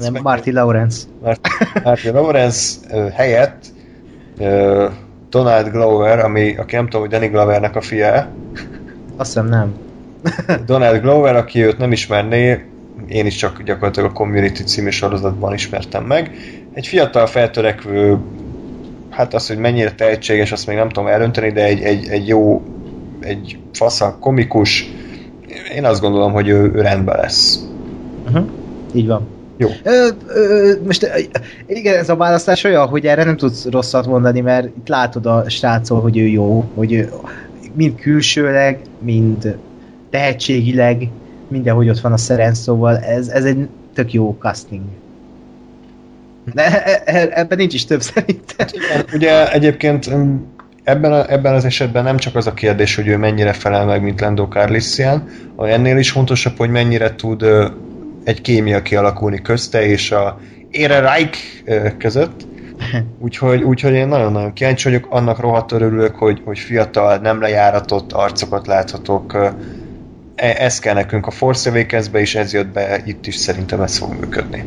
Nem, 0.00 0.16
Marty 0.22 0.50
Lawrence. 0.50 1.06
Mart- 1.22 1.48
Martin 1.84 2.12
Lawrence 2.12 2.78
helyett 3.14 3.64
Donald 5.30 5.70
Glover, 5.70 6.18
ami, 6.18 6.56
aki 6.56 6.74
nem 6.74 6.84
tudom, 6.84 7.00
hogy 7.00 7.10
Danny 7.10 7.30
Glovernek 7.30 7.76
a 7.76 7.80
fia, 7.80 8.28
Azt 9.16 9.32
hiszem 9.32 9.48
nem. 9.48 9.74
Donald 10.66 11.00
Glover, 11.00 11.36
aki 11.36 11.64
őt 11.64 11.78
nem 11.78 11.92
ismerné, 11.92 12.64
én 13.08 13.26
is 13.26 13.36
csak 13.36 13.62
gyakorlatilag 13.62 14.10
a 14.10 14.12
Community 14.12 14.62
című 14.62 14.90
sorozatban 14.90 15.54
ismertem 15.54 16.04
meg. 16.04 16.30
Egy 16.72 16.86
fiatal 16.86 17.26
feltörekvő, 17.26 18.18
hát 19.16 19.34
az, 19.34 19.46
hogy 19.46 19.58
mennyire 19.58 19.92
tehetséges, 19.92 20.52
azt 20.52 20.66
még 20.66 20.76
nem 20.76 20.88
tudom 20.88 21.08
elönteni, 21.08 21.52
de 21.52 21.64
egy, 21.64 21.80
egy, 21.80 22.08
egy 22.08 22.28
jó, 22.28 22.62
egy 23.20 23.58
fasza 23.72 24.16
komikus, 24.20 24.90
én 25.74 25.84
azt 25.84 26.00
gondolom, 26.00 26.32
hogy 26.32 26.48
ő, 26.48 26.72
ő 26.74 26.80
rendben 26.80 27.16
lesz. 27.16 27.64
Uh-huh. 28.26 28.46
Így 28.94 29.06
van. 29.06 29.26
Jó. 29.56 29.68
Ö, 29.82 30.08
ö, 30.26 30.72
most 30.86 31.10
igen, 31.66 31.98
ez 31.98 32.08
a 32.08 32.16
választás 32.16 32.64
olyan, 32.64 32.88
hogy 32.88 33.06
erre 33.06 33.24
nem 33.24 33.36
tudsz 33.36 33.66
rosszat 33.66 34.06
mondani, 34.06 34.40
mert 34.40 34.66
itt 34.66 34.88
látod 34.88 35.26
a 35.26 35.44
srácol, 35.48 36.00
hogy 36.00 36.18
ő 36.18 36.26
jó, 36.26 36.64
hogy 36.74 36.92
ő 36.92 37.12
mind 37.74 38.00
külsőleg, 38.00 38.80
mind 38.98 39.56
tehetségileg, 40.10 41.08
mindenhogy 41.48 41.88
ott 41.88 42.00
van 42.00 42.12
a 42.12 42.16
szerenc, 42.16 42.58
szóval 42.58 42.98
ez, 42.98 43.28
ez 43.28 43.44
egy 43.44 43.68
tök 43.94 44.12
jó 44.12 44.36
casting. 44.40 44.82
De 46.56 46.84
e- 46.84 47.02
e- 47.04 47.30
ebben 47.32 47.58
nincs 47.58 47.74
is 47.74 47.84
több 47.84 48.02
szerintem. 48.02 48.66
Ugye 49.12 49.52
egyébként 49.52 50.14
mm, 50.14 50.36
ebben, 50.84 51.12
a, 51.12 51.30
ebben 51.32 51.54
az 51.54 51.64
esetben 51.64 52.04
nem 52.04 52.16
csak 52.16 52.36
az 52.36 52.46
a 52.46 52.54
kérdés, 52.54 52.94
hogy 52.94 53.06
ő 53.06 53.16
mennyire 53.16 53.52
felel 53.52 53.84
meg, 53.84 54.02
mint 54.02 54.20
Lando 54.20 54.48
Calrissian, 54.48 55.28
hanem 55.56 55.72
ennél 55.72 55.98
is 55.98 56.10
fontosabb, 56.10 56.56
hogy 56.56 56.70
mennyire 56.70 57.14
tud 57.14 57.44
egy 58.24 58.40
kémia 58.40 58.82
kialakulni 58.82 59.42
közte 59.42 59.86
és 59.86 60.10
a 60.10 60.40
Ére 60.70 61.00
Reich 61.00 61.38
között. 61.98 62.46
Úgyhogy, 63.18 63.62
úgyhogy 63.62 63.92
én 63.92 64.08
nagyon-nagyon 64.08 64.52
kíváncsi 64.52 64.88
vagyok, 64.88 65.06
annak 65.10 65.40
rohadt 65.40 65.72
örülök, 65.72 66.14
hogy, 66.14 66.42
hogy 66.44 66.58
fiatal, 66.58 67.16
nem 67.16 67.40
lejáratott 67.40 68.12
arcokat 68.12 68.66
láthatok. 68.66 69.34
E- 70.34 70.56
ez 70.58 70.78
kell 70.78 70.94
nekünk 70.94 71.26
a 71.26 71.30
Force 71.30 71.70
awakens 71.70 72.08
és 72.12 72.34
ez 72.34 72.52
jött 72.52 72.68
be 72.68 73.02
itt 73.04 73.26
is, 73.26 73.34
szerintem 73.34 73.80
ez 73.80 73.96
fog 73.96 74.12
működni. 74.20 74.64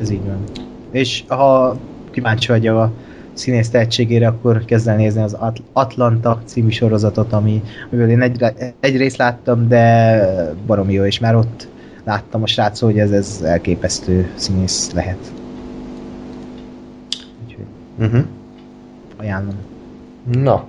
Ez 0.00 0.10
így 0.10 0.24
van. 0.24 0.65
És 0.90 1.24
ha 1.28 1.76
kíváncsi 2.10 2.46
vagy 2.48 2.66
a 2.66 2.92
színész 3.32 3.70
tehetségére, 3.70 4.26
akkor 4.26 4.64
kezd 4.64 4.88
el 4.88 4.96
nézni 4.96 5.22
az 5.22 5.32
At- 5.32 5.62
Atlanta 5.72 6.42
című 6.44 6.70
sorozatot, 6.70 7.32
ami, 7.32 7.62
amiből 7.90 8.10
én 8.10 8.20
egy, 8.20 8.44
egy 8.80 8.96
részt 8.96 9.16
láttam, 9.16 9.68
de 9.68 10.54
baromi 10.66 10.92
jó, 10.92 11.04
és 11.04 11.18
már 11.18 11.36
ott 11.36 11.68
láttam 12.04 12.42
a 12.42 12.46
srác, 12.46 12.80
hogy 12.80 12.98
ez, 12.98 13.10
ez 13.10 13.40
elképesztő 13.44 14.30
színész 14.34 14.90
lehet. 14.92 15.32
Úgyhogy 17.46 17.64
Uh-huh. 17.98 18.24
ajánlom. 19.16 19.56
Na. 20.32 20.66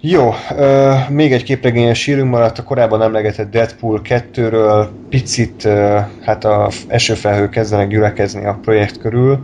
Jó, 0.00 0.30
ö, 0.56 0.92
még 1.08 1.32
egy 1.32 1.42
képregényes 1.42 1.98
sírünk 2.00 2.30
maradt 2.30 2.58
a 2.58 2.62
korábban 2.62 3.02
emlegetett 3.02 3.50
Deadpool 3.50 4.00
2-ről, 4.04 4.86
picit 5.08 5.64
ö, 5.64 5.98
hát 6.20 6.44
a 6.44 6.70
esőfelhő 6.86 7.48
kezdenek 7.48 7.88
gyülekezni 7.88 8.44
a 8.44 8.58
projekt 8.62 8.98
körül, 8.98 9.38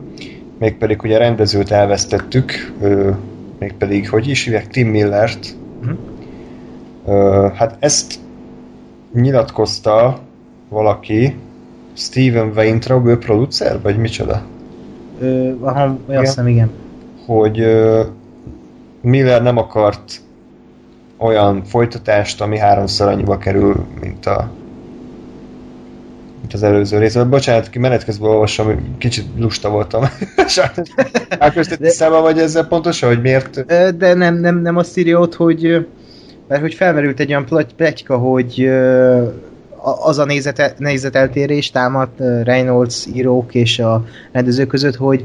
mégpedig 0.58 1.02
ugye 1.02 1.16
a 1.16 1.18
rendezőt 1.18 1.70
elvesztettük, 1.70 2.72
ö, 2.80 3.10
mégpedig, 3.58 4.08
hogy 4.10 4.28
is 4.28 4.44
hívják, 4.44 4.68
Tim 4.68 4.88
Millert. 4.88 5.56
Uh-huh. 5.80 5.98
Ö, 7.06 7.48
hát 7.54 7.76
ezt 7.78 8.18
nyilatkozta 9.12 10.18
valaki, 10.68 11.36
Steven 11.92 12.52
Weintraub, 12.56 13.06
ő 13.06 13.18
producer, 13.18 13.80
vagy 13.82 13.96
micsoda? 13.96 14.42
Ö, 15.20 15.50
aha, 15.60 15.98
azt 16.06 16.18
hiszem, 16.18 16.46
igen. 16.46 16.70
Hogy 17.26 17.60
ö, 17.60 18.02
Miller 19.00 19.42
nem 19.42 19.56
akart 19.56 20.20
olyan 21.22 21.64
folytatást, 21.64 22.40
ami 22.40 22.58
háromszor 22.58 23.08
annyiba 23.08 23.38
kerül, 23.38 23.86
mint 24.00 24.26
a 24.26 24.50
mint 26.40 26.54
az 26.54 26.62
előző 26.62 26.98
rész. 26.98 27.14
Bocsánat, 27.14 27.70
ki 27.70 27.78
menet 27.78 28.04
közben 28.04 28.30
olvasom, 28.30 28.96
kicsit 28.98 29.26
lusta 29.36 29.68
voltam. 29.68 30.02
Te 31.28 31.76
tisztában 31.76 32.22
vagy 32.22 32.38
ezzel 32.38 32.66
pontosan, 32.66 33.08
hogy 33.08 33.20
miért? 33.20 33.64
De 33.96 34.14
nem, 34.14 34.34
nem, 34.34 34.58
nem 34.58 34.76
azt 34.76 34.98
írja 34.98 35.18
ott, 35.18 35.34
hogy 35.34 35.86
mert 36.48 36.60
hogy 36.60 36.74
felmerült 36.74 37.20
egy 37.20 37.28
olyan 37.28 37.46
pletyka, 37.76 38.16
hogy 38.16 38.70
az 40.04 40.18
a 40.18 40.24
nézete, 40.24 40.74
nézeteltérés 40.78 41.70
támadt 41.70 42.18
Reynolds 42.42 43.06
írók 43.14 43.54
és 43.54 43.78
a 43.78 44.04
rendező 44.32 44.66
között, 44.66 44.96
hogy 44.96 45.24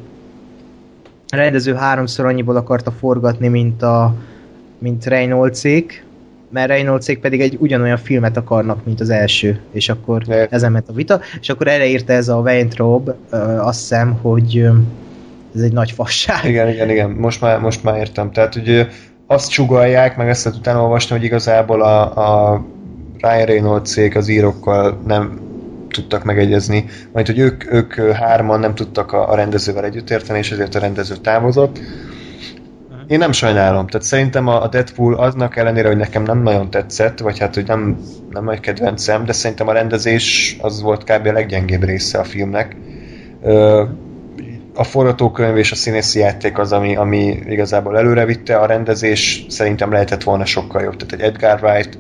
a 1.28 1.36
rendező 1.36 1.74
háromszor 1.74 2.26
annyiból 2.26 2.56
akarta 2.56 2.92
forgatni, 2.92 3.48
mint 3.48 3.82
a 3.82 4.14
mint 4.80 5.06
Reynoldsék, 5.06 6.06
mert 6.50 6.68
Reynoldsék 6.68 7.20
pedig 7.20 7.42
egy 7.42 7.58
ugyanolyan 7.60 7.98
filmet 7.98 8.38
akarnak, 8.38 8.86
mint 8.86 9.00
az 9.00 9.10
első, 9.10 9.60
és 9.72 9.90
akkor 9.90 10.24
ne. 10.26 10.48
ezen 10.48 10.72
ment 10.72 10.90
a 10.90 10.94
vita, 10.94 11.20
és 11.42 11.50
akkor 11.50 11.68
erre 11.68 11.86
írta 11.86 12.14
ez 12.14 12.28
a 12.28 12.36
Weintraub, 12.36 13.12
azt 13.58 13.80
hiszem, 13.80 14.20
hogy 14.22 14.70
ez 15.56 15.62
egy 15.62 15.74
nagy 15.74 15.92
fasság. 15.92 16.46
Igen, 16.46 16.70
igen, 16.70 16.90
igen, 16.90 17.10
most 17.10 17.42
már, 17.42 17.60
most 17.60 17.84
már 17.84 17.98
értem. 17.98 18.32
Tehát, 18.32 18.54
hogy 18.54 18.88
azt 19.28 19.50
csugalják, 19.50 20.18
meg 20.18 20.30
ezt 20.30 20.48
utána 20.48 20.82
olvastam, 20.82 21.18
hogy 21.18 21.26
igazából 21.26 21.82
a, 21.82 22.02
a 22.54 22.66
Ryan 23.18 23.46
Reynolds 23.46 23.90
cég 23.90 24.16
az 24.16 24.28
írókkal 24.28 25.02
nem 25.08 25.40
tudtak 25.90 26.24
megegyezni, 26.24 26.86
majd 27.12 27.26
hogy 27.26 27.40
ők, 27.40 27.74
ők 27.74 27.94
hárman 27.94 28.60
nem 28.60 28.76
tudtak 28.76 29.12
a, 29.12 29.32
a 29.32 29.36
rendezővel 29.36 29.84
együtt 29.84 30.10
érteni, 30.10 30.40
és 30.40 30.52
ezért 30.52 30.76
a 30.76 30.80
rendező 30.80 31.16
távozott. 31.16 31.80
Én 33.08 33.18
nem 33.18 33.32
sajnálom, 33.32 33.88
tehát 33.88 34.08
szerintem 34.08 34.48
a 34.48 34.68
Deadpool 34.68 35.14
aznak 35.14 35.56
ellenére, 35.56 35.88
hogy 35.88 35.98
nekem 35.98 36.24
nem 36.24 36.42
nagyon 36.42 36.70
tetszett, 36.70 37.20
vagy 37.20 37.40
hát, 37.40 37.56
hogy 37.56 37.68
nem, 37.68 37.98
nem 38.30 38.44
nagy 38.44 38.60
kedvencem, 38.60 39.26
de 39.26 39.32
szerintem 39.32 39.68
a 39.68 39.72
rendezés 39.72 40.58
az 40.62 40.82
volt 40.82 41.04
kb. 41.04 41.28
a 41.28 41.32
leggyengébb 41.32 41.84
része 41.84 42.20
a 42.20 42.24
filmnek. 42.24 42.76
A 44.74 44.84
forgatókönyv 44.84 45.58
és 45.58 45.72
a 45.72 45.76
színészi 45.76 46.20
játék 46.20 46.58
az, 46.58 46.72
ami, 46.72 46.96
ami 46.96 47.40
igazából 47.46 47.98
előre 47.98 48.26
vitte, 48.26 48.58
a 48.58 48.66
rendezés 48.66 49.46
szerintem 49.50 49.92
lehetett 49.92 50.24
volna 50.24 50.46
sokkal 50.46 50.82
jobb. 50.82 50.96
Tehát 50.96 51.14
egy 51.14 51.34
Edgar 51.34 51.60
Wright 51.64 51.98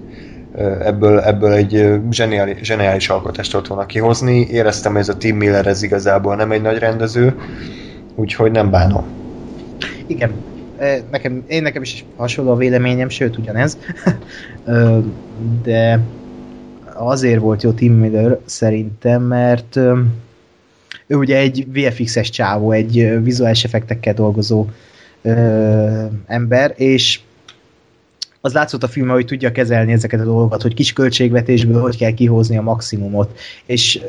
ebből, 0.85 1.19
ebből 1.19 1.51
egy 1.51 1.99
zseniális, 2.11 2.57
zseniális 2.61 3.09
alkotást 3.09 3.51
tudott 3.51 3.67
volna 3.67 3.85
kihozni. 3.85 4.47
Éreztem, 4.51 4.91
hogy 4.91 5.01
ez 5.01 5.09
a 5.09 5.17
Tim 5.17 5.35
Miller 5.35 5.67
ez 5.67 5.83
igazából 5.83 6.35
nem 6.35 6.51
egy 6.51 6.61
nagy 6.61 6.77
rendező, 6.77 7.35
úgyhogy 8.15 8.51
nem 8.51 8.69
bánom. 8.69 9.03
Igen, 10.07 10.31
nekem, 11.11 11.43
én 11.47 11.61
nekem 11.61 11.81
is 11.81 12.05
hasonló 12.15 12.51
a 12.51 12.55
véleményem, 12.55 13.09
sőt 13.09 13.37
ugyanez, 13.37 13.77
de 15.63 15.99
azért 16.93 17.39
volt 17.39 17.63
jó 17.63 17.71
Tim 17.71 17.93
Miller 17.93 18.39
szerintem, 18.45 19.21
mert 19.21 19.75
ő 21.07 21.15
ugye 21.15 21.37
egy 21.37 21.67
VFX-es 21.73 22.29
csávó, 22.29 22.71
egy 22.71 23.23
vizuális 23.23 23.63
effektekkel 23.63 24.13
dolgozó 24.13 24.67
ember, 26.25 26.73
és 26.75 27.19
az 28.41 28.53
látszott 28.53 28.83
a 28.83 28.87
filmben, 28.87 29.15
hogy 29.15 29.25
tudja 29.25 29.51
kezelni 29.51 29.91
ezeket 29.91 30.19
a 30.19 30.23
dolgokat, 30.23 30.61
hogy 30.61 30.73
kis 30.73 30.93
költségvetésből 30.93 31.81
hogy 31.81 31.97
kell 31.97 32.11
kihozni 32.11 32.57
a 32.57 32.61
maximumot. 32.61 33.39
És 33.65 33.99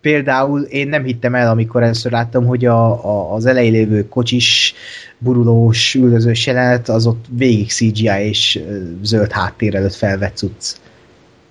például 0.00 0.60
én 0.60 0.88
nem 0.88 1.04
hittem 1.04 1.34
el, 1.34 1.50
amikor 1.50 1.82
először 1.82 2.12
láttam, 2.12 2.46
hogy 2.46 2.64
a, 2.64 3.04
a, 3.04 3.34
az 3.34 3.46
elején 3.46 3.72
lévő 3.72 4.08
kocsis, 4.08 4.74
burulós, 5.18 5.94
üldözős 5.94 6.46
jelenet, 6.46 6.88
az 6.88 7.06
ott 7.06 7.24
végig 7.30 7.68
CGI 7.70 8.28
és 8.28 8.60
zöld 9.02 9.32
háttér 9.32 9.74
előtt 9.74 9.94
felvett 9.94 10.36
cucc. 10.36 10.76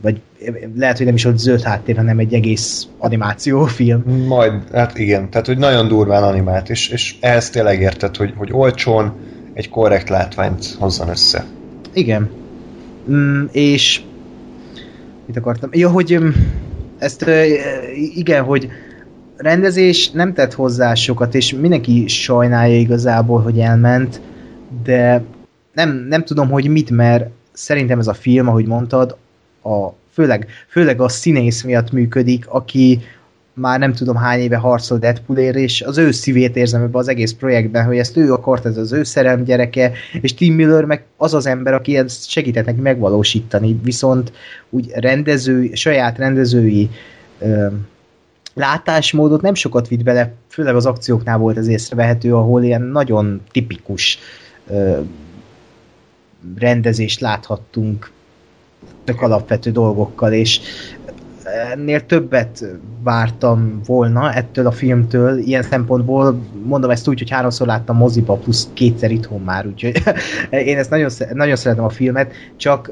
Vagy 0.01 0.21
lehet, 0.75 0.97
hogy 0.97 1.05
nem 1.05 1.15
is 1.15 1.25
ott 1.25 1.37
zöld 1.37 1.61
háttér, 1.61 1.95
hanem 1.95 2.19
egy 2.19 2.33
egész 2.33 2.87
animációfilm. 2.97 4.03
Majd, 4.27 4.53
hát 4.71 4.97
igen, 4.97 5.29
tehát 5.29 5.47
hogy 5.47 5.57
nagyon 5.57 5.87
durván 5.87 6.23
animált, 6.23 6.69
és, 6.69 6.89
és 6.89 7.15
ehhez 7.19 7.49
tényleg 7.49 7.81
érted, 7.81 8.15
hogy, 8.15 8.33
hogy 8.37 8.49
olcsón 8.51 9.13
egy 9.53 9.69
korrekt 9.69 10.09
látványt 10.09 10.75
hozzon 10.79 11.09
össze. 11.09 11.45
Igen. 11.93 12.29
Mm, 13.11 13.43
és 13.51 14.01
mit 15.25 15.37
akartam? 15.37 15.69
Ja, 15.73 15.89
hogy 15.89 16.17
ezt 16.99 17.25
igen, 18.15 18.43
hogy 18.43 18.69
rendezés 19.37 20.11
nem 20.11 20.33
tett 20.33 20.53
hozzá 20.53 20.93
sokat, 20.93 21.35
és 21.35 21.53
mindenki 21.53 22.07
sajnálja 22.07 22.77
igazából, 22.77 23.41
hogy 23.41 23.59
elment, 23.59 24.21
de 24.83 25.23
nem, 25.73 26.05
nem 26.09 26.23
tudom, 26.23 26.49
hogy 26.49 26.67
mit, 26.67 26.89
mert 26.89 27.29
szerintem 27.53 27.99
ez 27.99 28.07
a 28.07 28.13
film, 28.13 28.47
ahogy 28.47 28.65
mondtad, 28.65 29.17
a, 29.63 29.87
főleg, 30.11 30.47
főleg 30.67 31.01
a 31.01 31.09
színész 31.09 31.63
miatt 31.63 31.91
működik, 31.91 32.47
aki 32.47 33.01
már 33.59 33.79
nem 33.79 33.93
tudom 33.93 34.15
hány 34.15 34.39
éve 34.39 34.57
harcol 34.57 34.97
Deadpoolért, 34.97 35.55
és 35.55 35.81
az 35.81 35.97
ő 35.97 36.11
szívét 36.11 36.55
érzem 36.55 36.81
ebbe 36.81 36.97
az 36.97 37.07
egész 37.07 37.33
projektben, 37.33 37.85
hogy 37.85 37.97
ezt 37.97 38.17
ő 38.17 38.33
akart, 38.33 38.65
ez 38.65 38.77
az 38.77 38.91
ő 38.91 39.03
szerelm 39.03 39.43
gyereke, 39.43 39.91
és 40.21 40.33
Tim 40.33 40.53
Miller 40.53 40.85
meg 40.85 41.03
az 41.17 41.33
az 41.33 41.45
ember, 41.45 41.73
aki 41.73 41.97
ezt 41.97 42.29
segített 42.29 42.65
neki 42.65 42.81
megvalósítani, 42.81 43.79
viszont 43.83 44.31
úgy 44.69 44.91
rendező, 44.93 45.69
saját 45.73 46.17
rendezői 46.17 46.89
ö, 47.39 47.67
látásmódot 48.53 49.41
nem 49.41 49.53
sokat 49.53 49.87
vitt 49.87 50.03
bele, 50.03 50.33
főleg 50.47 50.75
az 50.75 50.85
akcióknál 50.85 51.37
volt 51.37 51.57
ez 51.57 51.67
észrevehető, 51.67 52.35
ahol 52.35 52.63
ilyen 52.63 52.81
nagyon 52.81 53.41
tipikus 53.51 54.19
ö, 54.67 54.99
rendezést 56.55 57.19
láthattunk 57.19 58.11
alapvető 59.17 59.71
dolgokkal, 59.71 60.33
és 60.33 60.59
ennél 61.71 62.05
többet 62.05 62.65
vártam 63.03 63.81
volna 63.85 64.33
ettől 64.33 64.67
a 64.67 64.71
filmtől, 64.71 65.37
ilyen 65.37 65.63
szempontból. 65.63 66.39
Mondom 66.63 66.89
ezt 66.89 67.07
úgy, 67.07 67.19
hogy 67.19 67.29
háromszor 67.29 67.67
láttam 67.67 67.97
moziba, 67.97 68.33
plusz 68.35 68.69
kétszer 68.73 69.11
itthon 69.11 69.41
már, 69.41 69.65
úgyhogy 69.65 70.01
én 70.49 70.77
ezt 70.77 70.89
nagyon, 70.89 71.09
nagyon 71.33 71.55
szeretem 71.55 71.83
a 71.83 71.89
filmet, 71.89 72.31
csak 72.55 72.91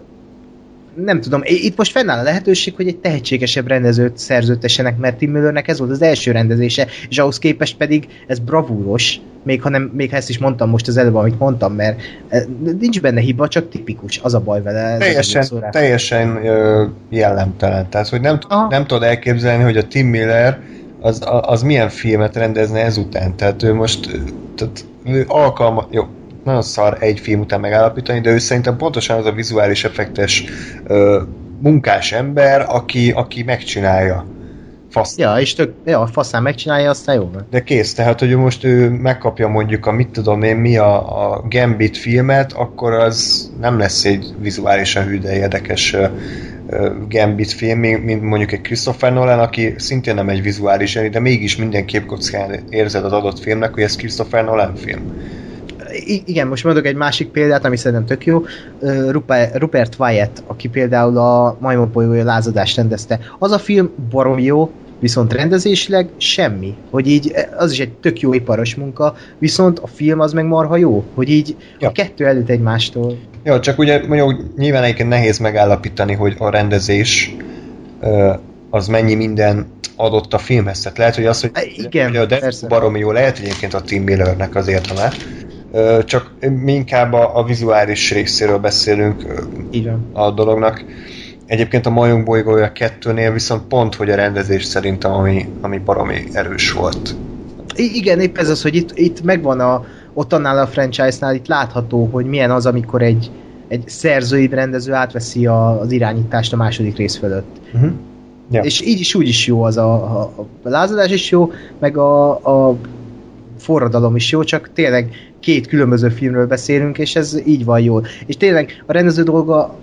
nem 1.05 1.21
tudom, 1.21 1.41
itt 1.43 1.77
most 1.77 1.91
fennáll 1.91 2.19
a 2.19 2.23
lehetőség, 2.23 2.75
hogy 2.75 2.87
egy 2.87 2.97
tehetségesebb 2.97 3.67
rendezőt 3.67 4.17
szerződtessenek, 4.17 4.97
mert 4.97 5.17
Tim 5.17 5.31
Millernek 5.31 5.67
ez 5.67 5.79
volt 5.79 5.91
az 5.91 6.01
első 6.01 6.31
rendezése, 6.31 6.87
és 7.09 7.17
ahhoz 7.17 7.39
képest 7.39 7.77
pedig 7.77 8.07
ez 8.27 8.39
bravúros, 8.39 9.19
még 9.43 9.61
ha, 9.61 9.69
nem, 9.69 9.91
még 9.93 10.09
ha 10.09 10.15
ezt 10.15 10.29
is 10.29 10.37
mondtam 10.37 10.69
most 10.69 10.87
az 10.87 10.97
előbb, 10.97 11.15
amit 11.15 11.39
mondtam, 11.39 11.73
mert 11.73 12.01
eh, 12.27 12.43
nincs 12.79 13.01
benne 13.01 13.19
hiba, 13.19 13.47
csak 13.47 13.69
tipikus, 13.69 14.19
az 14.23 14.33
a 14.33 14.39
baj 14.39 14.61
vele. 14.61 14.97
Teljesen, 14.97 15.65
teljesen 15.71 16.39
jellemtelen, 17.09 17.89
tehát 17.89 18.07
hogy 18.07 18.21
nem, 18.21 18.39
nem 18.69 18.85
tudod 18.85 19.03
elképzelni, 19.03 19.63
hogy 19.63 19.77
a 19.77 19.87
Tim 19.87 20.07
Miller 20.07 20.59
az, 21.01 21.21
az 21.41 21.61
milyen 21.61 21.89
filmet 21.89 22.35
rendezne 22.35 22.79
ezután, 22.79 23.35
tehát 23.35 23.63
ő 23.63 23.73
most 23.73 24.19
tehát 24.55 24.85
ő 25.03 25.25
alkalma, 25.27 25.87
jó, 25.91 26.07
nagyon 26.47 26.61
szar 26.61 26.97
egy 26.99 27.19
film 27.19 27.39
után 27.39 27.59
megállapítani, 27.59 28.19
de 28.19 28.31
ő 28.31 28.37
szerintem 28.37 28.77
pontosan 28.77 29.17
az 29.17 29.25
a 29.25 29.31
vizuális 29.31 29.83
effektes 29.83 30.43
ö, 30.87 31.21
munkás 31.61 32.11
ember, 32.11 32.65
aki, 32.69 33.11
aki 33.11 33.43
megcsinálja. 33.43 34.25
Fasz. 34.89 35.17
Ja, 35.17 35.39
és 35.39 35.53
tök, 35.53 35.73
ja, 35.85 36.07
faszán 36.11 36.41
megcsinálja, 36.41 36.89
aztán 36.89 37.15
jó. 37.15 37.31
De 37.49 37.63
kész, 37.63 37.93
tehát, 37.93 38.19
hogy 38.19 38.35
most 38.35 38.63
ő 38.63 38.89
megkapja 38.89 39.47
mondjuk 39.47 39.85
a 39.85 39.91
mit 39.91 40.07
tudom 40.07 40.43
én, 40.43 40.55
mi 40.55 40.77
a, 40.77 41.31
a 41.31 41.43
Gambit 41.49 41.97
filmet, 41.97 42.53
akkor 42.53 42.93
az 42.93 43.49
nem 43.59 43.77
lesz 43.77 44.05
egy 44.05 44.33
vizuálisan 44.39 45.03
hű, 45.03 45.19
de 45.19 45.35
érdekes 45.35 45.93
uh, 45.93 46.09
Gambit 47.09 47.51
film, 47.51 47.79
mint 47.79 48.21
mondjuk 48.21 48.51
egy 48.51 48.61
Christopher 48.61 49.13
Nolan, 49.13 49.39
aki 49.39 49.73
szintén 49.77 50.15
nem 50.15 50.29
egy 50.29 50.41
vizuális 50.41 50.93
de 51.11 51.19
mégis 51.19 51.55
minden 51.55 51.85
képkockán 51.85 52.59
érzed 52.69 53.05
az 53.05 53.11
adott 53.11 53.39
filmnek, 53.39 53.73
hogy 53.73 53.83
ez 53.83 53.95
Christopher 53.95 54.43
Nolan 54.43 54.75
film 54.75 55.01
igen, 56.05 56.47
most 56.47 56.63
mondok 56.63 56.85
egy 56.85 56.95
másik 56.95 57.27
példát, 57.27 57.65
ami 57.65 57.77
szerintem 57.77 58.05
tök 58.05 58.25
jó. 58.25 58.43
Rupert 59.53 59.95
Wyatt, 59.99 60.43
aki 60.47 60.67
például 60.67 61.17
a 61.17 61.57
Majmon 61.59 61.89
bolygója 61.93 62.23
lázadást 62.23 62.75
rendezte. 62.75 63.19
Az 63.39 63.51
a 63.51 63.59
film 63.59 63.89
barom 64.09 64.39
jó, 64.39 64.71
viszont 64.99 65.33
rendezésileg 65.33 66.09
semmi. 66.17 66.75
Hogy 66.89 67.07
így, 67.07 67.33
az 67.57 67.71
is 67.71 67.79
egy 67.79 67.91
tök 67.91 68.19
jó 68.19 68.33
iparos 68.33 68.75
munka, 68.75 69.15
viszont 69.37 69.79
a 69.79 69.87
film 69.87 70.19
az 70.19 70.33
meg 70.33 70.45
marha 70.45 70.77
jó, 70.77 71.03
hogy 71.13 71.29
így 71.29 71.55
ja. 71.79 71.87
a 71.87 71.91
kettő 71.91 72.25
előtt 72.25 72.49
egymástól. 72.49 73.17
Jó, 73.43 73.59
csak 73.59 73.79
ugye 73.79 74.07
mondjuk 74.07 74.57
nyilván 74.57 74.83
egyébként 74.83 75.09
nehéz 75.09 75.37
megállapítani, 75.37 76.13
hogy 76.13 76.35
a 76.37 76.49
rendezés 76.49 77.35
az 78.69 78.87
mennyi 78.87 79.13
minden 79.13 79.67
adott 79.95 80.33
a 80.33 80.37
filmhez. 80.37 80.79
Tehát 80.79 80.97
lehet, 80.97 81.15
hogy 81.15 81.25
az, 81.25 81.41
hogy, 81.41 81.51
Igen, 81.75 82.07
hogy 82.07 82.17
a 82.17 82.25
Death 82.25 82.67
baromi 82.67 82.99
jó, 82.99 83.11
lehet, 83.11 83.37
hogy 83.37 83.45
egyébként 83.45 83.73
a 83.73 83.81
Tim 83.81 84.03
Millernek 84.03 84.55
az 84.55 84.67
értelme. 84.67 85.11
Csak 86.05 86.32
mi 86.63 86.74
inkább 86.74 87.13
a, 87.13 87.38
a 87.38 87.43
vizuális 87.43 88.13
részéről 88.13 88.57
beszélünk 88.57 89.22
van. 89.72 90.09
a 90.13 90.32
dolognak. 90.32 90.84
Egyébként 91.45 91.86
a 91.86 91.89
Majom 91.89 92.24
bolygója 92.24 92.72
kettőnél 92.72 93.32
viszont 93.32 93.61
pont, 93.61 93.95
hogy 93.95 94.09
a 94.09 94.15
rendezés 94.15 94.63
szerintem, 94.65 95.11
ami, 95.11 95.49
ami 95.61 95.78
baromi 95.78 96.24
erős 96.32 96.72
volt. 96.72 97.15
I- 97.76 97.95
igen, 97.95 98.20
épp 98.20 98.38
ez 98.38 98.49
az, 98.49 98.61
hogy 98.61 98.76
itt, 98.76 98.91
itt 98.97 99.24
megvan 99.24 99.59
a, 99.59 99.86
ott 100.13 100.34
annál 100.34 100.57
a 100.57 100.68
franchise-nál 100.68 101.36
itt 101.36 101.47
látható, 101.47 102.09
hogy 102.11 102.26
milyen 102.26 102.51
az, 102.51 102.65
amikor 102.65 103.01
egy, 103.01 103.32
egy 103.68 103.84
szerzői 103.88 104.47
rendező 104.47 104.93
átveszi 104.93 105.45
a, 105.45 105.80
az 105.80 105.91
irányítást 105.91 106.53
a 106.53 106.55
második 106.55 106.97
rész 106.97 107.18
fölött. 107.18 107.57
Uh-huh. 107.74 107.91
Ja. 108.51 108.61
És 108.61 108.82
így 108.82 108.99
is 108.99 109.15
úgy 109.15 109.28
is 109.28 109.47
jó 109.47 109.63
az 109.63 109.78
a, 109.78 109.93
a, 109.93 110.34
a 110.63 110.70
lázadás 110.70 111.11
is 111.11 111.32
jó, 111.32 111.51
meg 111.80 111.97
a, 111.97 112.30
a 112.32 112.76
forradalom 113.57 114.15
is 114.15 114.32
jó, 114.32 114.43
csak 114.43 114.70
tényleg 114.74 115.09
két 115.39 115.67
különböző 115.67 116.09
filmről 116.09 116.47
beszélünk, 116.47 116.97
és 116.97 117.15
ez 117.15 117.41
így 117.45 117.65
van 117.65 117.79
jól. 117.79 118.05
És 118.25 118.38
tényleg 118.38 118.83
a 118.85 118.93
rendező 118.93 119.23
dolga 119.23 119.75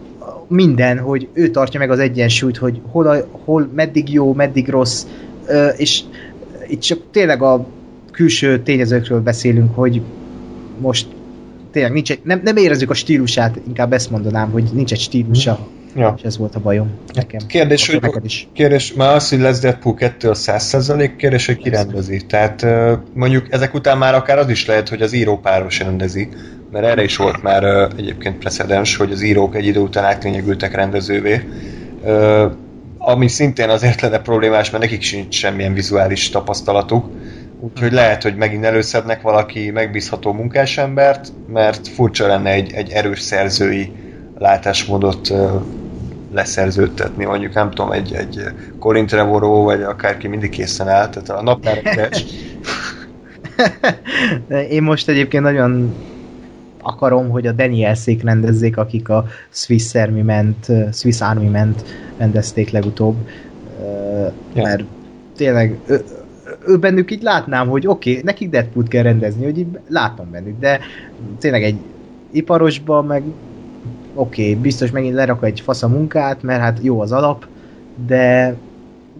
minden, 0.48 0.98
hogy 0.98 1.28
ő 1.32 1.48
tartja 1.48 1.80
meg 1.80 1.90
az 1.90 1.98
egyensúlyt, 1.98 2.56
hogy 2.56 2.80
hol, 2.90 3.06
a, 3.06 3.16
hol 3.44 3.70
meddig 3.74 4.12
jó, 4.12 4.32
meddig 4.32 4.68
rossz, 4.68 5.06
és 5.76 6.00
itt 6.68 6.80
csak 6.80 6.98
tényleg 7.10 7.42
a 7.42 7.66
külső 8.12 8.62
tényezőkről 8.62 9.20
beszélünk, 9.20 9.74
hogy 9.74 10.02
most 10.80 11.06
tényleg 11.70 11.92
nincs 11.92 12.10
egy, 12.10 12.20
nem, 12.22 12.40
nem 12.44 12.56
érezzük 12.56 12.90
a 12.90 12.94
stílusát, 12.94 13.60
inkább 13.66 13.92
ezt 13.92 14.10
mondanám, 14.10 14.50
hogy 14.50 14.64
nincs 14.72 14.92
egy 14.92 15.00
stílusa, 15.00 15.68
Ja. 15.96 16.14
és 16.16 16.22
ez 16.22 16.38
volt 16.38 16.54
a 16.54 16.60
bajom 16.60 16.90
nekem. 17.12 17.40
Kérdés, 17.46 17.88
Akkor 17.88 18.00
hogy, 18.00 18.10
neked 18.10 18.24
is. 18.24 18.48
kérdés, 18.52 18.92
már 18.92 19.14
az, 19.14 19.28
hogy 19.28 19.38
lesz 19.38 19.60
Deadpool 19.60 19.94
2 19.94 20.28
a 20.28 20.34
100% 20.34 21.10
kérdés, 21.16 21.46
hogy 21.46 21.56
ki 21.56 21.68
rendezi. 21.68 22.26
Tehát 22.26 22.66
mondjuk 23.14 23.52
ezek 23.52 23.74
után 23.74 23.98
már 23.98 24.14
akár 24.14 24.38
az 24.38 24.48
is 24.48 24.66
lehet, 24.66 24.88
hogy 24.88 25.02
az 25.02 25.12
író 25.12 25.38
páros 25.38 25.78
rendezi, 25.78 26.28
mert 26.72 26.86
erre 26.86 27.02
is 27.02 27.16
volt 27.16 27.42
már 27.42 27.64
egyébként 27.96 28.38
precedens, 28.38 28.96
hogy 28.96 29.12
az 29.12 29.22
írók 29.22 29.56
egy 29.56 29.66
idő 29.66 29.80
után 29.80 30.04
átlényegültek 30.04 30.74
rendezővé. 30.74 31.48
Ami 32.98 33.28
szintén 33.28 33.68
azért 33.68 34.00
lenne 34.00 34.18
problémás, 34.18 34.70
mert 34.70 34.82
nekik 34.82 35.02
sincs 35.02 35.34
semmilyen 35.34 35.74
vizuális 35.74 36.30
tapasztalatuk. 36.30 37.10
Úgyhogy 37.60 37.92
lehet, 37.92 38.22
hogy 38.22 38.36
megint 38.36 38.64
előszednek 38.64 39.22
valaki 39.22 39.70
megbízható 39.70 40.32
munkásembert, 40.32 41.32
mert 41.52 41.88
furcsa 41.88 42.26
lenne 42.26 42.50
egy, 42.50 42.72
egy 42.72 42.90
erős 42.90 43.20
szerzői 43.20 43.92
látásmódot 44.38 45.32
leszerződtetni, 46.34 47.24
mondjuk 47.24 47.54
nem 47.54 47.70
tudom, 47.70 47.92
egy, 47.92 48.12
egy 48.12 48.40
Colin 48.78 49.06
Trevorrow, 49.06 49.62
vagy 49.62 49.82
akárki 49.82 50.28
mindig 50.28 50.50
készen 50.50 50.88
áll, 50.88 51.08
tehát 51.08 51.28
a. 51.28 51.58
De 51.94 52.08
Én 54.70 54.82
most 54.82 55.08
egyébként 55.08 55.42
nagyon 55.42 55.94
akarom, 56.82 57.28
hogy 57.28 57.46
a 57.46 57.52
Danielszék 57.52 58.22
rendezzék, 58.22 58.76
akik 58.76 59.08
a 59.08 59.24
Swiss 59.50 59.94
Army 59.94 60.22
ment, 60.22 60.66
Swiss 60.92 61.20
Army 61.20 61.48
ment 61.48 61.84
rendezték 62.16 62.70
legutóbb. 62.70 63.16
Ja. 64.54 64.62
Mert 64.62 64.84
tényleg 65.36 65.78
ő, 65.86 66.04
ő 66.66 66.78
bennük 66.78 67.10
így 67.10 67.22
látnám, 67.22 67.68
hogy 67.68 67.86
oké, 67.86 68.10
okay, 68.10 68.22
nekik 68.24 68.50
Deadpool 68.50 68.84
kell 68.88 69.02
rendezni, 69.02 69.44
hogy 69.44 69.58
így 69.58 69.78
látom 69.88 70.30
bennük, 70.30 70.58
de 70.58 70.80
tényleg 71.38 71.62
egy 71.62 71.76
iparosban 72.30 73.06
meg 73.06 73.22
oké, 74.14 74.50
okay, 74.50 74.62
biztos 74.62 74.90
megint 74.90 75.14
lerak 75.14 75.44
egy 75.44 75.60
fasz 75.60 75.82
a 75.82 75.88
munkát, 75.88 76.42
mert 76.42 76.60
hát 76.60 76.78
jó 76.82 77.00
az 77.00 77.12
alap, 77.12 77.46
de 78.06 78.54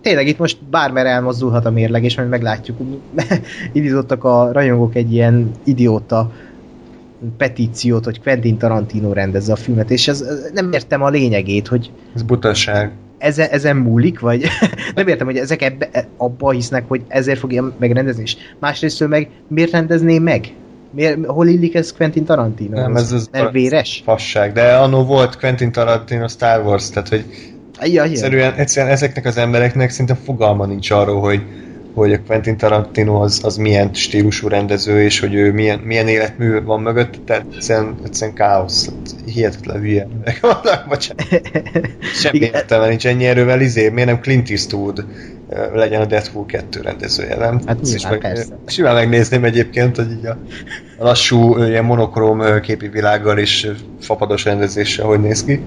tényleg 0.01 0.27
itt 0.27 0.39
most 0.39 0.65
bármer 0.71 1.07
elmozdulhat 1.07 1.65
a 1.65 1.71
mérleg, 1.71 2.05
és 2.05 2.17
majd 2.17 2.29
meglátjuk. 2.29 2.79
Indítottak 3.73 4.25
a 4.25 4.53
rajongók 4.53 4.95
egy 4.95 5.13
ilyen 5.13 5.51
idióta 5.65 6.33
petíciót, 7.37 8.05
hogy 8.05 8.21
Quentin 8.21 8.57
Tarantino 8.57 9.13
rendezze 9.13 9.53
a 9.53 9.57
filmet, 9.57 9.91
és 9.91 10.09
ez, 10.09 10.21
ez 10.21 10.51
nem 10.55 10.73
értem 10.73 11.03
a 11.03 11.09
lényegét, 11.09 11.69
hogy 11.69 11.91
Ez 12.15 12.23
butaság. 12.23 12.93
ezen, 13.19 13.49
ezen 13.51 13.77
múlik, 13.77 14.21
vagy 14.21 14.47
nem 14.95 15.09
értem, 15.09 15.27
hogy 15.27 15.37
ezek 15.37 15.63
ebbe, 15.63 16.09
abba 16.17 16.51
hisznek, 16.51 16.89
hogy 16.89 17.03
ezért 17.09 17.39
fogja 17.39 17.75
megrendezni, 17.79 18.23
és 18.23 18.37
másrészt 18.59 19.09
meg 19.09 19.29
miért 19.49 19.71
rendezné 19.71 20.19
meg? 20.19 20.53
Miért, 20.95 21.27
hol 21.27 21.47
illik 21.49 21.75
ez 21.75 21.93
Quentin 21.93 22.25
Tarantino? 22.25 22.81
Nem, 22.81 22.97
ez 22.97 23.13
az- 23.13 23.29
Mert 23.33 23.53
véres? 23.53 24.03
Fasság. 24.05 24.53
De 24.53 24.75
annó 24.75 25.05
volt 25.05 25.37
Quentin 25.39 25.73
Tarantino 25.73 26.29
Star 26.29 26.65
Wars, 26.67 26.91
tehát 26.91 27.09
hogy 27.09 27.25
Ja, 27.83 28.03
egyszerűen, 28.03 28.53
egyszerűen 28.55 28.93
ezeknek 28.93 29.25
az 29.27 29.37
embereknek 29.37 29.91
szinte 29.91 30.15
fogalma 30.15 30.67
nincs 30.67 30.91
arról, 30.91 31.21
hogy, 31.21 31.43
hogy 31.95 32.13
a 32.13 32.19
Quentin 32.27 32.57
Tarantino 32.57 33.23
az, 33.23 33.41
az 33.45 33.57
milyen 33.57 33.91
stílusú 33.95 34.49
rendező, 34.49 35.03
és 35.03 35.21
hogy 35.21 35.35
ő 35.35 35.53
milyen, 35.53 35.79
milyen 35.79 36.09
életmű 36.09 36.63
van 36.63 36.81
mögött, 36.81 37.15
tehát 37.27 37.45
egyszerűen, 37.55 37.95
egyszerűen 38.05 38.37
káosz, 38.37 38.91
hihetetlen 39.27 39.81
hülye 39.81 40.03
emberek 40.03 40.41
vannak, 40.53 40.85
bocsánat. 40.89 41.51
Semmi 42.23 42.39
értelme 42.39 42.89
nincs 42.89 43.07
ennyi 43.07 43.25
erővel, 43.27 43.61
izé, 43.61 43.89
miért 43.89 44.09
nem 44.09 44.21
Clint 44.21 44.51
Eastwood 44.51 45.05
legyen 45.73 46.01
a 46.01 46.05
Deadpool 46.05 46.47
2 46.47 46.81
rendezője, 46.81 47.37
nem? 47.37 47.61
Hát 47.67 47.79
Ezt 47.83 47.95
is 47.95 48.03
nyilván, 48.03 48.21
persze. 48.21 48.57
Simán 48.67 48.95
megnézném 48.95 49.45
egyébként, 49.45 49.97
hogy 49.97 50.11
így 50.11 50.27
a, 50.27 50.39
a 50.99 51.05
lassú, 51.05 51.57
ö, 51.57 51.69
ilyen 51.69 51.85
monokróm 51.85 52.41
ö, 52.41 52.61
képi 52.61 52.89
világgal 52.89 53.39
és 53.39 53.71
fapados 54.01 54.45
rendezéssel 54.45 55.07
hogy 55.07 55.21
néz 55.21 55.45
ki. 55.45 55.61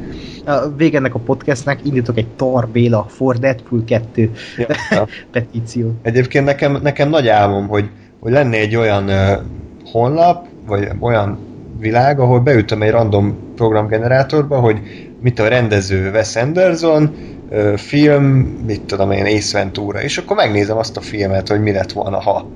A 0.46 0.70
vége 0.78 0.98
ennek 0.98 1.16
a 1.16 1.20
podcastnek 1.20 1.80
indítok 1.84 2.18
egy 2.18 2.28
Tar 2.28 2.68
Béla 2.68 3.06
for 3.10 3.38
Deadpool 3.38 3.84
2 3.84 4.32
Ja, 4.58 4.68
petíciót. 5.32 5.94
Egyébként 6.02 6.46
nekem, 6.46 6.80
nekem 6.82 7.10
nagy 7.10 7.28
álmom, 7.28 7.68
hogy, 7.68 7.90
hogy 8.20 8.32
lenne 8.32 8.58
egy 8.58 8.76
olyan 8.76 9.10
ö, 9.10 9.34
honlap, 9.92 10.48
vagy 10.66 10.88
olyan 11.00 11.40
világ, 11.80 12.20
ahol 12.20 12.40
beütöm 12.40 12.82
egy 12.82 12.92
random 12.92 13.38
programgenerátorba, 13.56 14.60
hogy 14.60 14.80
mit 15.22 15.40
a 15.40 15.48
rendező 15.48 16.10
Wes 16.12 16.36
Anderson, 16.36 17.16
film, 17.76 18.24
mit 18.66 18.82
tudom 18.82 19.12
én, 19.12 19.26
Ace 19.26 19.58
Ventura, 19.58 20.02
és 20.02 20.18
akkor 20.18 20.36
megnézem 20.36 20.78
azt 20.78 20.98
a 20.98 21.02
filmet, 21.02 21.48
hogy 21.48 21.62
mi 21.62 21.72
lett 21.72 21.92
volna, 21.92 22.20
ha. 22.20 22.52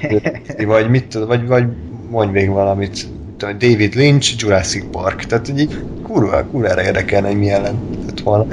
vagy 0.66 0.90
mit 0.90 1.08
tud- 1.08 1.26
vagy, 1.26 1.46
vagy 1.46 1.64
mondj 2.10 2.32
még 2.32 2.48
valamit, 2.48 3.06
mit 3.26 3.36
tudom, 3.36 3.58
David 3.58 3.94
Lynch, 3.94 4.34
Jurassic 4.38 4.84
Park, 4.90 5.24
tehát 5.24 5.46
hogy 5.46 5.58
így 5.58 5.74
kurva, 6.02 6.46
kurvára 6.46 6.82
érdekelne, 6.82 7.26
hogy 7.26 7.38
milyen 7.38 7.62
lett 8.06 8.20
volna. 8.20 8.46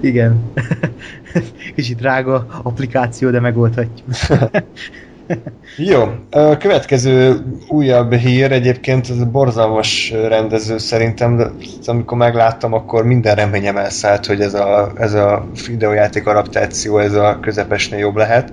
Igen. 0.00 0.52
Kicsit 1.74 1.96
drága 1.96 2.46
applikáció, 2.62 3.30
de 3.30 3.40
megoldhatjuk. 3.40 4.08
Jó, 5.76 6.02
a 6.30 6.56
következő 6.56 7.44
újabb 7.68 8.14
hír 8.14 8.52
egyébként 8.52 9.08
ez 9.08 9.24
borzalmas 9.24 10.10
rendező 10.28 10.78
szerintem, 10.78 11.36
de 11.36 11.50
amikor 11.86 12.18
megláttam, 12.18 12.72
akkor 12.72 13.04
minden 13.04 13.34
reményem 13.34 13.76
elszállt, 13.76 14.26
hogy 14.26 14.40
ez 14.40 14.54
a, 14.54 14.92
ez 14.96 15.14
a 15.14 15.46
videójáték 15.66 16.26
adaptáció, 16.26 16.98
ez 16.98 17.14
a 17.14 17.38
közepesnél 17.40 17.98
jobb 17.98 18.16
lehet. 18.16 18.52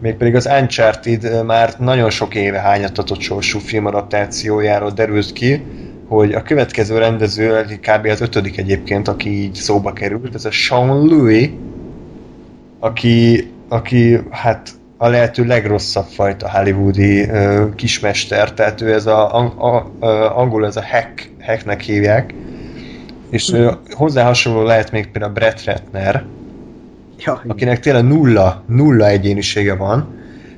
Mégpedig 0.00 0.34
az 0.34 0.48
Uncharted 0.60 1.44
már 1.44 1.74
nagyon 1.78 2.10
sok 2.10 2.34
éve 2.34 2.58
hányatatott 2.58 3.20
sorsú 3.20 3.58
filmadaptációjáról 3.58 4.90
derült 4.90 5.32
ki, 5.32 5.62
hogy 6.08 6.32
a 6.32 6.42
következő 6.42 6.98
rendező, 6.98 7.52
aki 7.52 7.78
kb. 7.78 8.06
az 8.06 8.20
ötödik 8.20 8.58
egyébként, 8.58 9.08
aki 9.08 9.42
így 9.42 9.54
szóba 9.54 9.92
került, 9.92 10.34
ez 10.34 10.44
a 10.44 10.50
Sean 10.50 11.06
Louis, 11.06 11.50
aki, 12.78 13.48
aki 13.68 14.20
hát 14.30 14.70
a 15.04 15.08
lehető 15.08 15.44
legrosszabb 15.44 16.06
fajta 16.06 16.50
hollywoodi 16.50 17.28
ö, 17.28 17.64
kismester, 17.74 18.52
tehát 18.52 18.80
ő 18.80 18.92
ez 18.92 19.06
a, 19.06 19.38
a, 19.38 19.74
a, 19.98 20.38
angol 20.38 20.66
ez 20.66 20.76
a 20.76 20.84
hack, 20.84 21.30
hacknek 21.40 21.80
hívják, 21.80 22.34
és 23.30 23.52
ö, 23.52 23.72
hozzá 23.90 24.24
hasonló 24.24 24.62
lehet 24.62 24.90
még 24.90 25.10
például 25.10 25.32
Brett 25.32 25.64
Ratner, 25.64 26.24
Ja, 27.18 27.42
akinek 27.46 27.80
tényleg 27.80 28.04
nulla, 28.04 28.64
nulla 28.66 29.06
egyénisége 29.06 29.74
van, 29.74 30.14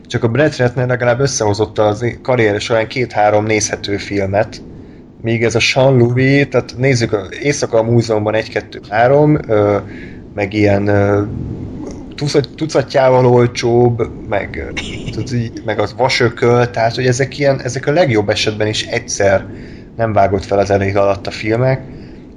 csak 0.06 0.24
a 0.24 0.28
Brett 0.28 0.56
Ratner 0.56 0.86
legalább 0.86 1.20
összehozott 1.20 1.78
az 1.78 2.18
karriere 2.22 2.58
során 2.58 2.88
két-három 2.88 3.44
nézhető 3.44 3.96
filmet, 3.96 4.62
míg 5.22 5.44
ez 5.44 5.54
a 5.54 5.60
Sean 5.60 5.96
Louis, 5.96 6.48
tehát 6.48 6.74
nézzük, 6.76 7.36
Éjszaka 7.42 7.78
a 7.78 7.82
múzeumban 7.82 8.34
egy-kettő-három, 8.34 9.38
meg 10.34 10.52
ilyen 10.52 10.88
tucatjával 12.56 13.26
olcsóbb, 13.26 14.10
meg, 14.28 14.72
meg 15.64 15.78
az 15.78 15.94
vasököl, 15.96 16.70
tehát 16.70 16.94
hogy 16.94 17.06
ezek, 17.06 17.38
ilyen, 17.38 17.60
ezek 17.60 17.86
a 17.86 17.92
legjobb 17.92 18.28
esetben 18.28 18.66
is 18.66 18.86
egyszer 18.86 19.46
nem 19.96 20.12
vágott 20.12 20.44
fel 20.44 20.58
az 20.58 20.70
elég 20.70 20.96
alatt 20.96 21.26
a 21.26 21.30
filmek, 21.30 21.80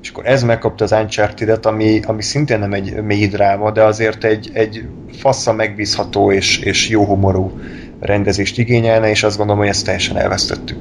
és 0.01 0.09
akkor 0.09 0.25
ez 0.25 0.43
megkapta 0.43 0.83
az 0.83 0.91
Uncharted-et, 0.91 1.65
ami, 1.65 1.99
ami 2.05 2.21
szintén 2.21 2.59
nem 2.59 2.73
egy 2.73 3.03
mély 3.03 3.27
dráma, 3.27 3.71
de 3.71 3.83
azért 3.83 4.23
egy, 4.23 4.49
egy 4.53 4.87
fassa 5.11 5.53
megbízható 5.53 6.31
és, 6.31 6.59
és 6.59 6.89
jó 6.89 7.05
humorú 7.05 7.59
rendezést 7.99 8.57
igényelne, 8.57 9.09
és 9.09 9.23
azt 9.23 9.37
gondolom, 9.37 9.61
hogy 9.61 9.69
ezt 9.69 9.85
teljesen 9.85 10.17
elvesztettük. 10.17 10.77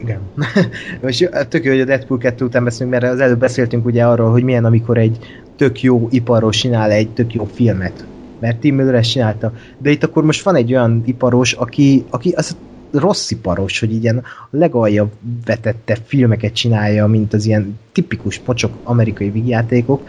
Igen. 0.00 0.20
Most 1.02 1.30
tök 1.48 1.64
jó, 1.64 1.70
hogy 1.70 1.80
a 1.80 1.84
Deadpool 1.84 2.18
2 2.20 2.44
után 2.44 2.64
beszélünk, 2.64 3.00
mert 3.00 3.12
az 3.12 3.20
előbb 3.20 3.38
beszéltünk 3.38 3.86
ugye 3.86 4.04
arról, 4.04 4.30
hogy 4.30 4.42
milyen, 4.42 4.64
amikor 4.64 4.98
egy 4.98 5.18
tök 5.56 5.82
jó 5.82 6.08
iparos 6.10 6.56
csinál 6.56 6.90
egy 6.90 7.08
tök 7.08 7.34
jó 7.34 7.44
filmet. 7.44 8.04
Mert 8.38 8.60
Tim 8.60 8.74
Miller 8.74 8.94
ezt 8.94 9.10
csinálta. 9.10 9.52
De 9.78 9.90
itt 9.90 10.04
akkor 10.04 10.24
most 10.24 10.42
van 10.42 10.54
egy 10.54 10.72
olyan 10.72 11.02
iparos, 11.06 11.52
aki, 11.52 12.04
aki 12.10 12.30
az 12.30 12.56
rossz 12.90 13.30
iparos, 13.30 13.80
hogy 13.80 13.92
ilyen 13.92 14.18
a 14.18 14.56
legaljabb 14.56 15.10
vetette 15.44 15.98
filmeket 16.04 16.52
csinálja, 16.52 17.06
mint 17.06 17.32
az 17.32 17.46
ilyen 17.46 17.78
tipikus 17.92 18.38
pocsok 18.38 18.72
amerikai 18.84 19.30
vígjátékok, 19.30 20.08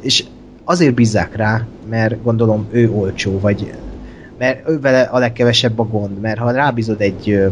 és 0.00 0.24
azért 0.64 0.94
bízzák 0.94 1.36
rá, 1.36 1.66
mert 1.90 2.22
gondolom 2.22 2.66
ő 2.70 2.90
olcsó, 2.90 3.40
vagy 3.40 3.72
mert 4.38 4.68
ő 4.68 4.80
vele 4.80 5.00
a 5.00 5.18
legkevesebb 5.18 5.78
a 5.78 5.84
gond, 5.84 6.20
mert 6.20 6.38
ha 6.38 6.50
rábízod 6.50 7.00
egy 7.00 7.50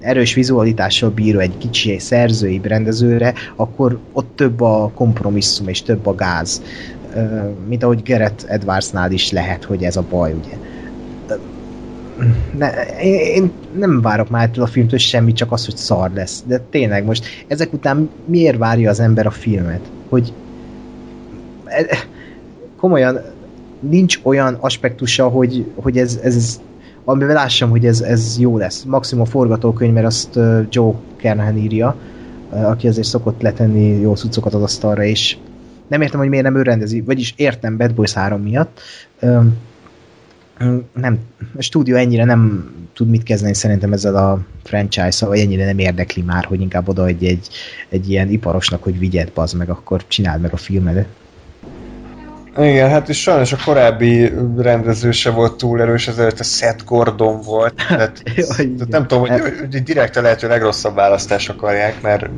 erős 0.00 0.34
vizualitással 0.34 1.10
bíró 1.10 1.38
egy 1.38 1.58
kicsi 1.58 1.98
szerzői 1.98 2.60
rendezőre, 2.62 3.34
akkor 3.56 3.98
ott 4.12 4.30
több 4.34 4.60
a 4.60 4.90
kompromisszum 4.94 5.68
és 5.68 5.82
több 5.82 6.06
a 6.06 6.14
gáz. 6.14 6.62
Mint 7.68 7.82
ahogy 7.82 8.02
Gerett 8.02 8.44
Edwardsnál 8.48 9.12
is 9.12 9.30
lehet, 9.30 9.64
hogy 9.64 9.82
ez 9.82 9.96
a 9.96 10.04
baj, 10.10 10.32
ugye. 10.32 10.56
Ne, 12.58 12.70
én, 13.02 13.50
nem 13.78 14.00
várok 14.00 14.30
már 14.30 14.48
ettől 14.48 14.64
a 14.64 14.66
filmtől 14.66 14.98
semmi, 14.98 15.32
csak 15.32 15.52
az, 15.52 15.64
hogy 15.64 15.76
szar 15.76 16.10
lesz. 16.14 16.42
De 16.46 16.60
tényleg 16.70 17.04
most 17.04 17.24
ezek 17.46 17.72
után 17.72 18.10
miért 18.24 18.58
várja 18.58 18.90
az 18.90 19.00
ember 19.00 19.26
a 19.26 19.30
filmet? 19.30 19.80
Hogy 20.08 20.32
komolyan 22.76 23.20
nincs 23.80 24.18
olyan 24.22 24.56
aspektusa, 24.60 25.28
hogy, 25.28 25.66
hogy 25.74 25.98
ez, 25.98 26.20
ez 26.22 26.60
amivel 27.10 27.34
lássam, 27.34 27.70
hogy 27.70 27.86
ez, 27.86 28.00
ez 28.00 28.36
jó 28.38 28.58
lesz. 28.58 28.82
Maximum 28.82 29.24
forgatókönyv, 29.24 29.92
mert 29.92 30.06
azt 30.06 30.38
Joe 30.70 30.94
Kernahan 31.16 31.56
írja, 31.56 31.96
aki 32.50 32.88
azért 32.88 33.06
szokott 33.06 33.40
letenni 33.40 34.00
jó 34.00 34.14
cuccokat 34.14 34.54
az 34.54 34.62
asztalra, 34.62 35.02
és 35.02 35.36
nem 35.88 36.00
értem, 36.00 36.20
hogy 36.20 36.28
miért 36.28 36.44
nem 36.44 36.56
ő 36.56 36.62
rendezi, 36.62 37.00
vagyis 37.00 37.34
értem 37.36 37.76
Bad 37.76 37.94
Boys 37.94 38.12
3 38.12 38.42
miatt. 38.42 38.80
Nem, 40.92 41.18
a 41.56 41.62
stúdió 41.62 41.96
ennyire 41.96 42.24
nem 42.24 42.70
tud 42.92 43.08
mit 43.08 43.22
kezdeni 43.22 43.54
szerintem 43.54 43.92
ezzel 43.92 44.16
a 44.16 44.40
franchise-szal, 44.62 45.28
vagy 45.28 45.38
ennyire 45.38 45.64
nem 45.64 45.78
érdekli 45.78 46.22
már, 46.22 46.44
hogy 46.44 46.60
inkább 46.60 46.88
oda 46.88 47.06
egy, 47.06 47.38
egy, 47.88 48.10
ilyen 48.10 48.28
iparosnak, 48.28 48.82
hogy 48.82 48.98
vigyed, 48.98 49.30
bazd 49.34 49.56
meg, 49.56 49.70
akkor 49.70 50.06
csináld 50.06 50.40
meg 50.40 50.52
a 50.52 50.56
filmedet. 50.56 51.08
Igen, 52.58 52.88
hát 52.88 53.08
és 53.08 53.20
sajnos 53.20 53.52
a 53.52 53.56
korábbi 53.64 54.32
rendező 54.56 55.10
se 55.10 55.30
volt 55.30 55.56
túl 55.56 55.80
erős, 55.80 56.08
ezelőtt 56.08 56.40
a 56.40 56.44
Seth 56.44 56.84
Gordon 56.84 57.40
volt. 57.40 57.74
Tehát, 57.88 58.22
tehát 58.24 58.88
nem 58.88 59.06
tudom, 59.06 59.28
hogy, 59.28 59.40
hogy 59.58 59.82
direkt 59.82 60.16
a 60.16 60.22
lehető 60.22 60.48
legrosszabb 60.48 60.94
választás 60.94 61.48
akarják, 61.48 62.02
mert, 62.02 62.30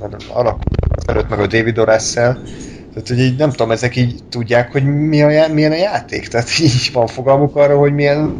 mert 0.00 0.24
alakult 0.32 0.96
az 0.96 1.08
előtt 1.08 1.28
meg 1.28 1.38
a 1.38 1.46
David 1.46 1.76
O'Russell, 1.78 2.36
tehát, 2.96 3.08
hogy 3.08 3.20
így 3.20 3.36
nem 3.36 3.50
tudom, 3.50 3.70
ezek 3.70 3.96
így 3.96 4.22
tudják, 4.28 4.72
hogy 4.72 4.84
mi 4.84 5.22
a, 5.22 5.52
milyen 5.52 5.72
a 5.72 5.76
játék. 5.76 6.28
Tehát 6.28 6.58
így 6.60 6.90
van 6.92 7.06
fogalmuk 7.06 7.56
arra, 7.56 7.78
hogy 7.78 7.92
milyen, 7.92 8.36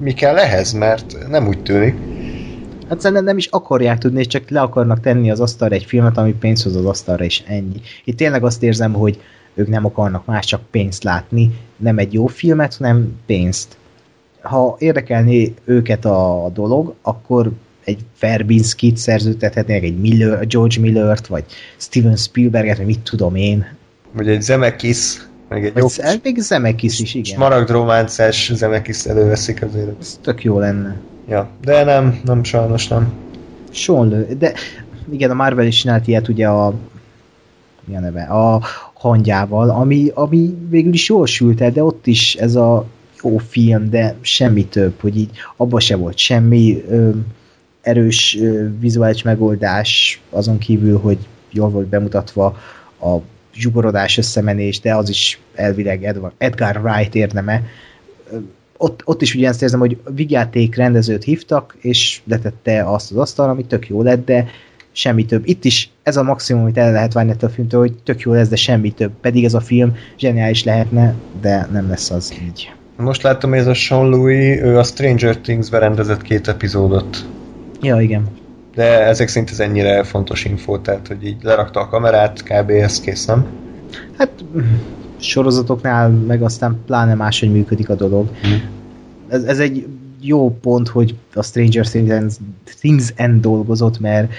mi 0.00 0.12
kell 0.12 0.38
ehhez, 0.38 0.72
mert 0.72 1.28
nem 1.28 1.46
úgy 1.46 1.62
tűnik. 1.62 1.94
Hát 2.88 3.00
szerintem 3.00 3.24
nem 3.24 3.36
is 3.36 3.46
akarják 3.46 3.98
tudni, 3.98 4.26
csak 4.26 4.50
le 4.50 4.60
akarnak 4.60 5.00
tenni 5.00 5.30
az 5.30 5.40
asztalra 5.40 5.74
egy 5.74 5.84
filmet, 5.84 6.18
ami 6.18 6.32
pénzt 6.32 6.62
hoz 6.62 6.76
az 6.76 6.84
asztalra, 6.84 7.24
és 7.24 7.42
ennyi. 7.46 7.80
Itt 8.04 8.16
tényleg 8.16 8.44
azt 8.44 8.62
érzem, 8.62 8.92
hogy 8.92 9.20
ők 9.54 9.68
nem 9.68 9.84
akarnak 9.84 10.24
más 10.24 10.46
csak 10.46 10.60
pénzt 10.70 11.04
látni, 11.04 11.50
nem 11.76 11.98
egy 11.98 12.12
jó 12.12 12.26
filmet, 12.26 12.76
hanem 12.76 13.20
pénzt. 13.26 13.76
Ha 14.40 14.76
érdekelné 14.78 15.54
őket 15.64 16.04
a 16.04 16.50
dolog, 16.54 16.94
akkor 17.02 17.50
egy 17.84 17.98
Verbinskit 18.20 18.96
szerződtethetnének, 18.96 19.82
egy 19.82 20.00
Miller, 20.00 20.46
George 20.46 20.80
Millert, 20.80 21.26
vagy 21.26 21.44
Steven 21.76 22.16
Spielberget, 22.16 22.76
vagy 22.76 22.86
mit 22.86 23.00
tudom 23.00 23.34
én. 23.34 23.66
Vagy 24.12 24.28
egy 24.28 24.42
Zemeckis, 24.42 25.26
meg 25.48 25.64
egy 25.64 25.72
vagy 25.72 25.82
jó 25.96 26.12
még 26.22 26.38
Zemeckis 26.38 27.00
is, 27.00 27.14
igen. 27.14 27.38
Maragd 27.38 27.70
románcás 27.70 28.52
Zemeckis 28.54 29.04
előveszik 29.04 29.62
azért. 29.62 30.00
Ez 30.00 30.18
tök 30.22 30.44
jó 30.44 30.58
lenne. 30.58 30.96
Ja, 31.28 31.48
de 31.60 31.84
nem, 31.84 32.20
nem 32.24 32.44
sajnos 32.44 32.88
nem. 32.88 33.12
Sean 33.70 34.26
de 34.38 34.52
igen, 35.10 35.30
a 35.30 35.34
Marvel 35.34 35.66
is 35.66 35.80
csinált 35.80 36.06
ilyet 36.06 36.28
ugye 36.28 36.48
a 36.48 36.74
mi 37.84 37.96
a 37.96 38.00
neve? 38.00 38.22
A 38.22 38.60
hangyával, 39.08 39.70
ami, 39.70 40.10
ami 40.14 40.54
végül 40.68 40.92
is 40.92 41.08
jól 41.08 41.26
sült 41.26 41.60
el, 41.60 41.70
de 41.70 41.84
ott 41.84 42.06
is 42.06 42.34
ez 42.34 42.54
a 42.54 42.86
jó 43.22 43.36
film, 43.36 43.90
de 43.90 44.16
semmi 44.20 44.64
több, 44.64 45.00
hogy 45.00 45.16
így 45.16 45.30
abban 45.56 45.80
se 45.80 45.96
volt 45.96 46.18
semmi 46.18 46.84
ö, 46.88 47.10
erős 47.82 48.36
ö, 48.40 48.68
vizuális 48.78 49.22
megoldás, 49.22 50.20
azon 50.30 50.58
kívül, 50.58 50.98
hogy 50.98 51.18
jól 51.50 51.68
volt 51.68 51.86
bemutatva 51.86 52.58
a 53.00 53.16
zsugorodás 53.54 54.18
összemenés, 54.18 54.80
de 54.80 54.94
az 54.94 55.08
is 55.08 55.40
elvileg 55.54 56.04
Edward, 56.04 56.34
Edgar 56.38 56.76
Wright 56.76 57.14
érdeme. 57.14 57.62
Ott, 58.76 59.02
ott 59.04 59.22
is 59.22 59.34
ugyanazt 59.34 59.62
érzem, 59.62 59.80
hogy 59.80 59.96
vigyáték 60.14 60.76
rendezőt 60.76 61.24
hívtak, 61.24 61.76
és 61.80 62.20
letette 62.24 62.90
azt 62.90 63.10
az 63.10 63.16
asztalra, 63.16 63.52
ami 63.52 63.64
tök 63.64 63.88
jó 63.88 64.02
lett, 64.02 64.24
de 64.24 64.46
semmi 64.94 65.24
több. 65.24 65.42
Itt 65.44 65.64
is 65.64 65.90
ez 66.02 66.16
a 66.16 66.22
maximum, 66.22 66.62
amit 66.62 66.78
el 66.78 66.92
lehet 66.92 67.12
várni 67.12 67.30
ettől 67.30 67.50
a 67.50 67.52
filmtől, 67.52 67.80
hogy 67.80 67.92
tök 68.04 68.20
jó 68.20 68.32
lesz, 68.32 68.48
de 68.48 68.56
semmi 68.56 68.90
több. 68.90 69.10
Pedig 69.20 69.44
ez 69.44 69.54
a 69.54 69.60
film 69.60 69.96
zseniális 70.18 70.64
lehetne, 70.64 71.14
de 71.40 71.68
nem 71.72 71.88
lesz 71.88 72.10
az 72.10 72.34
így. 72.46 72.72
Most 72.96 73.22
láttam, 73.22 73.50
hogy 73.50 73.58
ez 73.58 73.66
a 73.66 73.74
Sean 73.74 74.08
Louis, 74.08 74.60
ő 74.60 74.78
a 74.78 74.82
Stranger 74.82 75.36
Things-be 75.36 75.78
rendezett 75.78 76.22
két 76.22 76.48
epizódot. 76.48 77.26
Ja, 77.80 78.00
igen. 78.00 78.26
De 78.74 79.04
ezek 79.04 79.28
szerint 79.28 79.50
ez 79.50 79.60
ennyire 79.60 80.02
fontos 80.02 80.44
info, 80.44 80.78
tehát 80.78 81.06
hogy 81.06 81.26
így 81.26 81.36
lerakta 81.42 81.80
a 81.80 81.88
kamerát, 81.88 82.42
kb. 82.42 82.70
ez 82.70 83.00
kész, 83.00 83.24
nem? 83.24 83.46
Hát 84.18 84.44
sorozatoknál 85.16 86.08
meg 86.08 86.42
aztán 86.42 86.80
pláne 86.86 87.14
máshogy 87.14 87.52
működik 87.52 87.88
a 87.88 87.94
dolog. 87.94 88.28
Hmm. 88.42 88.62
Ez, 89.28 89.42
ez 89.42 89.58
egy 89.58 89.86
jó 90.20 90.58
pont, 90.60 90.88
hogy 90.88 91.14
a 91.34 91.42
Stranger 91.42 91.86
Things, 91.86 92.34
Things 92.78 93.12
End 93.14 93.40
dolgozott, 93.40 94.00
mert 94.00 94.32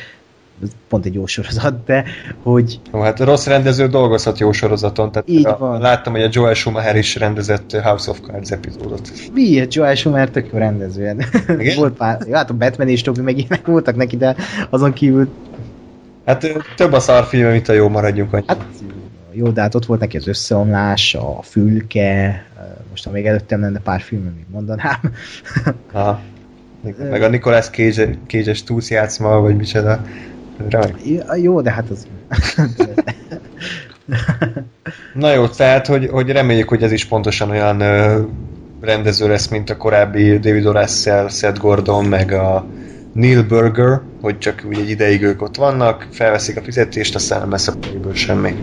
pont 0.88 1.06
egy 1.06 1.14
jó 1.14 1.26
sorozat, 1.26 1.84
de 1.86 2.04
hogy... 2.44 2.80
Jó, 2.94 3.00
hát 3.00 3.20
rossz 3.20 3.48
rendező 3.48 3.88
dolgozhat 3.88 4.40
jó 4.40 4.52
sorozaton, 4.52 5.12
tehát 5.12 5.30
Így 5.30 5.46
a, 5.46 5.58
van. 5.58 5.82
láttam, 5.82 6.14
hogy 6.14 6.22
a 6.22 6.30
Joel 6.32 6.54
Schumacher 6.54 6.96
is 6.96 7.16
rendezett 7.16 7.72
House 7.72 8.10
of 8.10 8.20
Cards 8.20 8.52
epizódot. 8.52 9.12
Mi? 9.34 9.66
Joel 9.70 9.96
Schumacher 9.96 10.30
tök 10.30 10.50
jó 10.52 10.58
rendező. 10.58 11.16
Volt 11.76 11.94
pár, 11.94 12.18
jó, 12.28 12.34
hát 12.34 12.50
a 12.50 12.54
Batman 12.54 12.88
és 12.88 13.02
Tobi 13.02 13.22
meg 13.22 13.38
ilyenek 13.38 13.66
voltak 13.66 13.96
neki, 13.96 14.18
de 14.18 14.36
azon 14.70 14.94
kívül... 14.94 15.28
Hát 16.26 16.48
több 16.76 16.94
a 16.94 17.00
szarfilm, 17.00 17.52
mint 17.52 17.70
a 17.70 17.74
jó 17.74 17.90
maradjunk. 17.90 18.34
Annyi. 18.34 18.44
Hát 18.48 18.66
jó, 19.32 19.50
de 19.50 19.62
hát 19.62 19.76
ott 19.76 19.86
volt 19.86 20.00
neki 20.00 20.18
az 20.18 20.28
összeomlás, 20.28 21.16
a 21.16 21.42
fülke, 21.42 22.44
most 22.90 23.06
ha 23.06 23.12
még 23.12 23.26
előttem 23.26 23.62
lenne 23.62 23.80
pár 23.80 24.02
film, 24.02 24.22
még 24.22 24.46
mondanám. 24.52 25.00
Aha. 25.92 26.20
Meg 27.10 27.22
a 27.22 27.30
Nicolas 27.30 27.70
Cage, 27.70 28.18
Cage-es 28.28 28.64
túszjátszma, 28.64 29.40
vagy 29.40 29.56
micsoda. 29.56 30.02
Ja, 31.04 31.36
jó, 31.36 31.62
de 31.62 31.72
hát 31.72 31.90
az... 31.90 32.08
Na 35.14 35.34
jó, 35.34 35.48
tehát, 35.48 35.88
hogy, 35.88 36.10
hogy 36.12 36.30
reméljük, 36.30 36.70
hogy 36.70 36.84
ez 36.84 36.92
is 36.92 37.06
pontosan 37.06 37.50
olyan 37.50 37.80
ö, 37.80 38.22
rendező 38.82 39.28
lesz, 39.28 39.48
mint 39.48 39.70
a 39.70 39.78
korábbi 39.78 40.40
David 40.40 40.64
O'Russell, 40.66 41.30
Seth 41.30 41.60
Gordon, 41.60 42.06
meg 42.06 42.32
a 42.32 42.66
Neil 43.14 43.44
Burger, 43.44 44.02
hogy 44.22 44.38
csak 44.38 44.64
úgy 44.68 44.80
egy 44.80 44.90
ideig 44.90 45.22
ők 45.22 45.42
ott 45.42 45.56
vannak, 45.56 46.08
felveszik 46.12 46.58
a 46.58 46.62
fizetést, 46.62 47.16
aztán 47.16 47.40
nem 47.40 47.52
lesz 47.52 47.68
a 47.68 47.74
semmi. 48.14 48.56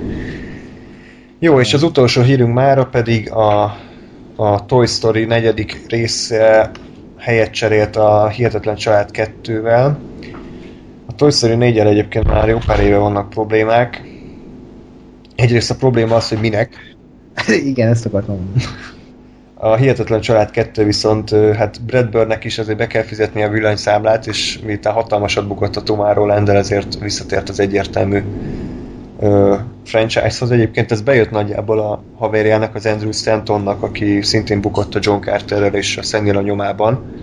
Jó, 1.38 1.61
és 1.61 1.74
az 1.74 1.82
utolsó 1.82 2.22
hírünk 2.22 2.55
mára 2.55 2.86
pedig 2.86 3.30
a, 3.30 3.62
a 4.36 4.66
Toy 4.66 4.86
Story 4.86 5.24
negyedik 5.24 5.84
része 5.88 6.70
helyet 7.18 7.51
cserélt 7.51 7.97
a 7.97 8.28
Hihetetlen 8.28 8.74
Család 8.74 9.11
2-vel, 9.12 9.86
a 9.86 10.11
Toy 11.23 11.31
Story 11.31 11.55
4 11.55 11.79
egyébként 11.79 12.27
már 12.27 12.49
jó 12.49 12.59
pár 12.66 12.81
éve 12.81 12.97
vannak 12.97 13.31
problémák. 13.31 14.03
Egyrészt 15.37 15.70
a 15.70 15.75
probléma 15.75 16.14
az, 16.14 16.29
hogy 16.29 16.39
minek. 16.39 16.97
Igen, 17.70 17.89
ezt 17.89 18.07
akartam 18.07 18.35
mondani. 18.35 18.62
A 19.55 19.75
Hihetetlen 19.77 20.20
Család 20.20 20.51
2 20.51 20.85
viszont 20.85 21.31
hát 21.31 21.83
Brad 21.83 22.11
Birdnek 22.11 22.45
is 22.45 22.59
azért 22.59 22.79
be 22.79 22.87
kell 22.87 23.03
fizetni 23.03 23.43
a 23.43 23.49
villanyszámlát, 23.49 24.27
és 24.27 24.59
miután 24.64 24.93
hatalmasat 24.93 25.47
bukott 25.47 25.77
a 25.77 25.83
Tomorrowland, 25.83 26.49
ezért 26.49 26.99
visszatért 26.99 27.49
az 27.49 27.61
egyértelmű 27.61 28.23
ö, 29.20 29.57
franchise-hoz. 29.85 30.51
Egyébként 30.51 30.93
ez 30.93 31.01
bejött 31.01 31.31
nagyjából 31.31 31.79
a 31.79 32.03
haverjának, 32.16 32.75
az 32.75 32.87
Andrew 32.87 33.12
Stantonnak, 33.12 33.83
aki 33.83 34.23
szintén 34.23 34.61
bukott 34.61 34.95
a 34.95 34.99
John 35.03 35.20
Carterrel 35.20 35.75
és 35.75 35.97
a 35.97 36.03
Szennyel 36.03 36.37
a 36.37 36.43
nyomában. 36.43 37.14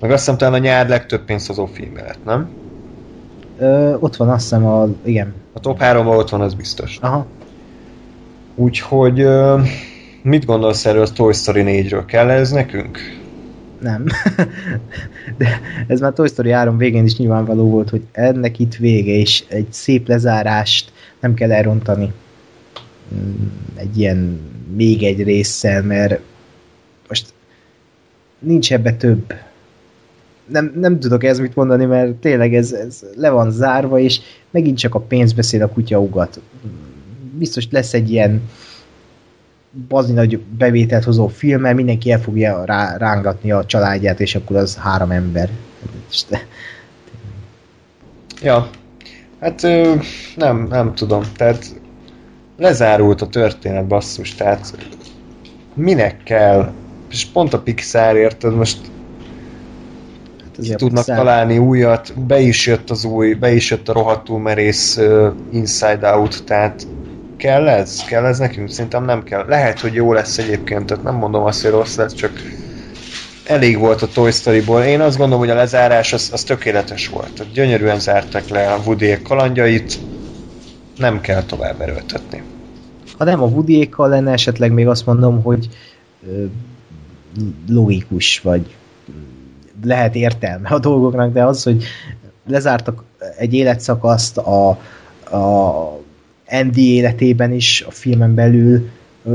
Meg 0.00 0.10
azt 0.10 0.18
hiszem 0.18 0.38
talán 0.38 0.54
a 0.54 0.58
nyár 0.58 0.88
legtöbb 0.88 1.24
pénzhozó 1.24 1.66
filmbe 1.66 2.02
lett, 2.02 2.24
nem? 2.24 2.61
Ö, 3.62 3.94
ott 3.98 4.16
van, 4.16 4.28
azt 4.28 4.42
hiszem, 4.42 4.66
a, 4.66 4.88
igen. 5.04 5.34
A 5.52 5.60
top 5.60 5.80
3 5.80 6.06
ott 6.06 6.28
van, 6.28 6.40
az 6.40 6.54
biztos. 6.54 6.98
Aha. 7.00 7.26
Úgyhogy 8.54 9.20
ö, 9.20 9.60
mit 10.22 10.44
gondolsz 10.44 10.86
erről 10.86 11.02
a 11.02 11.08
Toy 11.08 11.32
Story 11.32 11.62
4-ről? 11.66 12.02
Kell 12.06 12.30
ez 12.30 12.50
nekünk? 12.50 12.98
nem. 13.82 14.06
De 15.38 15.60
ez 15.86 16.00
már 16.00 16.12
Toy 16.12 16.28
Story 16.28 16.50
3 16.50 16.76
végén 16.76 17.04
is 17.04 17.16
nyilvánvaló 17.16 17.70
volt, 17.70 17.90
hogy 17.90 18.02
ennek 18.12 18.58
itt 18.58 18.74
vége, 18.74 19.12
és 19.12 19.44
egy 19.48 19.66
szép 19.70 20.08
lezárást 20.08 20.92
nem 21.20 21.34
kell 21.34 21.52
elrontani 21.52 22.12
mm, 23.14 23.46
egy 23.74 23.98
ilyen 23.98 24.40
még 24.74 25.02
egy 25.02 25.22
résszel, 25.22 25.82
mert 25.82 26.20
most 27.08 27.26
nincs 28.38 28.72
ebbe 28.72 28.92
több. 28.92 29.34
Nem, 30.46 30.72
nem 30.74 30.98
tudok 30.98 31.24
ez 31.24 31.38
mit 31.38 31.54
mondani, 31.54 31.84
mert 31.84 32.12
tényleg 32.12 32.54
ez, 32.54 32.72
ez 32.72 33.04
le 33.16 33.30
van 33.30 33.50
zárva, 33.50 33.98
és 33.98 34.20
megint 34.50 34.78
csak 34.78 34.94
a 34.94 35.00
pénz 35.00 35.32
beszél 35.32 35.62
a 35.62 35.68
kutya 35.68 36.00
ugat. 36.00 36.40
Biztos 37.38 37.66
lesz 37.70 37.94
egy 37.94 38.10
ilyen 38.10 38.42
bazi 39.88 40.12
nagy 40.12 40.38
bevételt 40.38 41.04
hozó 41.04 41.26
filmmel, 41.26 41.74
mindenki 41.74 42.10
el 42.10 42.20
fogja 42.20 42.64
rá, 42.64 42.96
rángatni 42.96 43.52
a 43.52 43.64
családját, 43.64 44.20
és 44.20 44.34
akkor 44.34 44.56
az 44.56 44.76
három 44.76 45.10
ember. 45.10 45.50
Ja, 48.42 48.70
hát 49.40 49.62
nem, 50.36 50.66
nem 50.70 50.94
tudom, 50.94 51.22
tehát 51.36 51.80
lezárult 52.56 53.22
a 53.22 53.26
történet 53.26 53.86
basszus, 53.86 54.34
tehát 54.34 54.76
minek 55.74 56.22
kell, 56.22 56.72
és 57.10 57.26
pont 57.26 57.52
a 57.52 57.60
Pixar 57.60 58.16
érted, 58.16 58.54
most 58.54 58.78
hát 60.68 60.78
tudnak 60.78 61.04
Pixar. 61.04 61.24
találni 61.24 61.58
újat, 61.58 62.20
be 62.26 62.40
is 62.40 62.66
jött 62.66 62.90
az 62.90 63.04
új, 63.04 63.34
be 63.34 63.52
is 63.52 63.70
jött 63.70 63.88
a 63.88 63.92
rohadtul 63.92 64.38
merész 64.38 64.96
uh, 64.96 65.32
Inside 65.52 66.10
Out, 66.10 66.44
tehát 66.44 66.86
kell 67.36 67.68
ez? 67.68 68.04
Kell 68.04 68.24
ez 68.24 68.38
nekünk? 68.38 68.70
Szerintem 68.70 69.04
nem 69.04 69.22
kell. 69.22 69.44
Lehet, 69.48 69.80
hogy 69.80 69.94
jó 69.94 70.12
lesz 70.12 70.38
egyébként, 70.38 70.86
tehát 70.86 71.04
nem 71.04 71.14
mondom 71.14 71.44
azt, 71.44 71.62
hogy 71.62 71.70
rossz 71.70 71.96
lesz, 71.96 72.14
csak 72.14 72.32
elég 73.46 73.78
volt 73.78 74.02
a 74.02 74.06
Toy 74.06 74.30
Story-ból. 74.30 74.82
Én 74.82 75.00
azt 75.00 75.16
gondolom, 75.16 75.40
hogy 75.40 75.50
a 75.50 75.54
lezárás 75.54 76.12
az, 76.12 76.30
az 76.32 76.42
tökéletes 76.42 77.08
volt. 77.08 77.32
Tehát 77.32 77.52
gyönyörűen 77.52 78.00
zártak 78.00 78.48
le 78.48 78.72
a 78.72 78.80
woody 78.86 79.18
kalandjait, 79.22 79.98
nem 80.96 81.20
kell 81.20 81.42
tovább 81.42 81.80
erőltetni. 81.80 82.42
Ha 83.18 83.24
nem 83.24 83.42
a 83.42 83.46
woody 83.46 83.88
lenne, 83.96 84.32
esetleg 84.32 84.72
még 84.72 84.88
azt 84.88 85.06
mondom, 85.06 85.42
hogy 85.42 85.68
ö, 86.26 86.44
logikus, 87.68 88.40
vagy 88.40 88.76
lehet 89.84 90.14
értelme 90.14 90.68
a 90.68 90.78
dolgoknak, 90.78 91.32
de 91.32 91.44
az, 91.44 91.62
hogy 91.62 91.84
lezártak 92.46 93.04
egy 93.38 93.54
életszakaszt 93.54 94.38
a, 94.38 94.68
a 95.36 96.00
Andy 96.46 96.94
életében 96.94 97.52
is, 97.52 97.84
a 97.88 97.90
filmen 97.90 98.34
belül, 98.34 98.88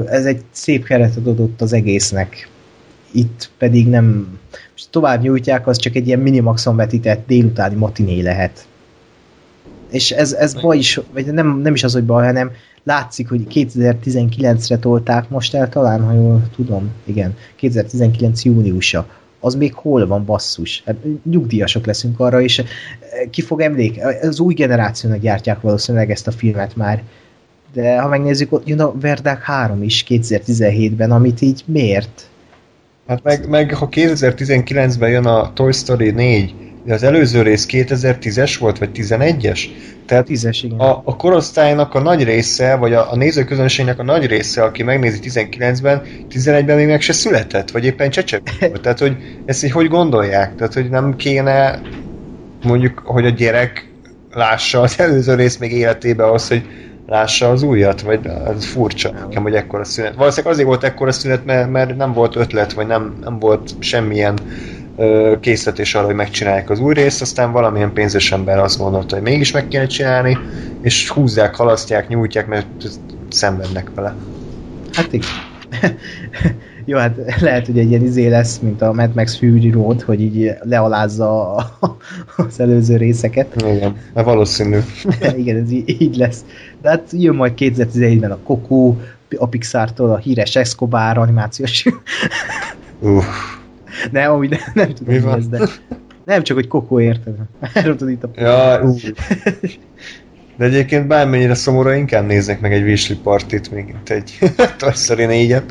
ez 0.06 0.26
egy 0.26 0.42
szép 0.52 0.86
keretet 0.86 1.28
adott 1.28 1.62
az 1.62 1.74
egésznek. 1.74 2.50
Itt 3.12 3.50
pedig 3.58 3.88
nem, 3.88 4.38
tovább 4.90 5.22
nyújtják, 5.22 5.68
az 5.68 5.78
csak 5.78 5.96
egy 5.96 6.08
ilyen 6.08 6.20
minimaxon 6.20 6.76
vetített 6.76 7.28
délutáni 7.28 7.76
matiné 7.76 8.22
lehet. 8.22 8.68
És 9.90 10.12
ez, 10.12 10.34
ez 10.34 10.54
baj 10.54 10.78
is, 10.78 11.00
vagy 11.14 11.26
nem, 11.26 11.60
nem 11.60 11.74
is 11.74 11.84
az, 11.84 11.94
hogy 11.94 12.06
baj, 12.06 12.26
hanem 12.26 12.52
látszik, 12.84 13.30
hogy 13.30 13.48
2019-re 13.54 14.78
tolták 14.78 15.30
most 15.30 15.54
el 15.54 15.70
talán, 15.70 16.04
ha 16.04 16.14
jól 16.14 16.50
tudom, 16.56 16.90
igen, 17.06 17.36
2019 17.56 18.44
júniusa 18.44 19.08
az 19.40 19.56
még 19.56 19.74
hol 19.74 20.08
van 20.08 20.26
basszus? 20.26 20.84
Hát 20.86 20.96
nyugdíjasok 21.24 21.86
leszünk 21.86 22.20
arra, 22.20 22.42
és 22.42 22.60
eh, 22.60 22.66
ki 23.30 23.42
fog 23.42 23.62
emlék? 23.62 24.00
Az 24.22 24.40
új 24.40 24.54
generációnak 24.54 25.20
gyártják 25.20 25.62
valószínűleg 25.62 26.12
ezt 26.12 26.28
a 26.28 26.32
filmet 26.32 26.76
már. 26.76 27.04
De 27.74 28.00
ha 28.02 28.08
megnézzük, 28.08 28.52
ott 28.52 28.68
jön 28.68 28.80
a 28.80 28.94
Verdák 29.00 29.42
3 29.42 29.84
is 29.84 30.06
2017-ben, 30.08 31.12
amit 31.12 31.42
így 31.42 31.64
miért? 31.66 32.30
Hát 33.08 33.24
meg, 33.24 33.50
meg 33.50 33.74
ha 33.74 33.90
2019-ben 33.92 35.10
jön 35.10 35.26
a 35.26 35.54
Toy 35.54 35.72
Story 35.72 36.12
4, 36.12 36.54
de 36.54 36.67
az 36.94 37.04
előző 37.04 37.42
rész 37.42 37.66
2010-es 37.70 38.56
volt, 38.60 38.78
vagy 38.78 38.90
11-es? 38.94 39.60
Tehát 40.06 40.28
10-es, 40.30 40.60
igen. 40.62 40.80
A, 40.80 41.02
a 41.06 41.16
korosztálynak 41.16 41.94
a 41.94 42.00
nagy 42.00 42.24
része, 42.24 42.76
vagy 42.76 42.94
a, 42.94 43.12
a 43.12 43.16
nézőközönségnek 43.16 44.00
a 44.00 44.04
nagy 44.04 44.26
része, 44.26 44.64
aki 44.64 44.84
megnézi 44.84 45.20
19-ben, 45.24 46.02
11-ben 46.30 46.76
még 46.76 46.88
meg 46.88 47.02
se 47.02 47.14
született, 47.14 47.72
vagy 47.72 47.86
éppen 47.86 48.10
csecsek. 48.10 48.42
Tehát, 48.82 49.00
hogy 49.00 49.16
ezt 49.46 49.64
így 49.64 49.72
hogy 49.72 49.88
gondolják? 49.88 50.56
Tehát, 50.56 50.74
hogy 50.74 50.90
nem 50.90 51.16
kéne 51.16 51.82
mondjuk, 52.64 53.02
hogy 53.06 53.26
a 53.26 53.30
gyerek 53.30 53.88
lássa 54.32 54.82
az 54.82 55.00
előző 55.00 55.36
rész 55.36 55.58
még 55.58 55.72
életébe 55.72 56.32
az, 56.32 56.48
hogy 56.48 56.64
lássa 57.08 57.50
az 57.50 57.64
újat, 57.64 58.02
vagy 58.02 58.20
az 58.46 58.66
furcsa 58.66 59.12
nekem, 59.12 59.44
hogy 59.44 59.54
ekkora 59.54 59.84
szünet. 59.84 60.16
Valószínűleg 60.16 60.54
azért 60.54 60.68
volt 60.68 60.84
ekkora 60.84 61.12
szünet, 61.12 61.46
mert, 61.46 61.70
mert 61.70 61.98
nem 61.98 62.14
volt 62.14 62.36
ötlet, 62.36 62.74
vagy 62.74 62.88
nem, 62.88 63.18
nem 63.22 63.40
volt 63.40 63.72
semmilyen 63.80 64.38
készletés 65.40 65.96
arra, 65.96 66.06
hogy 66.06 66.16
megcsinálják 66.16 66.70
az 66.70 66.80
új 66.80 66.94
részt, 66.94 67.22
aztán 67.22 67.52
valamilyen 67.52 67.94
pénzes 67.94 68.32
ember 68.32 68.60
azt 68.60 68.78
gondolta, 68.78 69.16
hogy 69.16 69.24
mégis 69.24 69.52
meg 69.52 69.68
kéne 69.68 69.86
csinálni, 69.86 70.38
és 70.82 71.10
húzzák, 71.10 71.56
halasztják, 71.56 72.08
nyújtják, 72.08 72.48
mert 72.48 72.68
szenvednek 73.30 73.90
vele. 73.96 74.16
Hát 74.92 75.14
igen. 75.14 75.30
Jó, 76.90 76.98
hát 76.98 77.42
lehet, 77.42 77.66
hogy 77.66 77.80
egy 77.80 77.90
ilyen 77.90 78.04
izé 78.04 78.28
lesz, 78.28 78.60
mint 78.60 78.82
a 78.82 78.94
Mad 78.94 79.16
Max 79.16 79.38
Fury 79.38 79.70
Road, 79.70 80.02
hogy 80.02 80.22
így 80.22 80.54
lealázza 80.62 81.56
az 82.36 82.60
előző 82.60 82.98
részeket. 82.98 83.62
Igen, 83.62 83.96
mert 84.14 84.28
valószínű. 84.28 84.80
Igen, 85.38 85.58
ez 85.58 85.72
így, 85.72 86.02
így 86.02 86.16
lesz. 86.16 86.46
De 86.82 86.90
hát 86.90 87.04
jön 87.12 87.36
majd 87.36 87.54
2017-ben 87.58 88.32
a 88.32 88.38
Coco, 88.44 88.96
a 89.38 89.48
Pixar-tól 89.48 90.10
a 90.10 90.18
híres 90.18 90.56
Escobar 90.56 91.18
animációs. 91.18 91.86
Uff. 93.00 93.26
Nem, 94.12 94.32
amúgy 94.32 94.50
nem, 94.50 94.60
nem 94.74 94.94
tudom, 94.94 95.14
mi, 95.14 95.20
mi 95.20 95.32
ez, 95.32 95.48
de... 95.48 95.70
Nem 96.26 96.44
csak, 96.44 96.58
hogy 96.58 96.68
kokó 96.68 97.00
érted. 97.00 97.36
Erről 97.74 98.10
itt 98.10 98.24
a... 98.24 98.30
Ja, 98.36 98.82
De 100.58 100.66
egyébként 100.66 101.08
bármennyire 101.08 101.54
szomorú, 101.54 101.90
inkább 101.90 102.26
néznek 102.26 102.60
meg 102.60 102.74
egy 102.74 102.84
Wishley 102.84 103.18
partit, 103.18 103.72
még 103.72 103.88
itt 103.88 104.10
egy 104.10 104.38
Toy 104.78 104.92
Story 104.94 105.26
4-et. 105.30 105.64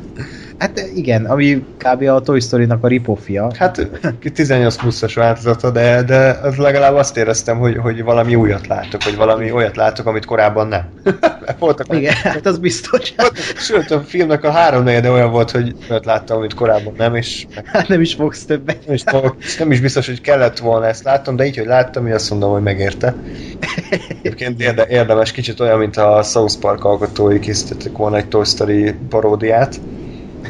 Hát 0.58 0.90
igen, 0.94 1.24
ami 1.24 1.64
kb. 1.78 2.02
a 2.02 2.20
Toy 2.20 2.40
Story-nak 2.40 2.84
a 2.84 2.88
ripofia. 2.88 3.50
Hát 3.58 3.86
18 4.34 4.76
pluszos 4.76 5.14
változata, 5.14 5.70
de, 5.70 6.02
de 6.02 6.38
az 6.42 6.56
legalább 6.56 6.94
azt 6.94 7.16
éreztem, 7.16 7.58
hogy, 7.58 7.76
hogy 7.76 8.02
valami 8.02 8.34
újat 8.34 8.66
látok, 8.66 9.02
hogy 9.02 9.16
valami 9.16 9.50
olyat 9.50 9.76
látok, 9.76 10.06
amit 10.06 10.24
korábban 10.24 10.68
nem. 10.68 10.88
Voltak 11.58 11.86
igen, 11.90 12.14
meg... 12.22 12.32
hát 12.32 12.46
az 12.46 12.58
biztos. 12.58 13.14
Sőt, 13.56 13.90
a 13.90 14.00
filmnek 14.00 14.44
a 14.44 14.50
három 14.50 14.82
negyede 14.82 15.10
olyan 15.10 15.30
volt, 15.30 15.50
hogy 15.50 15.74
olyat 15.90 16.04
láttam, 16.04 16.36
amit 16.36 16.54
korábban 16.54 16.94
nem, 16.96 17.14
és... 17.14 17.46
Hát 17.64 17.88
nem 17.88 18.00
is 18.00 18.14
fogsz 18.14 18.44
többet. 18.44 18.86
Nem 18.86 18.94
is, 18.94 19.02
fogok, 19.06 19.36
nem 19.58 19.72
is 19.72 19.80
biztos, 19.80 20.06
hogy 20.06 20.20
kellett 20.20 20.58
volna 20.58 20.86
ezt 20.86 21.04
láttam, 21.04 21.36
de 21.36 21.46
így, 21.46 21.56
hogy 21.56 21.66
láttam, 21.66 22.06
én 22.06 22.14
azt 22.14 22.30
mondom, 22.30 22.50
hogy 22.50 22.62
megérte. 22.62 23.14
Egyébként 24.08 24.60
érde, 24.60 24.86
érdemes, 24.88 25.32
kicsit 25.32 25.60
olyan, 25.60 25.78
mint 25.78 25.96
a 25.96 26.22
South 26.22 26.58
Park 26.60 26.84
alkotói 26.84 27.38
készítettek 27.38 27.96
volna 27.96 28.16
egy 28.16 28.28
Toy 28.28 28.44
Story 28.44 28.94
paródiát, 29.08 29.80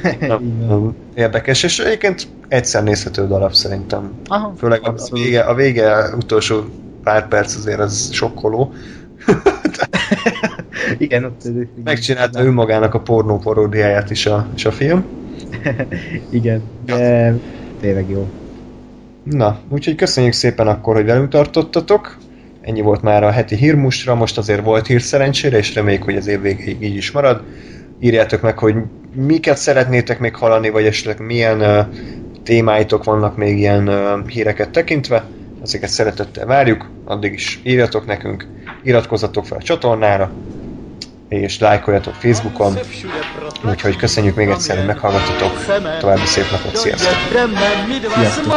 Érdekes, 1.14 1.62
és 1.62 1.78
egyébként 1.78 2.26
egyszer 2.48 2.82
nézhető 2.82 3.26
darab 3.26 3.54
szerintem. 3.54 4.10
Aha, 4.26 4.54
Főleg 4.58 4.80
a, 4.82 4.94
a, 4.96 5.08
vége, 5.12 5.40
a 5.40 5.54
vége 5.54 6.14
utolsó 6.14 6.64
pár 7.02 7.28
perc 7.28 7.56
azért 7.56 7.80
az 7.80 8.12
sokkoló. 8.12 8.72
igen, 10.98 11.24
ott... 11.24 11.42
Megcsinálta 11.84 12.42
ő 12.42 12.52
magának 12.52 12.94
a 12.94 13.00
pornó 13.00 13.38
paródiáját 13.38 14.10
is 14.10 14.26
a, 14.26 14.46
is 14.54 14.64
a 14.64 14.72
film. 14.72 15.04
igen, 16.30 16.62
de 16.84 17.34
tényleg 17.80 18.10
jó. 18.10 18.28
Na, 19.22 19.58
úgyhogy 19.68 19.94
köszönjük 19.94 20.32
szépen 20.32 20.66
akkor, 20.66 20.94
hogy 20.94 21.04
velünk 21.04 21.28
tartottatok. 21.28 22.16
Ennyi 22.60 22.80
volt 22.80 23.02
már 23.02 23.24
a 23.24 23.30
heti 23.30 23.56
hírmustra, 23.56 24.14
most 24.14 24.38
azért 24.38 24.64
volt 24.64 24.86
hír 24.86 25.02
szerencsére, 25.02 25.58
és 25.58 25.74
reméljük, 25.74 26.02
hogy 26.02 26.16
az 26.16 26.26
év 26.26 26.40
végéig 26.40 26.82
így 26.82 26.96
is 26.96 27.10
marad. 27.10 27.42
Írjátok 28.00 28.40
meg, 28.40 28.58
hogy 28.58 28.74
miket 29.14 29.56
szeretnétek 29.56 30.18
még 30.18 30.34
hallani, 30.36 30.70
vagy 30.70 30.86
esetleg 30.86 31.20
milyen 31.20 31.60
uh, 31.60 31.86
témáitok 32.42 33.04
vannak 33.04 33.36
még 33.36 33.58
ilyen 33.58 33.88
uh, 33.88 34.28
híreket 34.28 34.70
tekintve. 34.70 35.24
Ezeket 35.62 35.88
szeretettel 35.88 36.46
várjuk, 36.46 36.90
addig 37.04 37.32
is 37.32 37.60
írjatok 37.62 38.06
nekünk, 38.06 38.46
iratkozzatok 38.82 39.46
fel 39.46 39.58
a 39.58 39.62
csatornára, 39.62 40.32
és 41.28 41.58
lájkoljatok 41.58 42.14
Facebookon. 42.14 42.78
Úgyhogy 43.64 43.96
köszönjük 43.96 44.34
még 44.34 44.48
egyszer, 44.48 44.76
hogy 44.76 44.86
meghallgattatok. 44.86 45.50
További 46.00 46.26
szép 46.26 46.50
napot, 46.50 46.76
sziasztok! 46.76 47.12
sziasztok. 48.14 48.54